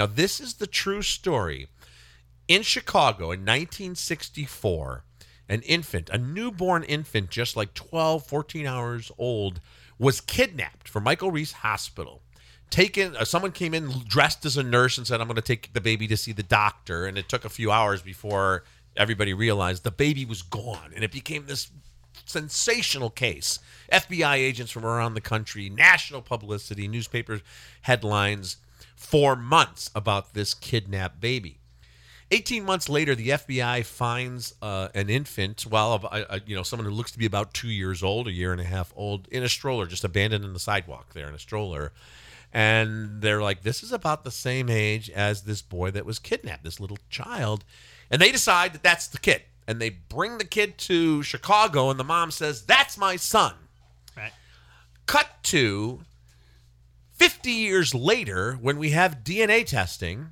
Now 0.02 0.08
this 0.08 0.42
is 0.42 0.56
the 0.56 0.66
true 0.66 1.04
story. 1.04 1.68
In 2.48 2.64
Chicago 2.64 3.26
in 3.26 3.42
1964, 3.42 5.04
an 5.48 5.62
infant, 5.62 6.10
a 6.10 6.18
newborn 6.18 6.82
infant 6.82 7.30
just 7.30 7.56
like 7.56 7.76
12, 7.76 8.26
14 8.26 8.66
hours 8.66 9.12
old, 9.20 9.62
was 10.00 10.20
kidnapped 10.20 10.90
from 10.90 11.04
Michael 11.04 11.30
Reese 11.30 11.52
Hospital. 11.52 12.24
Taken, 12.72 13.16
uh, 13.16 13.26
someone 13.26 13.52
came 13.52 13.76
in 13.76 13.92
dressed 14.08 14.44
as 14.44 14.58
a 14.58 14.64
nurse 14.64 14.98
and 14.98 15.06
said, 15.06 15.22
I'm 15.22 15.28
going 15.28 15.36
to 15.36 15.42
take 15.44 15.72
the 15.72 15.82
baby 15.82 16.08
to 16.08 16.18
see 16.18 16.32
the 16.32 16.42
doctor. 16.42 17.06
And 17.06 17.16
it 17.16 17.30
took 17.30 17.46
a 17.46 17.50
few 17.50 17.70
hours 17.70 18.02
before 18.02 18.64
everybody 18.98 19.36
realized 19.36 19.84
the 19.84 19.92
baby 19.92 20.26
was 20.26 20.42
gone. 20.42 20.94
And 20.96 21.04
it 21.04 21.12
became 21.12 21.46
this 21.46 21.70
sensational 22.26 23.12
case. 23.12 23.60
FBI 23.94 24.38
agents 24.38 24.72
from 24.72 24.84
around 24.84 25.14
the 25.14 25.22
country, 25.22 25.70
national 25.70 26.24
publicity, 26.24 26.88
newspaper 26.88 27.42
headlines 27.82 28.58
for 29.02 29.36
months 29.36 29.90
about 29.96 30.36
this 30.36 30.54
kidnapped 30.54 31.20
baby. 31.20 31.58
18 32.30 32.64
months 32.64 32.88
later, 32.88 33.16
the 33.16 33.30
FBI 33.30 33.84
finds 33.84 34.54
uh, 34.62 34.90
an 34.94 35.10
infant, 35.10 35.66
well, 35.66 35.94
of, 35.94 36.06
uh, 36.06 36.24
uh, 36.30 36.40
you 36.46 36.56
know, 36.56 36.62
someone 36.62 36.86
who 36.86 36.94
looks 36.94 37.12
to 37.12 37.18
be 37.18 37.26
about 37.26 37.54
two 37.54 37.68
years 37.68 38.04
old, 38.04 38.28
a 38.28 38.32
year 38.32 38.52
and 38.52 38.62
a 38.62 38.64
half 38.64 38.94
old, 38.96 39.28
in 39.30 39.44
a 39.44 39.50
stroller, 39.50 39.88
just 39.88 40.06
abandoned 40.06 40.46
in 40.46 40.54
the 40.54 40.60
sidewalk 40.60 41.14
there 41.14 41.28
in 41.28 41.34
a 41.34 41.40
stroller. 41.40 41.92
And 42.54 43.22
they're 43.22 43.42
like, 43.42 43.64
this 43.64 43.82
is 43.82 43.92
about 43.92 44.24
the 44.24 44.32
same 44.32 44.70
age 44.70 45.10
as 45.10 45.42
this 45.42 45.64
boy 45.64 45.92
that 45.92 46.06
was 46.06 46.20
kidnapped, 46.20 46.64
this 46.64 46.80
little 46.80 47.00
child. 47.10 47.66
And 48.10 48.22
they 48.22 48.32
decide 48.32 48.72
that 48.74 48.84
that's 48.84 49.08
the 49.08 49.20
kid. 49.20 49.42
And 49.68 49.82
they 49.82 49.90
bring 49.90 50.38
the 50.38 50.46
kid 50.46 50.78
to 50.78 51.24
Chicago, 51.24 51.90
and 51.90 52.00
the 52.00 52.06
mom 52.06 52.30
says, 52.30 52.62
that's 52.62 52.98
my 53.00 53.16
son. 53.16 53.56
Right. 54.16 54.32
Cut 55.08 55.28
to 55.44 56.02
50 57.22 57.52
years 57.52 57.94
later 57.94 58.54
when 58.54 58.80
we 58.80 58.90
have 58.90 59.24
DNA 59.24 59.64
testing 59.64 60.32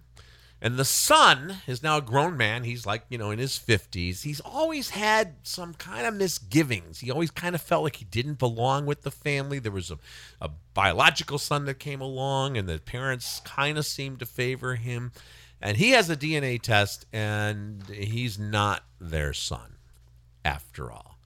and 0.60 0.76
the 0.76 0.84
son 0.84 1.58
is 1.68 1.84
now 1.84 1.98
a 1.98 2.02
grown 2.02 2.36
man. 2.36 2.64
He's 2.64 2.84
like, 2.84 3.04
you 3.10 3.20
know, 3.20 3.30
in 3.30 3.38
his 3.38 3.60
50s. 3.60 4.24
He's 4.24 4.40
always 4.40 4.90
had 4.90 5.36
some 5.44 5.76
kind 5.76 6.08
of 6.08 6.16
misgivings. 6.16 7.00
He 7.00 7.12
always 7.12 7.30
kind 7.30 7.54
of 7.54 7.62
felt 7.62 7.84
like 7.84 7.98
he 7.98 8.06
didn't 8.06 8.40
belong 8.40 8.88
with 8.88 9.04
the 9.04 9.12
family. 9.12 9.60
There 9.60 9.72
was 9.72 9.92
a, 9.92 10.00
a 10.42 10.50
biological 10.74 11.38
son 11.38 11.66
that 11.66 11.76
came 11.76 12.02
along, 12.02 12.58
and 12.58 12.68
the 12.68 12.80
parents 12.80 13.40
kind 13.46 13.78
of 13.78 13.86
seemed 13.86 14.18
to 14.20 14.26
favor 14.26 14.74
him. 14.74 15.12
And 15.62 15.78
he 15.78 15.92
has 15.92 16.10
a 16.10 16.18
DNA 16.18 16.60
test, 16.60 17.06
and 17.14 17.88
he's 17.88 18.40
not 18.40 18.84
their 19.00 19.32
son 19.32 19.76
after 20.44 20.92
all. 20.92 21.19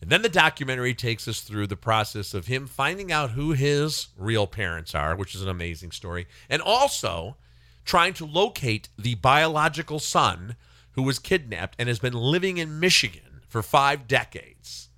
And 0.00 0.10
then 0.10 0.22
the 0.22 0.28
documentary 0.28 0.94
takes 0.94 1.26
us 1.26 1.40
through 1.40 1.66
the 1.66 1.76
process 1.76 2.32
of 2.32 2.46
him 2.46 2.66
finding 2.66 3.10
out 3.10 3.30
who 3.32 3.52
his 3.52 4.08
real 4.16 4.46
parents 4.46 4.94
are, 4.94 5.16
which 5.16 5.34
is 5.34 5.42
an 5.42 5.48
amazing 5.48 5.90
story, 5.90 6.26
and 6.48 6.62
also 6.62 7.36
trying 7.84 8.14
to 8.14 8.24
locate 8.24 8.88
the 8.98 9.16
biological 9.16 9.98
son 9.98 10.54
who 10.92 11.02
was 11.02 11.18
kidnapped 11.18 11.74
and 11.78 11.88
has 11.88 11.98
been 11.98 12.12
living 12.12 12.58
in 12.58 12.78
Michigan 12.78 13.40
for 13.48 13.62
five 13.62 14.06
decades. 14.06 14.88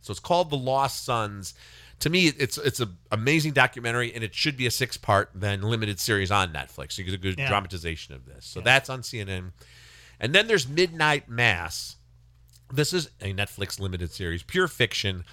So 0.00 0.10
it's 0.10 0.20
called 0.20 0.50
The 0.50 0.56
Lost 0.56 1.04
Sons. 1.04 1.54
To 2.00 2.10
me, 2.10 2.28
it's 2.28 2.56
it's 2.58 2.80
an 2.80 2.96
amazing 3.12 3.52
documentary, 3.52 4.12
and 4.14 4.24
it 4.24 4.34
should 4.34 4.56
be 4.56 4.66
a 4.66 4.70
six 4.70 4.96
part 4.96 5.30
then 5.34 5.62
limited 5.62 6.00
series 6.00 6.30
on 6.30 6.52
Netflix. 6.52 6.96
You 6.98 7.04
get 7.04 7.14
a 7.14 7.18
good 7.18 7.38
Yeah. 7.38 7.48
dramatization 7.48 8.14
of 8.14 8.24
this. 8.26 8.46
So 8.46 8.60
that's 8.60 8.88
on 8.90 9.02
CNN. 9.02 9.52
And 10.18 10.34
then 10.34 10.46
there's 10.48 10.66
Midnight 10.66 11.28
Mass. 11.28 11.96
This 12.72 12.92
is 12.92 13.10
a 13.20 13.34
Netflix 13.34 13.80
limited 13.80 14.12
series, 14.12 14.44
pure 14.44 14.68
fiction. 14.68 15.24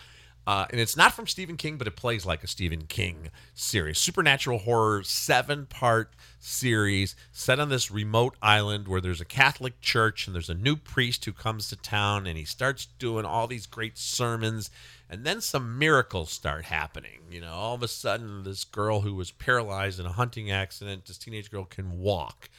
Uh, 0.47 0.65
and 0.71 0.79
it's 0.79 0.95
not 0.95 1.13
from 1.13 1.27
Stephen 1.27 1.57
King, 1.57 1.77
but 1.77 1.87
it 1.87 1.95
plays 1.97 2.25
like 2.25 2.41
a 2.41 2.47
Stephen 2.47 2.83
King 2.87 3.29
series. 3.53 3.99
Supernatural 3.99 4.59
horror, 4.59 5.03
seven 5.03 5.65
part 5.65 6.13
series 6.39 7.15
set 7.33 7.59
on 7.59 7.67
this 7.67 7.91
remote 7.91 8.35
island 8.41 8.87
where 8.87 9.01
there's 9.01 9.19
a 9.19 9.25
Catholic 9.25 9.81
church 9.81 10.25
and 10.25 10.33
there's 10.33 10.49
a 10.49 10.55
new 10.55 10.77
priest 10.77 11.25
who 11.25 11.33
comes 11.33 11.67
to 11.67 11.75
town 11.75 12.25
and 12.25 12.37
he 12.37 12.45
starts 12.45 12.87
doing 12.97 13.25
all 13.25 13.45
these 13.45 13.67
great 13.67 13.97
sermons. 13.97 14.71
And 15.09 15.25
then 15.25 15.41
some 15.41 15.77
miracles 15.77 16.31
start 16.31 16.65
happening. 16.65 17.19
You 17.29 17.41
know, 17.41 17.51
all 17.51 17.75
of 17.75 17.83
a 17.83 17.87
sudden, 17.87 18.43
this 18.43 18.63
girl 18.63 19.01
who 19.01 19.13
was 19.13 19.31
paralyzed 19.31 19.99
in 19.99 20.05
a 20.05 20.13
hunting 20.13 20.49
accident, 20.49 21.05
this 21.05 21.17
teenage 21.17 21.51
girl 21.51 21.65
can 21.65 21.99
walk 21.99 22.49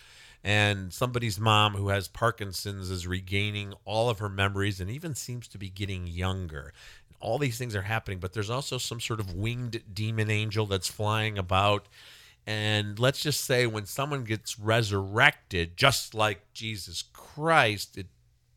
and 0.44 0.92
somebody's 0.92 1.38
mom 1.38 1.74
who 1.74 1.88
has 1.88 2.08
Parkinson's 2.08 2.90
is 2.90 3.06
regaining 3.06 3.74
all 3.84 4.08
of 4.08 4.18
her 4.18 4.28
memories 4.28 4.80
and 4.80 4.90
even 4.90 5.14
seems 5.14 5.48
to 5.48 5.58
be 5.58 5.68
getting 5.68 6.06
younger. 6.06 6.72
All 7.20 7.38
these 7.38 7.58
things 7.58 7.74
are 7.74 7.82
happening, 7.82 8.18
but 8.18 8.32
there's 8.32 8.50
also 8.50 8.78
some 8.78 9.00
sort 9.00 9.20
of 9.20 9.34
winged 9.34 9.82
demon 9.92 10.30
angel 10.30 10.66
that's 10.66 10.88
flying 10.88 11.36
about. 11.36 11.88
And 12.46 12.98
let's 12.98 13.20
just 13.20 13.44
say 13.44 13.66
when 13.66 13.86
someone 13.86 14.24
gets 14.24 14.58
resurrected, 14.58 15.76
just 15.76 16.14
like 16.14 16.52
Jesus 16.54 17.02
Christ, 17.12 17.98
it 17.98 18.06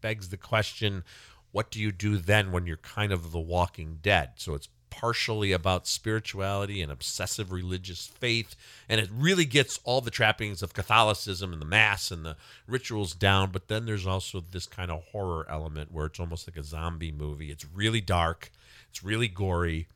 begs 0.01 0.29
the 0.29 0.37
question 0.37 1.03
what 1.51 1.69
do 1.69 1.79
you 1.79 1.91
do 1.91 2.17
then 2.17 2.51
when 2.51 2.65
you're 2.65 2.77
kind 2.77 3.11
of 3.11 3.31
the 3.31 3.39
walking 3.39 3.99
dead? 4.01 4.31
So 4.37 4.53
it's 4.53 4.69
partially 4.91 5.51
about 5.51 5.87
spirituality 5.87 6.81
and 6.83 6.91
obsessive 6.91 7.51
religious 7.51 8.05
faith. 8.05 8.55
And 8.87 9.01
it 9.01 9.09
really 9.11 9.45
gets 9.45 9.79
all 9.83 10.01
the 10.01 10.11
trappings 10.11 10.61
of 10.61 10.73
Catholicism 10.75 11.51
and 11.51 11.61
the 11.61 11.65
Mass 11.65 12.11
and 12.11 12.23
the 12.23 12.35
rituals 12.67 13.13
down. 13.15 13.49
But 13.51 13.67
then 13.67 13.87
there's 13.87 14.05
also 14.05 14.43
this 14.51 14.67
kind 14.67 14.91
of 14.91 15.01
horror 15.11 15.47
element 15.49 15.91
where 15.91 16.05
it's 16.05 16.19
almost 16.19 16.47
like 16.47 16.57
a 16.57 16.63
zombie 16.63 17.11
movie. 17.11 17.49
It's 17.49 17.65
really 17.65 18.01
dark, 18.01 18.51
it's 18.89 19.03
really 19.03 19.27
gory. 19.27 19.87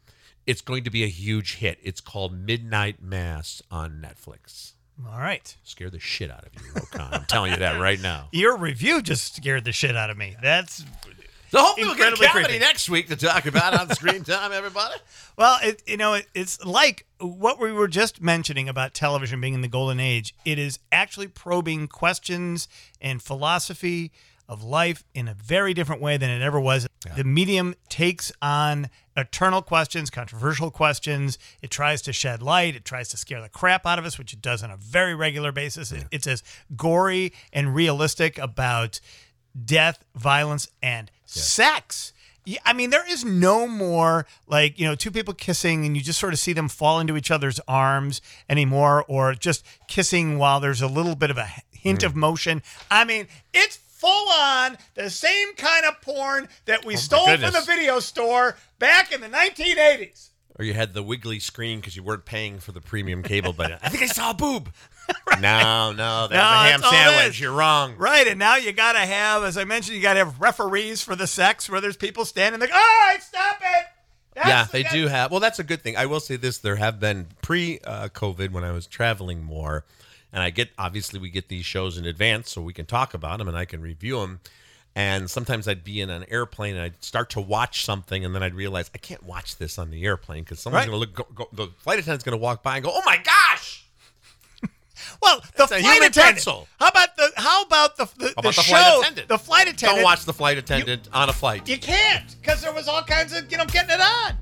It's 0.47 0.61
going 0.61 0.83
to 0.83 0.91
be 0.91 1.03
a 1.03 1.07
huge 1.07 1.55
hit. 1.55 1.79
It's 1.81 2.01
called 2.01 2.31
Midnight 2.31 3.01
Mass 3.01 3.63
on 3.71 3.99
Netflix. 3.99 4.73
All 5.11 5.19
right. 5.19 5.55
Scare 5.63 5.89
the 5.89 5.99
shit 5.99 6.31
out 6.31 6.45
of 6.45 6.53
you, 6.53 6.71
Roe 6.73 6.83
Conn. 6.91 7.13
I'm 7.13 7.25
telling 7.25 7.51
you 7.51 7.57
that 7.57 7.81
right 7.81 7.99
now. 7.99 8.29
Your 8.31 8.55
review 8.55 9.01
just 9.01 9.35
scared 9.35 9.65
the 9.65 9.71
shit 9.71 9.97
out 9.97 10.11
of 10.11 10.17
me. 10.17 10.35
That's 10.41 10.85
So 11.55 11.63
hopefully 11.63 11.85
we'll 11.87 11.95
get 11.95 12.09
Incredibly 12.09 12.27
comedy 12.27 12.45
creepy. 12.45 12.59
next 12.59 12.89
week 12.89 13.07
to 13.07 13.15
talk 13.15 13.45
about 13.45 13.79
on 13.79 13.89
screen 13.91 14.23
time, 14.25 14.51
everybody. 14.51 14.95
Well, 15.37 15.57
it, 15.63 15.81
you 15.87 15.97
know, 15.97 16.15
it, 16.15 16.27
it's 16.33 16.63
like 16.65 17.05
what 17.19 17.59
we 17.59 17.71
were 17.71 17.87
just 17.87 18.21
mentioning 18.21 18.67
about 18.67 18.93
television 18.93 19.39
being 19.39 19.53
in 19.53 19.61
the 19.61 19.67
golden 19.67 19.99
age. 19.99 20.35
It 20.43 20.59
is 20.59 20.79
actually 20.91 21.27
probing 21.27 21.87
questions 21.87 22.67
and 22.99 23.21
philosophy 23.21 24.11
of 24.47 24.63
life 24.63 25.03
in 25.15 25.27
a 25.27 25.33
very 25.33 25.73
different 25.73 26.01
way 26.01 26.17
than 26.17 26.29
it 26.29 26.41
ever 26.41 26.59
was. 26.59 26.87
The 27.15 27.23
medium 27.23 27.73
takes 27.89 28.31
on 28.43 28.89
eternal 29.17 29.61
questions, 29.63 30.09
controversial 30.11 30.69
questions. 30.69 31.39
It 31.63 31.71
tries 31.71 32.01
to 32.03 32.13
shed 32.13 32.43
light. 32.43 32.75
It 32.75 32.85
tries 32.85 33.07
to 33.09 33.17
scare 33.17 33.41
the 33.41 33.49
crap 33.49 33.85
out 33.87 33.97
of 33.97 34.05
us, 34.05 34.19
which 34.19 34.33
it 34.33 34.41
does 34.41 34.61
on 34.61 34.69
a 34.69 34.77
very 34.77 35.15
regular 35.15 35.51
basis. 35.51 35.91
It- 35.91 36.05
It's 36.11 36.27
as 36.27 36.43
gory 36.75 37.33
and 37.53 37.73
realistic 37.73 38.37
about 38.37 38.99
death, 39.63 40.03
violence, 40.15 40.69
and 40.81 41.11
sex. 41.25 42.13
Yeah, 42.45 42.59
I 42.63 42.73
mean, 42.73 42.91
there 42.91 43.09
is 43.09 43.25
no 43.25 43.67
more 43.67 44.27
like, 44.47 44.79
you 44.79 44.85
know, 44.85 44.95
two 44.95 45.09
people 45.09 45.33
kissing 45.33 45.85
and 45.85 45.97
you 45.97 46.03
just 46.03 46.19
sort 46.19 46.33
of 46.33 46.39
see 46.39 46.53
them 46.53 46.67
fall 46.67 46.99
into 46.99 47.17
each 47.17 47.31
other's 47.31 47.59
arms 47.67 48.21
anymore, 48.47 49.03
or 49.07 49.33
just 49.33 49.65
kissing 49.87 50.37
while 50.37 50.59
there's 50.59 50.81
a 50.81 50.87
little 50.87 51.15
bit 51.15 51.31
of 51.31 51.37
a 51.37 51.49
hint 51.71 52.01
mm. 52.01 52.05
of 52.05 52.15
motion. 52.15 52.61
I 52.91 53.03
mean, 53.03 53.27
it's 53.53 53.77
full 53.77 54.29
on 54.29 54.77
the 54.93 55.09
same 55.09 55.55
kind 55.55 55.85
of 55.85 55.99
porn 56.01 56.47
that 56.65 56.85
we 56.85 56.93
oh 56.93 56.97
stole 56.97 57.25
from 57.25 57.53
the 57.53 57.63
video 57.65 57.99
store 57.99 58.57
back 58.77 59.11
in 59.11 59.21
the 59.21 59.29
1980s. 59.29 60.29
Or 60.57 60.63
you 60.63 60.73
had 60.73 60.93
the 60.93 61.03
wiggly 61.03 61.39
screen 61.39 61.79
because 61.79 61.95
you 61.95 62.03
weren't 62.03 62.25
paying 62.25 62.59
for 62.59 62.71
the 62.71 62.79
premium 62.79 63.23
cable, 63.23 63.51
but 63.51 63.79
I 63.83 63.89
think 63.89 64.03
I 64.03 64.07
saw 64.07 64.31
a 64.31 64.33
boob. 64.33 64.71
No, 65.41 65.91
no, 65.91 66.27
that's 66.29 66.31
No, 66.31 66.39
a 66.39 66.69
ham 66.69 66.81
sandwich. 66.81 67.39
You're 67.41 67.51
wrong. 67.51 67.95
Right, 67.97 68.25
and 68.25 68.39
now 68.39 68.55
you 68.55 68.71
got 68.71 68.93
to 68.93 68.99
have, 68.99 69.43
as 69.43 69.57
I 69.57 69.65
mentioned, 69.65 69.97
you 69.97 70.01
got 70.01 70.13
to 70.13 70.19
have 70.19 70.39
referees 70.39 71.01
for 71.01 71.13
the 71.15 71.27
sex 71.27 71.69
where 71.69 71.81
there's 71.81 71.97
people 71.97 72.23
standing 72.23 72.59
there. 72.61 72.69
All 72.71 72.75
right, 72.79 73.17
stop 73.21 73.57
it. 73.61 73.85
That's 74.35 74.47
yeah, 74.47 74.65
they 74.71 74.83
do 74.83 75.07
have. 75.07 75.31
Well, 75.31 75.41
that's 75.41 75.59
a 75.59 75.63
good 75.65 75.81
thing. 75.81 75.97
I 75.97 76.05
will 76.05 76.21
say 76.21 76.37
this: 76.37 76.59
there 76.59 76.77
have 76.77 76.99
been 77.01 77.27
pre-COVID 77.41 78.51
when 78.51 78.63
I 78.63 78.71
was 78.71 78.87
traveling 78.87 79.43
more, 79.43 79.83
and 80.31 80.41
I 80.41 80.49
get 80.51 80.69
obviously 80.77 81.19
we 81.19 81.29
get 81.29 81.49
these 81.49 81.65
shows 81.65 81.97
in 81.97 82.05
advance 82.05 82.51
so 82.51 82.61
we 82.61 82.73
can 82.73 82.85
talk 82.85 83.13
about 83.13 83.39
them 83.39 83.47
and 83.49 83.57
I 83.57 83.65
can 83.65 83.81
review 83.81 84.19
them. 84.21 84.39
And 84.97 85.29
sometimes 85.29 85.67
I'd 85.67 85.83
be 85.83 85.99
in 85.99 86.09
an 86.09 86.23
airplane 86.29 86.75
and 86.75 86.83
I'd 86.83 87.03
start 87.03 87.29
to 87.31 87.41
watch 87.41 87.83
something, 87.83 88.23
and 88.23 88.33
then 88.33 88.41
I'd 88.43 88.55
realize 88.55 88.89
I 88.95 88.97
can't 88.99 89.23
watch 89.23 89.57
this 89.57 89.77
on 89.77 89.91
the 89.91 90.05
airplane 90.05 90.43
because 90.43 90.61
someone's 90.61 90.87
Right. 90.87 90.91
going 90.91 91.05
to 91.05 91.21
look. 91.21 91.35
Go, 91.35 91.45
go, 91.45 91.49
the 91.65 91.67
flight 91.79 91.99
attendant's 91.99 92.23
going 92.23 92.37
to 92.37 92.41
walk 92.41 92.63
by 92.63 92.75
and 92.77 92.85
go, 92.85 92.91
"Oh 92.93 93.01
my 93.05 93.17
gosh!" 93.17 93.84
Well, 95.21 95.39
the 95.39 95.47
That's 95.57 95.69
flight 95.71 95.97
attendant. 95.97 96.15
pencil. 96.15 96.67
How 96.79 96.87
about 96.89 97.15
the 97.17 97.31
how 97.37 97.63
about 97.63 97.97
the 97.97 98.05
the, 98.17 98.33
How 98.35 98.41
the 98.41 98.49
the 98.49 98.51
show? 98.53 98.61
flight 98.63 98.99
attendant? 98.99 99.27
The 99.27 99.37
flight 99.37 99.67
attendant. 99.67 99.95
Don't 99.97 100.03
watch 100.03 100.25
the 100.25 100.33
flight 100.33 100.57
attendant 100.57 101.09
on 101.13 101.29
a 101.29 101.33
flight. 101.33 101.67
You 101.67 101.77
can't 101.77 102.35
because 102.41 102.61
there 102.61 102.73
was 102.73 102.87
all 102.87 103.03
kinds 103.03 103.33
of 103.33 103.51
you 103.51 103.57
know 103.57 103.65
getting 103.65 103.91
it 103.91 104.01
on. 104.01 104.33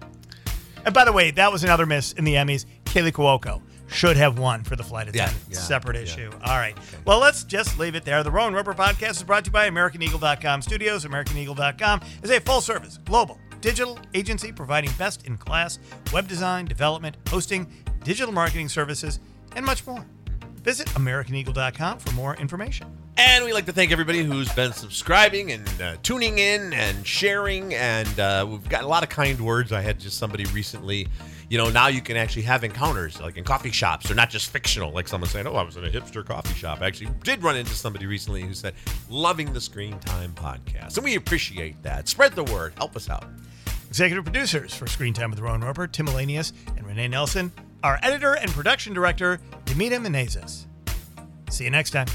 And 0.85 0.93
by 0.93 1.05
the 1.05 1.13
way, 1.13 1.31
that 1.31 1.51
was 1.51 1.63
another 1.63 1.85
miss 1.85 2.11
in 2.13 2.25
the 2.25 2.33
Emmys. 2.35 2.65
Kaley 2.85 3.11
Cuoco 3.11 3.61
should 3.87 4.17
have 4.17 4.37
won 4.39 4.63
for 4.63 4.75
the 4.75 4.83
flight 4.83 5.07
attendant. 5.07 5.37
yeah, 5.49 5.57
Separate 5.57 5.95
yeah. 5.95 6.01
issue. 6.03 6.29
All 6.45 6.57
right. 6.57 6.75
Well, 7.05 7.19
let's 7.19 7.43
just 7.43 7.77
leave 7.79 7.95
it 7.95 8.03
there. 8.03 8.23
The 8.23 8.31
Roe 8.31 8.47
and 8.47 8.55
Roeper 8.55 8.73
Podcast 8.73 9.11
is 9.11 9.23
brought 9.23 9.45
to 9.45 9.49
you 9.49 9.53
by 9.53 9.69
AmericanEagle.com 9.69 10.61
Studios. 10.61 11.05
AmericanEagle.com 11.05 12.01
is 12.23 12.31
a 12.31 12.39
full 12.41 12.59
service 12.61 12.97
global 13.05 13.39
digital 13.61 13.97
agency 14.13 14.51
providing 14.51 14.91
best 14.97 15.25
in 15.25 15.37
class 15.37 15.79
web 16.11 16.27
design, 16.27 16.65
development, 16.65 17.15
hosting, 17.29 17.65
digital 18.03 18.33
marketing 18.33 18.67
services, 18.67 19.19
and 19.55 19.65
much 19.65 19.85
more. 19.87 20.05
Visit 20.63 20.87
AmericanEagle.com 20.89 21.99
for 21.99 22.11
more 22.13 22.35
information. 22.37 22.87
And 23.17 23.43
we'd 23.43 23.53
like 23.53 23.65
to 23.65 23.73
thank 23.73 23.91
everybody 23.91 24.23
who's 24.23 24.51
been 24.53 24.71
subscribing 24.71 25.51
and 25.51 25.81
uh, 25.81 25.97
tuning 26.03 26.39
in 26.39 26.73
and 26.73 27.05
sharing. 27.05 27.73
And 27.73 28.19
uh, 28.19 28.47
we've 28.49 28.67
got 28.69 28.83
a 28.83 28.87
lot 28.87 29.03
of 29.03 29.09
kind 29.09 29.39
words. 29.41 29.73
I 29.73 29.81
had 29.81 29.99
just 29.99 30.17
somebody 30.17 30.45
recently, 30.45 31.09
you 31.49 31.57
know, 31.57 31.69
now 31.69 31.87
you 31.87 32.01
can 32.01 32.15
actually 32.15 32.43
have 32.43 32.63
encounters 32.63 33.19
like 33.19 33.35
in 33.35 33.43
coffee 33.43 33.71
shops. 33.71 34.07
They're 34.07 34.15
not 34.15 34.29
just 34.29 34.51
fictional, 34.51 34.91
like 34.91 35.09
someone 35.09 35.29
saying, 35.29 35.47
oh, 35.47 35.55
I 35.55 35.63
was 35.63 35.75
in 35.75 35.83
a 35.83 35.89
hipster 35.89 36.25
coffee 36.25 36.53
shop. 36.53 36.81
I 36.81 36.87
actually 36.87 37.11
did 37.23 37.43
run 37.43 37.57
into 37.57 37.73
somebody 37.73 38.05
recently 38.05 38.41
who 38.41 38.53
said, 38.53 38.73
loving 39.09 39.51
the 39.51 39.61
Screen 39.61 39.99
Time 39.99 40.31
podcast. 40.31 40.95
And 40.95 41.03
we 41.03 41.15
appreciate 41.15 41.83
that. 41.83 42.07
Spread 42.07 42.33
the 42.33 42.45
word. 42.45 42.73
Help 42.77 42.95
us 42.95 43.09
out. 43.09 43.25
Executive 43.89 44.23
producers 44.23 44.73
for 44.73 44.87
Screen 44.87 45.13
Time 45.13 45.29
with 45.29 45.39
Roe 45.39 45.53
and 45.53 45.63
Roeper, 45.63 45.87
Tim 45.87 46.07
Elanius, 46.07 46.53
and 46.77 46.87
Renee 46.87 47.09
Nelson. 47.09 47.51
Our 47.83 47.99
editor 48.01 48.35
and 48.35 48.49
production 48.49 48.93
director, 48.93 49.41
Demita 49.65 49.99
Menezes. 49.99 50.67
See 51.49 51.65
you 51.65 51.69
next 51.69 51.89
time. 51.91 52.07